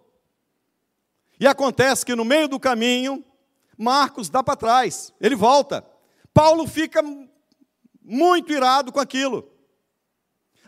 E 1.40 1.48
acontece 1.48 2.06
que 2.06 2.16
no 2.16 2.26
meio 2.26 2.50
do 2.50 2.60
caminho, 2.60 3.24
Marcos 3.78 4.30
dá 4.30 4.44
para 4.44 4.58
trás. 4.58 5.14
Ele 5.22 5.38
volta. 5.38 5.86
Paulo 6.34 6.68
fica 6.68 7.02
muito 8.04 8.52
irado 8.52 8.92
com 8.92 9.00
aquilo. 9.00 9.58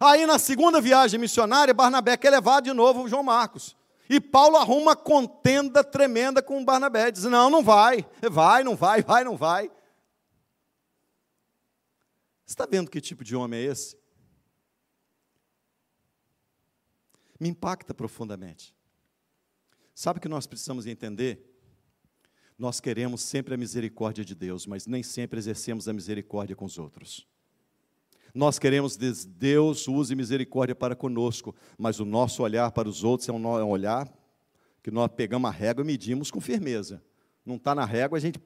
Aí 0.03 0.25
na 0.25 0.39
segunda 0.39 0.81
viagem 0.81 1.19
missionária, 1.19 1.75
Barnabé 1.75 2.17
quer 2.17 2.31
levar 2.31 2.59
de 2.59 2.73
novo 2.73 3.07
João 3.07 3.21
Marcos. 3.21 3.77
E 4.09 4.19
Paulo 4.19 4.57
arruma 4.57 4.81
uma 4.81 4.95
contenda 4.95 5.83
tremenda 5.83 6.41
com 6.41 6.65
Barnabé. 6.65 7.11
Diz: 7.11 7.23
Não, 7.25 7.51
não 7.51 7.63
vai, 7.63 8.03
vai, 8.31 8.63
não 8.63 8.75
vai, 8.75 9.03
vai, 9.03 9.23
não 9.23 9.37
vai. 9.37 9.69
Você 12.43 12.53
está 12.53 12.65
vendo 12.65 12.89
que 12.89 12.99
tipo 12.99 13.23
de 13.23 13.35
homem 13.35 13.59
é 13.59 13.63
esse? 13.65 13.95
Me 17.39 17.47
impacta 17.47 17.93
profundamente. 17.93 18.75
Sabe 19.93 20.17
o 20.17 20.21
que 20.21 20.27
nós 20.27 20.47
precisamos 20.47 20.87
entender? 20.87 21.47
Nós 22.57 22.79
queremos 22.79 23.21
sempre 23.21 23.53
a 23.53 23.57
misericórdia 23.57 24.25
de 24.25 24.33
Deus, 24.33 24.65
mas 24.65 24.87
nem 24.87 25.03
sempre 25.03 25.37
exercemos 25.37 25.87
a 25.87 25.93
misericórdia 25.93 26.55
com 26.55 26.65
os 26.65 26.79
outros. 26.79 27.30
Nós 28.33 28.57
queremos 28.57 28.95
que 28.95 29.11
Deus 29.27 29.87
use 29.87 30.15
misericórdia 30.15 30.75
para 30.75 30.95
conosco, 30.95 31.55
mas 31.77 31.99
o 31.99 32.05
nosso 32.05 32.43
olhar 32.43 32.71
para 32.71 32.87
os 32.87 33.03
outros 33.03 33.27
é 33.27 33.31
um 33.31 33.59
é 33.59 33.63
olhar 33.63 34.11
que 34.81 34.89
nós 34.89 35.11
pegamos 35.15 35.49
a 35.49 35.53
régua 35.53 35.83
e 35.83 35.87
medimos 35.87 36.31
com 36.31 36.41
firmeza. 36.41 37.03
Não 37.45 37.55
está 37.55 37.75
na 37.75 37.85
régua, 37.85 38.17
a 38.17 38.21
gente 38.21 38.39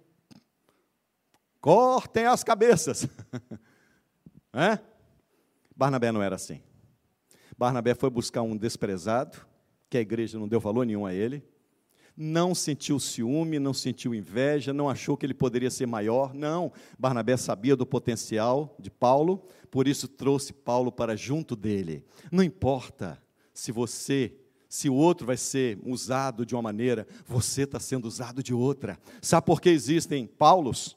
cortem 1.62 2.26
as 2.26 2.44
cabeças. 2.44 3.08
é? 4.54 4.80
Barnabé 5.76 6.12
não 6.12 6.22
era 6.22 6.36
assim. 6.36 6.62
Barnabé 7.58 7.96
foi 7.96 8.10
buscar 8.10 8.42
um 8.42 8.56
desprezado, 8.56 9.38
que 9.90 9.98
a 9.98 10.02
igreja 10.02 10.38
não 10.38 10.48
deu 10.48 10.60
valor 10.60 10.86
nenhum 10.86 11.06
a 11.06 11.14
ele, 11.14 11.44
não 12.18 12.56
sentiu 12.56 13.00
ciúme, 13.00 13.60
não 13.60 13.74
sentiu 13.74 14.16
inveja, 14.16 14.72
não 14.72 14.90
achou 14.90 15.18
que 15.18 15.26
ele 15.26 15.34
poderia 15.34 15.70
ser 15.70 15.86
maior. 15.86 16.34
Não, 16.34 16.72
Barnabé 16.98 17.36
sabia 17.36 17.76
do 17.76 17.86
potencial 17.86 18.76
de 18.80 18.90
Paulo, 18.90 19.46
por 19.70 19.88
isso 19.88 20.08
trouxe 20.08 20.54
Paulo 20.54 20.92
para 20.92 21.16
junto 21.16 21.56
dele. 21.56 22.06
Não 22.32 22.44
importa 22.44 23.22
se 23.54 23.72
você, 23.72 24.34
se 24.70 24.90
o 24.90 24.94
outro 24.94 25.28
vai 25.28 25.38
ser 25.38 25.78
usado 25.84 26.46
de 26.46 26.56
uma 26.56 26.62
maneira, 26.62 27.06
você 27.26 27.64
está 27.64 27.80
sendo 27.80 28.06
usado 28.06 28.42
de 28.42 28.54
outra. 28.54 28.98
Sabe 29.22 29.46
por 29.46 29.60
que 29.60 29.70
existem 29.70 30.26
Paulos? 30.26 30.96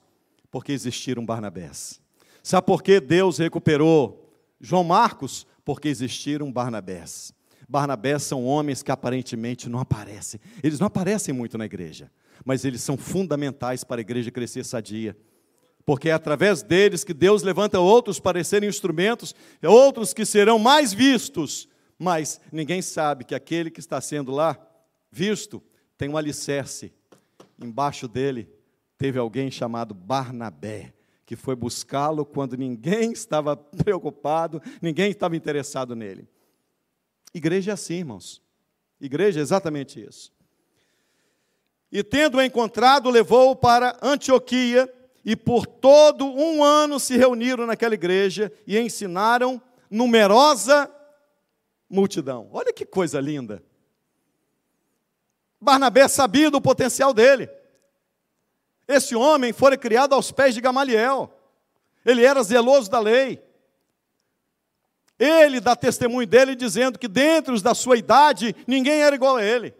Porque 0.51 0.73
existiram 0.73 1.27
Barnabés. 1.27 2.01
Sabe 2.43 2.67
por 2.67 2.83
que 2.83 3.01
Deus 3.01 3.39
recuperou 3.39 4.33
João 4.61 4.85
Marcos? 4.85 5.47
Porque 5.65 5.89
existiram 5.89 6.51
Barnabés. 6.51 7.35
Barnabé 7.69 8.19
são 8.19 8.47
homens 8.47 8.83
que 8.83 8.91
aparentemente 8.91 9.69
não 9.69 9.79
aparecem. 9.79 10.41
Eles 10.63 10.81
não 10.81 10.87
aparecem 10.87 11.35
muito 11.35 11.59
na 11.59 11.67
igreja, 11.67 12.11
mas 12.45 12.65
eles 12.65 12.81
são 12.81 12.97
fundamentais 12.97 13.85
para 13.85 14.01
a 14.01 14.03
igreja 14.03 14.31
crescer 14.31 14.65
sadia. 14.65 15.15
Porque 15.85 16.09
é 16.09 16.13
através 16.13 16.63
deles 16.63 17.05
que 17.05 17.13
Deus 17.13 17.43
levanta 17.43 17.79
outros 17.79 18.19
para 18.19 18.43
serem 18.43 18.69
instrumentos, 18.69 19.35
outros 19.63 20.15
que 20.15 20.25
serão 20.25 20.59
mais 20.59 20.95
vistos. 20.95 21.69
Mas 21.99 22.41
ninguém 22.51 22.81
sabe 22.81 23.25
que 23.25 23.35
aquele 23.35 23.71
que 23.71 23.81
está 23.81 24.01
sendo 24.01 24.33
lá 24.33 24.59
visto 25.11 25.63
tem 25.97 26.09
um 26.09 26.17
alicerce. 26.17 26.93
Embaixo 27.63 28.09
dele 28.09 28.49
teve 28.97 29.19
alguém 29.19 29.51
chamado 29.51 29.93
Barnabé, 29.93 30.95
que 31.27 31.37
foi 31.37 31.55
buscá-lo 31.55 32.25
quando 32.25 32.57
ninguém 32.57 33.13
estava 33.13 33.57
preocupado, 33.57 34.63
ninguém 34.81 35.11
estava 35.11 35.37
interessado 35.37 35.95
nele. 35.95 36.29
Igreja 37.35 37.73
é 37.73 37.75
assim, 37.75 37.95
irmãos. 37.95 38.43
Igreja 39.01 39.41
é 39.41 39.43
exatamente 39.43 40.01
isso. 40.03 40.33
E 41.91 42.03
tendo 42.03 42.41
encontrado, 42.41 43.09
levou-o 43.11 43.57
para 43.57 43.97
Antioquia, 44.03 44.93
e 45.25 45.37
por 45.37 45.67
todo 45.67 46.25
um 46.27 46.65
ano 46.65 46.99
se 46.99 47.17
reuniram 47.17 47.67
naquela 47.67 47.93
igreja 47.93 48.51
e 48.67 48.79
ensinaram 48.79 49.61
numerosa 49.91 50.91
multidão. 51.89 52.49
Olha 52.53 52.73
que 52.73 52.87
coisa 52.87 53.21
linda. 53.21 53.63
Barnabé 55.61 56.09
sabia 56.09 56.51
do 56.51 56.63
potencial 56.63 57.13
dele. 57.13 57.51
Esse 58.87 59.15
homem 59.15 59.53
foi 59.53 59.77
criado 59.77 60.15
aos 60.15 60.33
pés 60.33 60.55
de 60.55 60.63
Gamaliel. 60.63 61.31
Ele 62.07 62.25
era 62.25 62.43
zeloso 62.43 62.91
da 62.91 63.01
lei. 63.01 63.43
Ele 65.19 65.61
dá 65.61 65.75
testemunho 65.75 66.27
dele 66.27 66.55
dizendo 66.55 66.99
que 66.99 67.09
dentro 67.09 67.61
da 67.61 67.75
sua 67.75 67.97
idade 67.97 68.55
ninguém 68.67 69.03
era 69.03 69.17
igual 69.17 69.37
a 69.37 69.45
ele. 69.45 69.75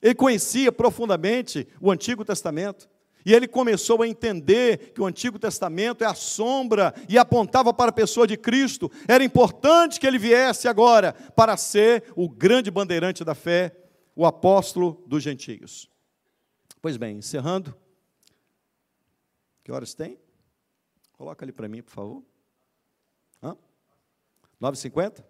Ele 0.00 0.14
conhecia 0.14 0.72
profundamente 0.72 1.68
o 1.80 1.90
Antigo 1.90 2.24
Testamento. 2.24 2.88
E 3.24 3.34
ele 3.34 3.46
começou 3.46 4.00
a 4.00 4.08
entender 4.08 4.92
que 4.94 5.00
o 5.00 5.06
Antigo 5.06 5.38
Testamento 5.38 6.02
é 6.02 6.06
a 6.06 6.14
sombra 6.14 6.94
e 7.06 7.18
apontava 7.18 7.72
para 7.72 7.90
a 7.90 7.92
pessoa 7.92 8.26
de 8.26 8.36
Cristo. 8.36 8.90
Era 9.06 9.22
importante 9.22 10.00
que 10.00 10.06
ele 10.06 10.18
viesse 10.18 10.66
agora 10.66 11.12
para 11.12 11.54
ser 11.58 12.04
o 12.16 12.30
grande 12.30 12.70
bandeirante 12.70 13.22
da 13.22 13.34
fé, 13.34 13.76
o 14.16 14.24
apóstolo 14.24 15.04
dos 15.06 15.22
gentios. 15.22 15.90
Pois 16.80 16.96
bem, 16.96 17.18
encerrando. 17.18 17.76
Que 19.62 19.70
horas 19.70 19.92
tem? 19.92 20.18
Coloca 21.12 21.44
ali 21.44 21.52
para 21.52 21.68
mim, 21.68 21.82
por 21.82 21.92
favor. 21.92 22.29
9,50? 24.60 25.24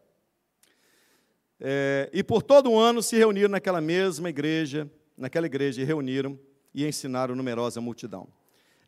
É, 1.61 2.11
e 2.13 2.25
por 2.25 2.43
todo 2.43 2.71
um 2.71 2.79
ano 2.79 3.03
se 3.03 3.17
reuniram 3.17 3.51
naquela 3.51 3.81
mesma 3.81 4.31
igreja, 4.31 4.91
naquela 5.17 5.47
igreja, 5.47 5.81
e 5.81 5.85
reuniram 5.85 6.39
e 6.75 6.87
ensinaram 6.87 7.35
numerosa 7.35 7.81
multidão. 7.81 8.29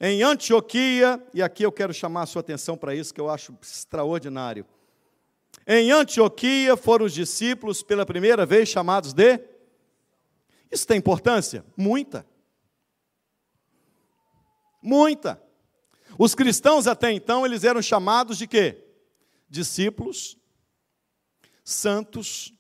Em 0.01 0.23
Antioquia, 0.23 1.23
e 1.33 1.43
aqui 1.43 1.63
eu 1.63 1.71
quero 1.71 1.95
chamar 1.95 2.23
a 2.23 2.27
sua 2.27 2.41
atenção 2.41 2.77
para 2.77 2.95
isso, 2.95 3.15
que 3.15 3.21
eu 3.21 3.31
acho 3.31 3.57
extraordinário. 3.63 4.67
Em 5.67 5.93
Antioquia 5.93 6.77
foram 6.77 7.05
os 7.07 7.13
discípulos 7.13 7.83
pela 7.83 8.05
primeira 8.05 8.45
vez 8.45 8.69
chamados 8.69 9.13
de. 9.13 9.39
Isso 10.71 10.87
tem 10.87 10.97
importância? 10.97 11.65
Muita. 11.77 12.27
Muita. 14.83 15.41
Os 16.19 16.35
cristãos 16.35 16.87
até 16.87 17.13
então, 17.13 17.47
eles 17.47 17.63
eram 17.63 17.81
chamados 17.81 18.39
de 18.39 18.47
quê? 18.47 18.92
Discípulos, 19.53 20.39
santos, 21.63 22.55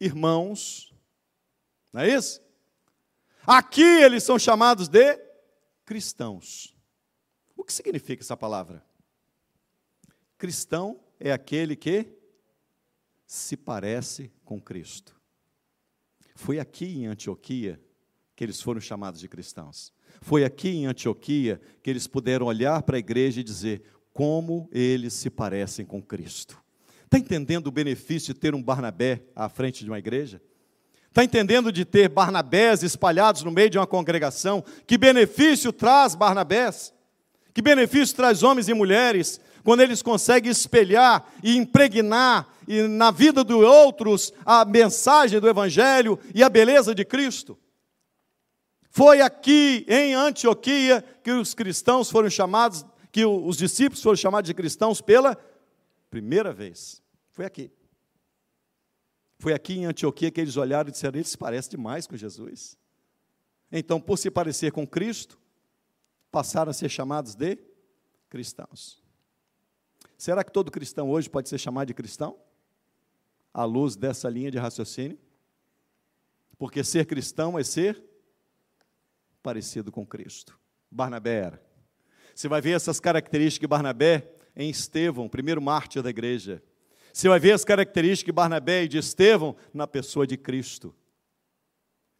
irmãos, 0.00 0.94
não 1.92 2.00
é 2.00 2.14
isso? 2.14 2.40
Aqui 3.44 3.82
eles 3.82 4.22
são 4.22 4.38
chamados 4.38 4.86
de 4.86 5.18
cristãos. 5.84 6.76
O 7.56 7.64
que 7.64 7.72
significa 7.72 8.22
essa 8.22 8.36
palavra? 8.36 8.86
Cristão 10.38 11.00
é 11.18 11.32
aquele 11.32 11.74
que 11.74 12.06
se 13.26 13.56
parece 13.56 14.32
com 14.44 14.60
Cristo. 14.60 15.20
Foi 16.36 16.60
aqui 16.60 16.84
em 16.84 17.06
Antioquia 17.06 17.82
que 18.36 18.44
eles 18.44 18.60
foram 18.60 18.80
chamados 18.80 19.18
de 19.20 19.28
cristãos. 19.28 19.92
Foi 20.20 20.44
aqui 20.44 20.68
em 20.68 20.86
Antioquia 20.86 21.60
que 21.82 21.90
eles 21.90 22.06
puderam 22.06 22.46
olhar 22.46 22.80
para 22.84 22.96
a 22.96 23.00
igreja 23.00 23.40
e 23.40 23.44
dizer: 23.44 23.84
como 24.12 24.68
eles 24.72 25.12
se 25.14 25.30
parecem 25.30 25.84
com 25.84 26.02
Cristo. 26.02 26.60
Está 27.04 27.18
entendendo 27.18 27.66
o 27.66 27.72
benefício 27.72 28.32
de 28.32 28.40
ter 28.40 28.54
um 28.54 28.62
Barnabé 28.62 29.22
à 29.36 29.48
frente 29.48 29.84
de 29.84 29.90
uma 29.90 29.98
igreja? 29.98 30.40
Está 31.08 31.22
entendendo 31.22 31.70
de 31.70 31.84
ter 31.84 32.08
Barnabés 32.08 32.82
espalhados 32.82 33.42
no 33.42 33.50
meio 33.50 33.68
de 33.68 33.78
uma 33.78 33.86
congregação? 33.86 34.64
Que 34.86 34.96
benefício 34.96 35.70
traz 35.70 36.14
Barnabés? 36.14 36.92
Que 37.52 37.60
benefício 37.60 38.16
traz 38.16 38.42
homens 38.42 38.68
e 38.68 38.74
mulheres 38.74 39.38
quando 39.62 39.82
eles 39.82 40.00
conseguem 40.00 40.50
espelhar 40.50 41.30
e 41.42 41.54
impregnar 41.56 42.48
na 42.88 43.10
vida 43.10 43.44
dos 43.44 43.62
outros 43.62 44.32
a 44.44 44.64
mensagem 44.64 45.38
do 45.38 45.48
Evangelho 45.48 46.18
e 46.34 46.42
a 46.42 46.48
beleza 46.48 46.94
de 46.94 47.04
Cristo? 47.04 47.58
Foi 48.90 49.20
aqui 49.20 49.84
em 49.88 50.14
Antioquia 50.14 51.04
que 51.22 51.30
os 51.30 51.52
cristãos 51.54 52.10
foram 52.10 52.30
chamados 52.30 52.84
que 53.12 53.26
os 53.26 53.58
discípulos 53.58 54.02
foram 54.02 54.16
chamados 54.16 54.48
de 54.48 54.54
cristãos 54.54 55.02
pela 55.02 55.36
primeira 56.10 56.50
vez. 56.50 57.02
Foi 57.30 57.44
aqui. 57.44 57.70
Foi 59.38 59.52
aqui 59.52 59.74
em 59.74 59.84
Antioquia 59.84 60.30
que 60.30 60.40
eles 60.40 60.56
olharam 60.56 60.88
e 60.88 60.92
disseram: 60.92 61.18
ele 61.18 61.28
se 61.28 61.36
parece 61.36 61.68
demais 61.68 62.06
com 62.06 62.16
Jesus. 62.16 62.78
Então, 63.70 64.00
por 64.00 64.16
se 64.16 64.30
parecer 64.30 64.72
com 64.72 64.86
Cristo, 64.86 65.38
passaram 66.30 66.70
a 66.70 66.74
ser 66.74 66.88
chamados 66.88 67.34
de 67.34 67.58
cristãos. 68.30 69.02
Será 70.16 70.42
que 70.42 70.52
todo 70.52 70.70
cristão 70.70 71.10
hoje 71.10 71.28
pode 71.28 71.48
ser 71.48 71.58
chamado 71.58 71.88
de 71.88 71.94
cristão? 71.94 72.38
À 73.52 73.64
luz 73.64 73.96
dessa 73.96 74.28
linha 74.30 74.50
de 74.50 74.56
raciocínio? 74.56 75.18
Porque 76.56 76.82
ser 76.82 77.06
cristão 77.06 77.58
é 77.58 77.64
ser 77.64 78.02
parecido 79.42 79.90
com 79.92 80.06
Cristo. 80.06 80.58
Barnabé 80.90 81.40
era. 81.40 81.71
Você 82.34 82.48
vai 82.48 82.60
ver 82.60 82.72
essas 82.72 82.98
características 83.00 83.62
de 83.62 83.66
Barnabé 83.68 84.32
em 84.56 84.70
Estevão, 84.70 85.28
primeiro 85.28 85.60
mártir 85.60 86.02
da 86.02 86.10
igreja. 86.10 86.62
Você 87.12 87.28
vai 87.28 87.38
ver 87.38 87.52
as 87.52 87.64
características 87.64 88.26
de 88.26 88.32
Barnabé 88.32 88.84
e 88.84 88.88
de 88.88 88.98
Estevão 88.98 89.54
na 89.72 89.86
pessoa 89.86 90.26
de 90.26 90.36
Cristo. 90.36 90.94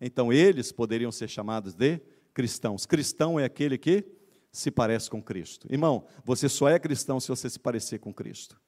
Então 0.01 0.33
eles 0.33 0.73
poderiam 0.73 1.13
ser 1.13 1.29
chamados 1.29 1.75
de 1.75 2.01
cristãos. 2.35 2.85
Cristão 2.85 3.39
é 3.39 3.45
aquele 3.45 3.79
que 3.79 4.05
se 4.51 4.71
parece 4.71 5.09
com 5.09 5.23
Cristo. 5.23 5.67
Irmão, 5.71 6.05
você 6.25 6.49
só 6.49 6.69
é 6.69 6.79
cristão 6.79 7.19
se 7.19 7.29
você 7.29 7.49
se 7.49 7.59
parecer 7.59 7.99
com 7.99 8.13
Cristo. 8.13 8.61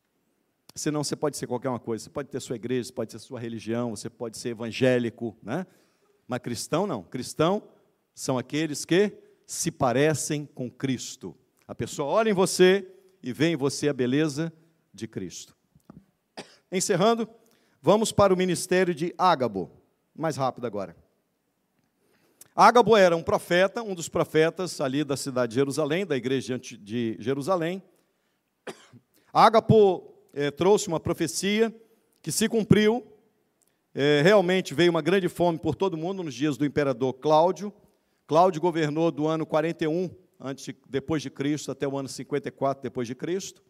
Senão 0.75 1.05
você 1.05 1.15
pode 1.15 1.37
ser 1.37 1.47
qualquer 1.47 1.69
uma 1.69 1.79
coisa. 1.79 2.05
Você 2.05 2.11
pode 2.11 2.31
ter 2.31 2.41
sua 2.41 2.57
igreja, 2.57 2.89
você 2.89 2.93
pode 2.93 3.11
ter 3.11 3.19
sua 3.19 3.39
religião, 3.39 3.95
você 3.95 4.09
pode 4.09 4.39
ser 4.39 4.51
evangélico, 4.51 5.37
né? 5.43 5.67
Mas 6.27 6.41
cristão 6.41 6.87
não. 6.87 7.03
Cristão 7.03 7.63
são 8.15 8.39
aqueles 8.39 8.85
que 8.85 9.13
se 9.47 9.71
parecem 9.71 10.47
com 10.47 10.71
Cristo. 10.71 11.37
A 11.67 11.75
pessoa 11.75 12.09
olha 12.09 12.31
em 12.31 12.35
você 12.35 12.87
e 13.23 13.33
vê 13.33 13.49
em 13.49 13.57
você 13.57 13.89
a 13.89 13.93
beleza 13.93 14.53
de 14.93 15.09
Cristo. 15.09 15.57
Encerrando, 16.71 17.29
vamos 17.81 18.13
para 18.13 18.33
o 18.33 18.37
ministério 18.37 18.95
de 18.95 19.15
Ágabo. 19.17 19.71
Mais 20.15 20.37
rápido 20.37 20.67
agora. 20.67 20.97
Ágabo 22.55 22.97
era 22.97 23.17
um 23.17 23.23
profeta, 23.23 23.83
um 23.83 23.95
dos 23.95 24.09
profetas 24.09 24.81
ali 24.81 25.03
da 25.03 25.17
cidade 25.17 25.51
de 25.51 25.57
Jerusalém, 25.57 26.07
da 26.07 26.17
igreja 26.17 26.59
de 26.59 27.17
Jerusalém. 27.19 27.83
Ágabo 29.33 30.15
é, 30.33 30.51
trouxe 30.51 30.87
uma 30.87 31.01
profecia 31.01 31.75
que 32.23 32.31
se 32.31 32.49
cumpriu. 32.49 33.05
É, 33.95 34.23
realmente 34.23 34.75
veio 34.75 34.91
uma 34.91 35.03
grande 35.03 35.29
fome 35.29 35.59
por 35.59 35.75
todo 35.75 35.97
mundo 35.97 36.23
nos 36.23 36.35
dias 36.35 36.57
do 36.57 36.65
imperador 36.65 37.15
Cláudio. 37.15 37.73
Cláudio 38.27 38.61
governou 38.61 39.11
do 39.11 39.27
ano 39.27 39.45
41 39.45 40.11
antes, 40.41 40.75
depois 40.89 41.23
de 41.23 41.29
Cristo 41.29 41.71
até 41.71 41.87
o 41.87 41.99
ano 41.99 42.09
54 42.09 42.83
depois 42.83 43.07
de 43.07 43.15
Cristo. 43.15 43.63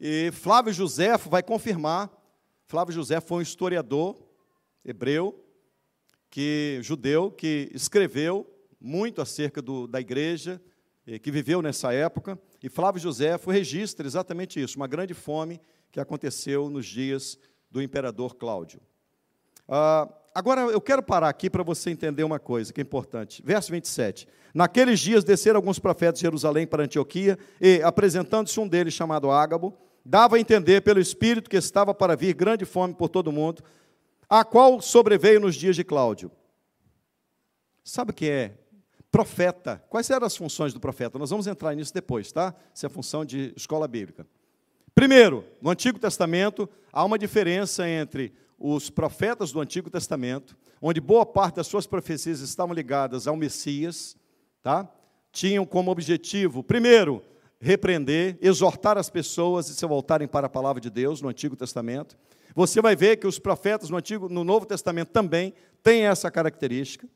E 0.00 0.32
Flávio 0.32 0.72
José 0.72 1.16
vai 1.16 1.42
confirmar. 1.42 2.10
Flávio 2.66 2.92
José 2.92 3.20
foi 3.20 3.38
um 3.38 3.42
historiador 3.42 4.20
hebreu, 4.84 5.44
que 6.28 6.80
judeu, 6.82 7.30
que 7.30 7.70
escreveu 7.72 8.50
muito 8.80 9.20
acerca 9.20 9.62
do, 9.62 9.86
da 9.86 10.00
igreja, 10.00 10.60
que 11.22 11.30
viveu 11.30 11.62
nessa 11.62 11.92
época. 11.92 12.36
E 12.60 12.68
Flávio 12.68 13.00
José 13.00 13.36
registra 13.46 14.06
exatamente 14.06 14.60
isso, 14.60 14.76
uma 14.76 14.88
grande 14.88 15.14
fome 15.14 15.60
que 15.92 16.00
aconteceu 16.00 16.68
nos 16.68 16.86
dias 16.86 17.38
do 17.70 17.80
imperador 17.80 18.34
Cláudio. 18.34 18.80
Ah, 19.68 20.12
agora 20.34 20.62
eu 20.62 20.80
quero 20.80 21.02
parar 21.02 21.28
aqui 21.28 21.48
para 21.48 21.62
você 21.62 21.90
entender 21.90 22.24
uma 22.24 22.38
coisa 22.38 22.72
que 22.72 22.80
é 22.80 22.82
importante. 22.82 23.42
Verso 23.44 23.70
27. 23.70 24.26
Naqueles 24.54 25.00
dias 25.00 25.24
desceram 25.24 25.56
alguns 25.58 25.78
profetas 25.78 26.20
de 26.20 26.22
Jerusalém 26.22 26.66
para 26.66 26.84
Antioquia, 26.84 27.38
e, 27.60 27.80
apresentando-se 27.82 28.58
um 28.60 28.68
deles, 28.68 28.92
chamado 28.92 29.30
Ágabo, 29.30 29.74
dava 30.04 30.36
a 30.36 30.40
entender 30.40 30.82
pelo 30.82 31.00
Espírito 31.00 31.48
que 31.48 31.56
estava 31.56 31.94
para 31.94 32.16
vir 32.16 32.34
grande 32.34 32.64
fome 32.64 32.94
por 32.94 33.08
todo 33.08 33.28
o 33.28 33.32
mundo, 33.32 33.62
a 34.28 34.44
qual 34.44 34.80
sobreveio 34.80 35.40
nos 35.40 35.54
dias 35.54 35.76
de 35.76 35.84
Cláudio. 35.84 36.30
Sabe 37.84 38.10
o 38.10 38.14
que 38.14 38.28
é? 38.28 38.52
Profeta. 39.10 39.82
Quais 39.88 40.08
eram 40.10 40.26
as 40.26 40.36
funções 40.36 40.72
do 40.72 40.80
profeta? 40.80 41.18
Nós 41.18 41.30
vamos 41.30 41.46
entrar 41.46 41.74
nisso 41.74 41.92
depois, 41.92 42.30
tá? 42.32 42.54
Essa 42.74 42.86
é 42.86 42.88
a 42.88 42.90
função 42.90 43.24
de 43.24 43.52
escola 43.56 43.86
bíblica. 43.86 44.26
Primeiro, 44.94 45.44
no 45.60 45.70
Antigo 45.70 45.98
Testamento, 45.98 46.68
há 46.92 47.04
uma 47.04 47.18
diferença 47.18 47.88
entre 47.88 48.32
os 48.62 48.88
profetas 48.88 49.50
do 49.50 49.60
Antigo 49.60 49.90
Testamento, 49.90 50.56
onde 50.80 51.00
boa 51.00 51.26
parte 51.26 51.56
das 51.56 51.66
suas 51.66 51.84
profecias 51.84 52.38
estavam 52.38 52.72
ligadas 52.72 53.26
ao 53.26 53.36
Messias, 53.36 54.16
tá? 54.62 54.88
tinham 55.32 55.66
como 55.66 55.90
objetivo, 55.90 56.62
primeiro, 56.62 57.24
repreender, 57.60 58.38
exortar 58.40 58.96
as 58.96 59.10
pessoas 59.10 59.68
e 59.68 59.74
se 59.74 59.84
voltarem 59.84 60.28
para 60.28 60.46
a 60.46 60.50
palavra 60.50 60.80
de 60.80 60.90
Deus 60.90 61.20
no 61.20 61.28
Antigo 61.28 61.56
Testamento. 61.56 62.16
Você 62.54 62.80
vai 62.80 62.94
ver 62.94 63.16
que 63.16 63.26
os 63.26 63.38
profetas 63.38 63.90
no 63.90 63.96
Antigo, 63.96 64.28
no 64.28 64.44
Novo 64.44 64.64
Testamento 64.64 65.08
também 65.08 65.54
têm 65.82 66.06
essa 66.06 66.30
característica. 66.30 67.08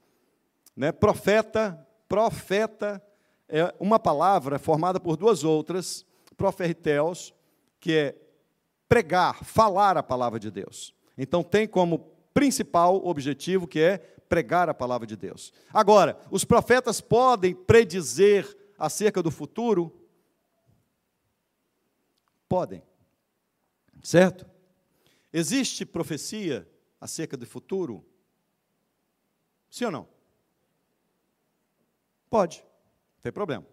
Né? 0.74 0.90
Profeta, 0.90 1.86
profeta 2.09 3.01
é 3.49 3.72
uma 3.78 4.01
palavra 4.01 4.59
formada 4.59 4.99
por 4.99 5.16
duas 5.16 5.44
outras, 5.44 6.05
proferteos, 6.36 7.32
que 7.78 7.92
é 7.92 8.16
pregar, 8.88 9.44
falar 9.44 9.97
a 9.97 10.03
palavra 10.03 10.40
de 10.40 10.51
Deus. 10.51 10.95
Então 11.16 11.42
tem 11.42 11.66
como 11.66 11.98
principal 12.34 12.96
objetivo 13.06 13.66
que 13.66 13.80
é 13.80 13.98
pregar 13.98 14.68
a 14.68 14.74
palavra 14.74 15.06
de 15.06 15.16
Deus. 15.16 15.52
Agora, 15.72 16.20
os 16.30 16.44
profetas 16.44 17.00
podem 17.00 17.54
predizer 17.54 18.56
acerca 18.78 19.22
do 19.22 19.30
futuro? 19.30 19.92
Podem. 22.48 22.82
Certo? 24.02 24.46
Existe 25.32 25.84
profecia 25.86 26.68
acerca 27.00 27.36
do 27.36 27.46
futuro? 27.46 28.04
Sim 29.70 29.86
ou 29.86 29.90
não? 29.90 30.08
Pode, 32.28 32.60
não 32.60 33.22
tem 33.22 33.32
problema. 33.32 33.66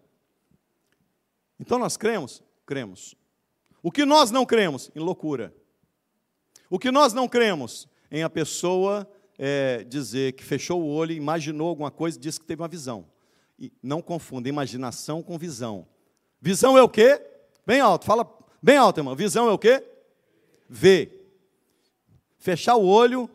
Então 1.58 1.78
nós 1.78 1.96
cremos? 1.96 2.42
Cremos. 2.66 3.14
O 3.82 3.92
que 3.92 4.04
nós 4.04 4.30
não 4.30 4.46
cremos? 4.46 4.90
Em 4.94 5.00
loucura. 5.00 5.54
O 6.74 6.78
que 6.80 6.90
nós 6.90 7.12
não 7.12 7.28
cremos? 7.28 7.86
Em 8.10 8.24
a 8.24 8.28
pessoa 8.28 9.08
é, 9.38 9.84
dizer 9.84 10.32
que 10.32 10.42
fechou 10.42 10.82
o 10.82 10.88
olho, 10.88 11.12
imaginou 11.12 11.68
alguma 11.68 11.88
coisa 11.88 12.18
e 12.18 12.20
disse 12.20 12.40
que 12.40 12.46
teve 12.46 12.62
uma 12.62 12.66
visão. 12.66 13.06
E 13.56 13.72
não 13.80 14.02
confunda 14.02 14.48
imaginação 14.48 15.22
com 15.22 15.38
visão. 15.38 15.86
Visão 16.40 16.76
é 16.76 16.82
o 16.82 16.88
quê? 16.88 17.22
Bem 17.64 17.78
alto, 17.78 18.04
fala 18.04 18.28
Bem 18.60 18.76
alto, 18.76 18.98
irmão. 18.98 19.14
Visão 19.14 19.48
é 19.48 19.52
o 19.52 19.58
quê? 19.58 19.84
Ver. 20.68 21.32
Fechar 22.38 22.74
o 22.74 22.84
olho 22.84 23.30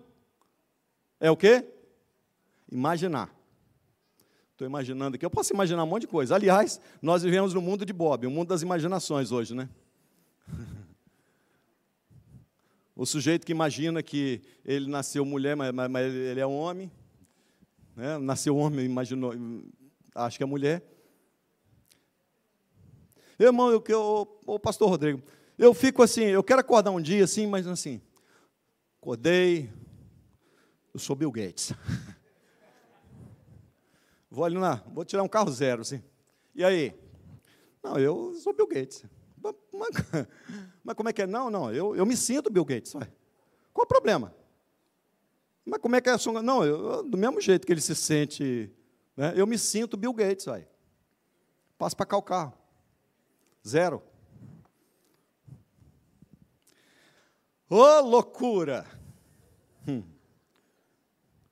é 1.17 1.31
o 1.31 1.37
quê? 1.37 1.65
Imaginar. 2.69 3.33
Estou 4.51 4.67
imaginando 4.67 5.15
aqui. 5.15 5.25
Eu 5.25 5.29
posso 5.29 5.53
imaginar 5.53 5.85
um 5.85 5.87
monte 5.87 6.01
de 6.01 6.07
coisa. 6.07 6.35
Aliás, 6.35 6.81
nós 7.01 7.23
vivemos 7.23 7.53
no 7.53 7.61
mundo 7.61 7.85
de 7.85 7.93
Bob, 7.93 8.27
o 8.27 8.29
mundo 8.29 8.49
das 8.49 8.63
imaginações 8.63 9.31
hoje, 9.31 9.55
né? 9.55 9.69
O 12.99 13.05
sujeito 13.05 13.45
que 13.45 13.53
imagina 13.53 14.03
que 14.03 14.41
ele 14.65 14.89
nasceu 14.89 15.23
mulher, 15.23 15.55
mas, 15.55 15.73
mas 15.89 16.13
ele 16.13 16.41
é 16.41 16.45
um 16.45 16.57
homem. 16.57 16.91
Né? 17.95 18.17
Nasceu 18.17 18.57
homem, 18.57 18.83
imaginou, 18.83 19.31
acho 20.13 20.37
que 20.37 20.43
é 20.43 20.45
mulher. 20.45 20.83
Irmão, 23.39 23.71
eu, 23.71 23.81
eu, 23.87 24.41
o 24.45 24.59
pastor 24.59 24.89
Rodrigo, 24.89 25.23
eu 25.57 25.73
fico 25.73 26.03
assim, 26.03 26.23
eu 26.23 26.43
quero 26.43 26.59
acordar 26.59 26.91
um 26.91 26.99
dia 26.99 27.23
assim, 27.23 27.47
mas 27.47 27.65
assim, 27.67 28.01
acordei, 29.01 29.69
eu 30.93 30.99
sou 30.99 31.15
Bill 31.15 31.31
Gates. 31.31 31.71
Vou 34.29 34.43
ali 34.43 34.57
na, 34.57 34.75
vou 34.93 35.05
tirar 35.05 35.23
um 35.23 35.29
carro 35.29 35.49
zero, 35.49 35.81
assim. 35.81 36.03
E 36.53 36.65
aí? 36.65 36.93
Não, 37.81 37.97
eu 37.97 38.35
sou 38.35 38.53
Bill 38.53 38.67
Gates. 38.67 39.05
Mas, 39.41 39.55
mas 40.83 40.95
como 40.95 41.09
é 41.09 41.13
que 41.13 41.21
é? 41.21 41.27
Não, 41.27 41.49
não, 41.49 41.73
eu, 41.73 41.95
eu 41.95 42.05
me 42.05 42.15
sinto 42.15 42.49
Bill 42.49 42.65
Gates. 42.65 42.93
Vai. 42.93 43.11
Qual 43.73 43.85
o 43.85 43.87
problema? 43.87 44.35
Mas 45.65 45.79
como 45.79 45.95
é 45.95 46.01
que 46.01 46.09
é. 46.09 46.15
Não, 46.41 46.65
eu, 46.65 47.03
do 47.03 47.17
mesmo 47.17 47.39
jeito 47.39 47.65
que 47.65 47.71
ele 47.71 47.81
se 47.81 47.95
sente, 47.95 48.71
né, 49.15 49.33
eu 49.35 49.45
me 49.45 49.57
sinto 49.57 49.95
Bill 49.95 50.13
Gates. 50.13 50.45
Vai. 50.45 50.67
Passo 51.77 51.95
para 51.95 52.05
cá 52.05 52.17
o 52.17 52.23
carro. 52.23 52.53
Zero. 53.65 54.01
Ô 57.69 57.75
oh, 57.75 58.01
loucura! 58.01 58.85
Hum. 59.87 60.03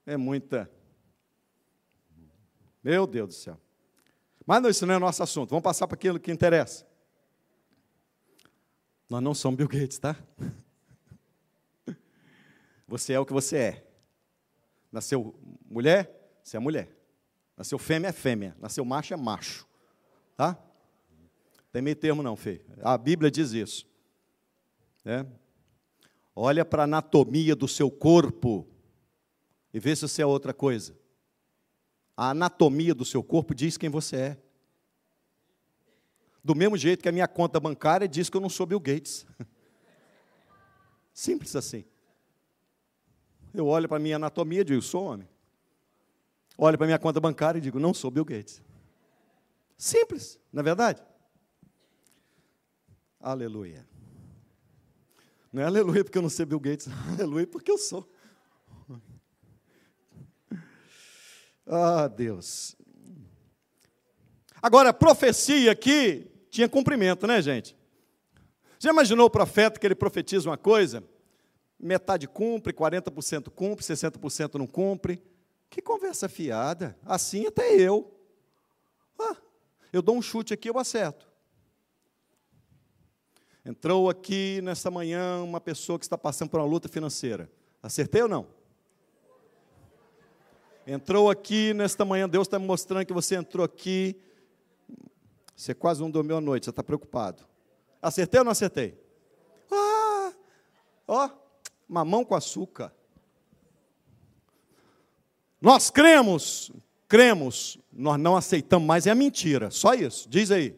É 0.05 0.17
muita. 0.17 0.69
Meu 2.83 3.05
Deus 3.05 3.27
do 3.27 3.33
céu. 3.33 3.61
Mas 4.45 4.61
não, 4.61 4.69
isso 4.69 4.85
não 4.85 4.95
é 4.95 4.99
nosso 4.99 5.21
assunto. 5.21 5.49
Vamos 5.49 5.63
passar 5.63 5.85
para 5.87 5.95
aquilo 5.95 6.19
que 6.19 6.31
interessa. 6.31 6.86
Nós 9.09 9.23
não 9.23 9.33
somos 9.33 9.57
Bill 9.57 9.67
Gates, 9.67 9.97
tá? 9.99 10.15
Você 12.87 13.13
é 13.13 13.19
o 13.19 13.25
que 13.25 13.33
você 13.33 13.57
é. 13.57 13.87
Nasceu 14.89 15.37
mulher, 15.69 16.39
você 16.41 16.55
é 16.55 16.59
mulher. 16.59 16.89
Nasceu 17.57 17.77
fêmea, 17.77 18.07
é 18.07 18.11
fêmea. 18.13 18.55
Nasceu 18.61 18.85
macho, 18.85 19.13
é 19.13 19.17
macho. 19.17 19.67
Tá? 20.37 20.57
Tem 21.69 21.81
meio 21.81 21.95
termo 21.97 22.23
não, 22.23 22.37
Fê. 22.37 22.61
A 22.81 22.97
Bíblia 22.97 23.29
diz 23.29 23.51
isso. 23.51 23.85
É. 25.03 25.25
Olha 26.33 26.63
para 26.63 26.83
a 26.83 26.85
anatomia 26.85 27.55
do 27.55 27.67
seu 27.67 27.91
corpo 27.91 28.65
e 29.73 29.79
vê 29.79 29.95
se 29.95 30.07
você 30.07 30.21
é 30.21 30.25
outra 30.25 30.53
coisa. 30.53 30.97
A 32.15 32.29
anatomia 32.29 32.95
do 32.95 33.03
seu 33.03 33.21
corpo 33.21 33.53
diz 33.53 33.77
quem 33.77 33.89
você 33.89 34.15
é. 34.15 34.37
Do 36.47 36.55
mesmo 36.55 36.77
jeito 36.77 37.03
que 37.03 37.09
a 37.09 37.11
minha 37.11 37.27
conta 37.27 37.59
bancária 37.59 38.07
diz 38.07 38.29
que 38.29 38.37
eu 38.37 38.39
não 38.39 38.47
sou 38.47 38.65
Bill 38.65 38.79
Gates. 38.79 39.27
Simples 41.13 41.53
assim. 41.57 41.83
Eu 43.53 43.67
olho 43.67 43.85
para 43.85 43.97
a 43.97 43.99
minha 43.99 44.15
anatomia 44.15 44.61
e 44.61 44.63
digo, 44.63 44.81
sou 44.81 45.03
homem. 45.03 45.27
Olho 46.57 46.77
para 46.77 46.85
a 46.85 46.87
minha 46.87 46.99
conta 46.99 47.19
bancária 47.19 47.57
e 47.57 47.61
digo, 47.61 47.81
não 47.81 47.93
sou 47.93 48.09
Bill 48.09 48.23
Gates. 48.23 48.61
Simples, 49.77 50.39
não 50.53 50.61
é 50.61 50.63
verdade? 50.63 51.03
Aleluia. 53.19 53.85
Não 55.51 55.61
é 55.61 55.65
aleluia 55.65 56.01
porque 56.01 56.17
eu 56.17 56.21
não 56.21 56.29
sei 56.29 56.45
Bill 56.45 56.61
Gates, 56.61 56.87
aleluia 57.11 57.45
porque 57.45 57.69
eu 57.69 57.77
sou. 57.77 58.09
Ah, 61.65 62.07
Deus. 62.07 62.73
Agora, 64.61 64.93
profecia 64.93 65.73
aqui 65.73 66.36
tinha 66.49 66.69
cumprimento, 66.69 67.27
né, 67.27 67.41
gente? 67.41 67.75
Já 68.79 68.91
imaginou 68.91 69.25
o 69.25 69.29
profeta 69.29 69.79
que 69.79 69.87
ele 69.87 69.95
profetiza 69.95 70.49
uma 70.49 70.57
coisa? 70.57 71.03
Metade 71.79 72.27
cumpre, 72.27 72.73
40% 72.73 73.49
cumpre, 73.49 73.83
60% 73.83 74.55
não 74.55 74.67
cumpre. 74.67 75.21
Que 75.69 75.81
conversa 75.81 76.29
fiada. 76.29 76.97
Assim 77.05 77.45
até 77.45 77.75
eu. 77.75 78.13
Ah, 79.19 79.35
eu 79.91 80.01
dou 80.01 80.15
um 80.15 80.21
chute 80.21 80.53
aqui, 80.53 80.69
eu 80.69 80.77
acerto. 80.77 81.27
Entrou 83.65 84.09
aqui 84.09 84.61
nesta 84.61 84.89
manhã 84.89 85.41
uma 85.43 85.59
pessoa 85.59 85.99
que 85.99 86.05
está 86.05 86.17
passando 86.17 86.49
por 86.49 86.59
uma 86.59 86.65
luta 86.65 86.87
financeira. 86.87 87.51
Acertei 87.83 88.21
ou 88.21 88.29
não? 88.29 88.47
Entrou 90.85 91.29
aqui 91.29 91.73
nesta 91.73 92.05
manhã, 92.05 92.29
Deus 92.29 92.47
está 92.47 92.57
me 92.57 92.65
mostrando 92.65 93.05
que 93.05 93.11
você 93.11 93.35
entrou 93.35 93.65
aqui. 93.65 94.15
Você 95.57 95.73
quase 95.73 95.99
não 95.99 96.11
dormiu 96.11 96.37
à 96.37 96.41
noite, 96.41 96.65
você 96.65 96.69
está 96.69 96.83
preocupado. 96.83 97.43
Acertei 97.99 98.39
ou 98.39 98.45
não 98.45 98.51
acertei? 98.51 98.95
Ah, 99.71 100.31
ó, 101.07 101.29
mamão 101.89 102.23
com 102.23 102.35
açúcar. 102.35 102.93
Nós 105.59 105.89
cremos, 105.89 106.71
cremos, 107.07 107.79
nós 107.91 108.19
não 108.19 108.37
aceitamos 108.37 108.87
mais, 108.87 109.07
é 109.07 109.15
mentira, 109.15 109.71
só 109.71 109.95
isso, 109.95 110.29
diz 110.29 110.51
aí. 110.51 110.77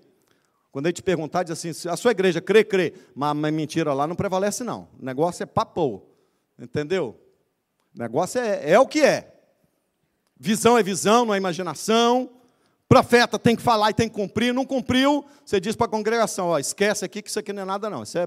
Quando 0.71 0.85
ele 0.85 0.93
te 0.93 1.03
perguntar, 1.03 1.43
diz 1.43 1.51
assim: 1.51 1.89
a 1.89 1.97
sua 1.97 2.11
igreja 2.11 2.39
crê, 2.39 2.63
crê, 2.63 2.93
mas, 3.13 3.35
mas 3.35 3.53
mentira 3.53 3.93
lá 3.93 4.07
não 4.07 4.15
prevalece, 4.15 4.63
não. 4.63 4.87
O 4.97 5.03
negócio 5.03 5.43
é 5.43 5.45
papo, 5.45 6.07
entendeu? 6.57 7.19
O 7.93 7.99
negócio 7.99 8.39
é, 8.39 8.71
é 8.71 8.79
o 8.79 8.87
que 8.87 9.01
é. 9.01 9.35
Visão 10.39 10.77
é 10.77 10.83
visão, 10.83 11.25
não 11.25 11.33
é 11.33 11.37
imaginação. 11.37 12.38
Profeta 12.89 13.37
tem 13.37 13.55
que 13.55 13.61
falar 13.61 13.91
e 13.91 13.93
tem 13.93 14.09
que 14.09 14.15
cumprir. 14.15 14.51
Não 14.51 14.65
cumpriu, 14.65 15.23
você 15.45 15.59
diz 15.59 15.75
para 15.75 15.85
a 15.85 15.89
congregação: 15.89 16.47
ó, 16.47 16.57
esquece 16.57 17.05
aqui 17.05 17.21
que 17.21 17.29
isso 17.29 17.37
aqui 17.37 17.53
não 17.53 17.61
é 17.61 17.65
nada, 17.65 17.87
não. 17.87 18.01
Isso 18.01 18.17
é... 18.17 18.25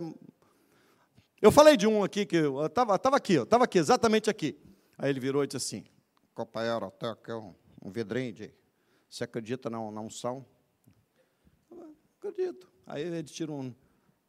Eu 1.43 1.51
falei 1.51 1.77
de 1.77 1.85
um 1.85 2.05
aqui 2.05 2.25
que 2.25 2.37
eu 2.37 2.65
estava 2.65 2.97
tava 2.97 3.17
aqui, 3.17 3.35
estava 3.35 3.65
aqui, 3.65 3.77
exatamente 3.77 4.31
aqui. 4.31 4.57
Aí 4.97 5.11
ele 5.11 5.19
virou 5.19 5.43
e 5.43 5.49
disse 5.49 5.57
assim: 5.57 5.85
companheiro, 6.33 6.87
até 6.87 7.09
aqui 7.09 7.33
um, 7.33 7.53
um 7.85 7.91
vidrinho 7.91 8.33
de. 8.33 8.55
Você 9.11 9.25
acredita 9.25 9.69
na, 9.69 9.79
na 9.91 10.01
unção? 10.01 10.47
Acredito. 12.19 12.71
Aí 12.87 13.03
ele 13.03 13.25
tira 13.25 13.51
um. 13.51 13.75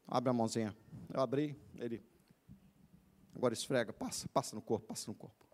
Abre 0.07 0.31
a 0.31 0.34
mãozinha. 0.34 0.75
Eu 1.13 1.21
abri, 1.21 1.55
ele. 1.77 2.03
Agora 3.36 3.53
esfrega, 3.53 3.93
passa, 3.93 4.27
passa 4.29 4.55
no 4.55 4.63
corpo, 4.63 4.88
passa 4.88 5.11
no 5.11 5.15
corpo. 5.15 5.45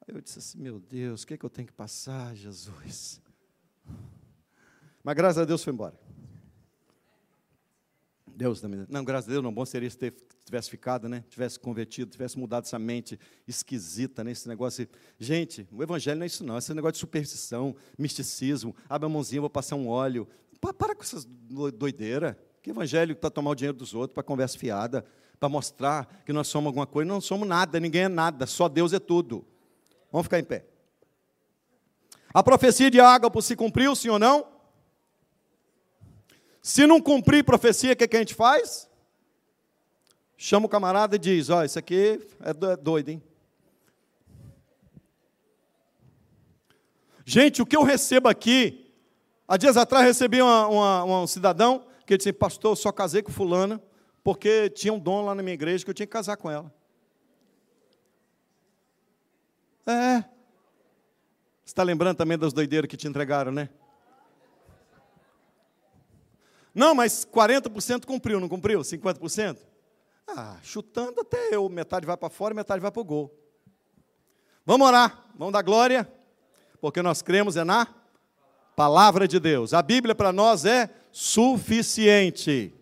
Aí 0.00 0.12
eu 0.12 0.20
disse 0.20 0.40
assim: 0.40 0.58
Meu 0.58 0.80
Deus, 0.80 1.22
o 1.22 1.26
que, 1.28 1.34
é 1.34 1.38
que 1.38 1.46
eu 1.46 1.50
tenho 1.50 1.68
que 1.68 1.72
passar, 1.72 2.34
Jesus? 2.34 3.22
Mas 5.10 5.16
graças 5.16 5.38
a 5.38 5.44
Deus 5.44 5.64
foi 5.64 5.72
embora. 5.72 5.92
Deus 8.28 8.60
também. 8.60 8.86
Não, 8.88 9.04
graças 9.04 9.28
a 9.28 9.32
Deus, 9.32 9.42
não. 9.42 9.52
Bom 9.52 9.66
seria 9.66 9.90
se 9.90 10.12
tivesse 10.44 10.70
ficado, 10.70 11.08
né? 11.08 11.24
Tivesse 11.28 11.58
convertido, 11.58 12.12
tivesse 12.12 12.38
mudado 12.38 12.62
essa 12.62 12.78
mente 12.78 13.18
esquisita, 13.44 14.22
né? 14.22 14.30
Esse 14.30 14.46
negócio. 14.46 14.88
Gente, 15.18 15.66
o 15.72 15.82
evangelho 15.82 16.16
não 16.16 16.22
é 16.22 16.26
isso, 16.28 16.44
não. 16.44 16.56
Esse 16.56 16.72
negócio 16.72 16.92
de 16.92 16.98
superstição, 16.98 17.74
misticismo. 17.98 18.72
Abre 18.88 19.06
a 19.06 19.08
mãozinha, 19.08 19.40
vou 19.40 19.50
passar 19.50 19.74
um 19.74 19.88
óleo. 19.88 20.28
Para 20.60 20.94
com 20.94 21.02
essas 21.02 21.24
doideira. 21.24 22.38
Que 22.62 22.70
evangelho 22.70 23.16
para 23.16 23.30
tomar 23.30 23.50
o 23.50 23.54
dinheiro 23.56 23.76
dos 23.76 23.92
outros, 23.94 24.14
para 24.14 24.22
conversa 24.22 24.56
fiada, 24.56 25.04
para 25.40 25.48
mostrar 25.48 26.22
que 26.24 26.32
nós 26.32 26.46
somos 26.46 26.68
alguma 26.68 26.86
coisa. 26.86 27.08
Não 27.08 27.20
somos 27.20 27.48
nada, 27.48 27.80
ninguém 27.80 28.02
é 28.02 28.08
nada, 28.08 28.46
só 28.46 28.68
Deus 28.68 28.92
é 28.92 29.00
tudo. 29.00 29.44
Vamos 30.12 30.26
ficar 30.26 30.38
em 30.38 30.44
pé. 30.44 30.66
A 32.32 32.44
profecia 32.44 32.88
de 32.88 33.00
Ágapo 33.00 33.42
se 33.42 33.56
cumpriu, 33.56 33.96
sim 33.96 34.08
ou 34.08 34.16
não? 34.16 34.59
Se 36.62 36.86
não 36.86 37.00
cumprir 37.00 37.44
profecia, 37.44 37.92
o 37.92 37.96
que, 37.96 38.06
que 38.06 38.16
a 38.16 38.20
gente 38.20 38.34
faz? 38.34 38.88
Chama 40.36 40.66
o 40.66 40.68
camarada 40.68 41.16
e 41.16 41.18
diz: 41.18 41.50
Ó, 41.50 41.58
oh, 41.58 41.64
isso 41.64 41.78
aqui 41.78 42.20
é, 42.40 42.50
é 42.50 42.76
doido, 42.76 43.10
hein? 43.10 43.22
Gente, 47.24 47.62
o 47.62 47.66
que 47.66 47.76
eu 47.76 47.82
recebo 47.82 48.28
aqui 48.28 48.90
Há 49.50 49.56
dias 49.56 49.76
atrás 49.76 50.06
recebi 50.06 50.40
uma, 50.40 50.68
uma, 50.68 51.22
um 51.22 51.26
cidadão 51.26 51.84
que 52.06 52.16
disse: 52.16 52.32
Pastor, 52.32 52.70
eu 52.70 52.76
só 52.76 52.92
casei 52.92 53.20
com 53.20 53.32
Fulana 53.32 53.82
porque 54.22 54.70
tinha 54.70 54.92
um 54.92 54.98
dom 54.98 55.24
lá 55.24 55.34
na 55.34 55.42
minha 55.42 55.54
igreja 55.54 55.84
que 55.84 55.90
eu 55.90 55.94
tinha 55.94 56.06
que 56.06 56.12
casar 56.12 56.36
com 56.36 56.48
ela. 56.48 56.72
É. 59.84 60.18
Você 61.64 61.72
está 61.72 61.82
lembrando 61.82 62.16
também 62.16 62.38
das 62.38 62.52
doideiras 62.52 62.88
que 62.88 62.96
te 62.96 63.08
entregaram, 63.08 63.50
né? 63.50 63.68
Não, 66.74 66.94
mas 66.94 67.24
40% 67.24 68.04
cumpriu, 68.04 68.40
não 68.40 68.48
cumpriu? 68.48 68.80
50%? 68.80 69.58
Ah, 70.26 70.58
chutando 70.62 71.20
até 71.20 71.54
eu. 71.54 71.68
Metade 71.68 72.06
vai 72.06 72.16
para 72.16 72.30
fora, 72.30 72.54
metade 72.54 72.80
vai 72.80 72.90
para 72.90 73.00
o 73.00 73.04
gol. 73.04 73.34
Vamos 74.64 74.86
orar, 74.86 75.26
vamos 75.36 75.52
dar 75.52 75.62
glória, 75.62 76.10
porque 76.80 77.02
nós 77.02 77.22
cremos 77.22 77.56
é 77.56 77.64
na 77.64 77.88
Palavra 78.76 79.28
de 79.28 79.38
Deus. 79.38 79.74
A 79.74 79.82
Bíblia 79.82 80.14
para 80.14 80.32
nós 80.32 80.64
é 80.64 80.88
suficiente. 81.12 82.72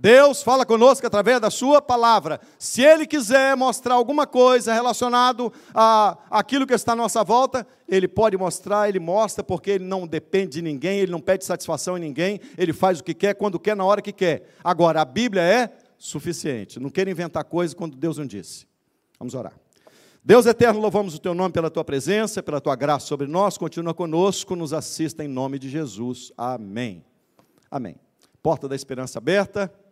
Deus 0.00 0.44
fala 0.44 0.64
conosco 0.64 1.04
através 1.04 1.40
da 1.40 1.50
sua 1.50 1.82
palavra. 1.82 2.40
Se 2.56 2.82
Ele 2.82 3.04
quiser 3.04 3.56
mostrar 3.56 3.94
alguma 3.94 4.28
coisa 4.28 4.72
relacionado 4.72 5.52
a 5.74 6.16
aquilo 6.30 6.68
que 6.68 6.72
está 6.72 6.92
à 6.92 6.96
nossa 6.96 7.24
volta, 7.24 7.66
Ele 7.88 8.06
pode 8.06 8.36
mostrar, 8.36 8.88
Ele 8.88 9.00
mostra, 9.00 9.42
porque 9.42 9.72
Ele 9.72 9.84
não 9.84 10.06
depende 10.06 10.52
de 10.52 10.62
ninguém, 10.62 11.00
Ele 11.00 11.10
não 11.10 11.20
pede 11.20 11.44
satisfação 11.44 11.96
em 11.96 12.00
ninguém, 12.00 12.40
Ele 12.56 12.72
faz 12.72 13.00
o 13.00 13.04
que 13.04 13.12
quer, 13.12 13.34
quando 13.34 13.58
quer, 13.58 13.74
na 13.74 13.84
hora 13.84 14.00
que 14.00 14.12
quer. 14.12 14.54
Agora, 14.62 15.00
a 15.00 15.04
Bíblia 15.04 15.42
é 15.42 15.72
suficiente. 15.98 16.78
Não 16.78 16.90
queira 16.90 17.10
inventar 17.10 17.42
coisa 17.42 17.74
quando 17.74 17.96
Deus 17.96 18.18
não 18.18 18.26
disse. 18.26 18.68
Vamos 19.18 19.34
orar. 19.34 19.54
Deus 20.24 20.46
eterno, 20.46 20.80
louvamos 20.80 21.16
o 21.16 21.18
teu 21.18 21.34
nome 21.34 21.52
pela 21.52 21.70
tua 21.70 21.84
presença, 21.84 22.40
pela 22.40 22.60
tua 22.60 22.76
graça 22.76 23.06
sobre 23.06 23.26
nós. 23.26 23.58
Continua 23.58 23.94
conosco, 23.94 24.54
nos 24.54 24.72
assista 24.72 25.24
em 25.24 25.28
nome 25.28 25.58
de 25.58 25.68
Jesus. 25.68 26.30
Amém. 26.36 27.04
Amém. 27.68 27.96
Porta 28.40 28.68
da 28.68 28.76
esperança 28.76 29.18
aberta. 29.18 29.72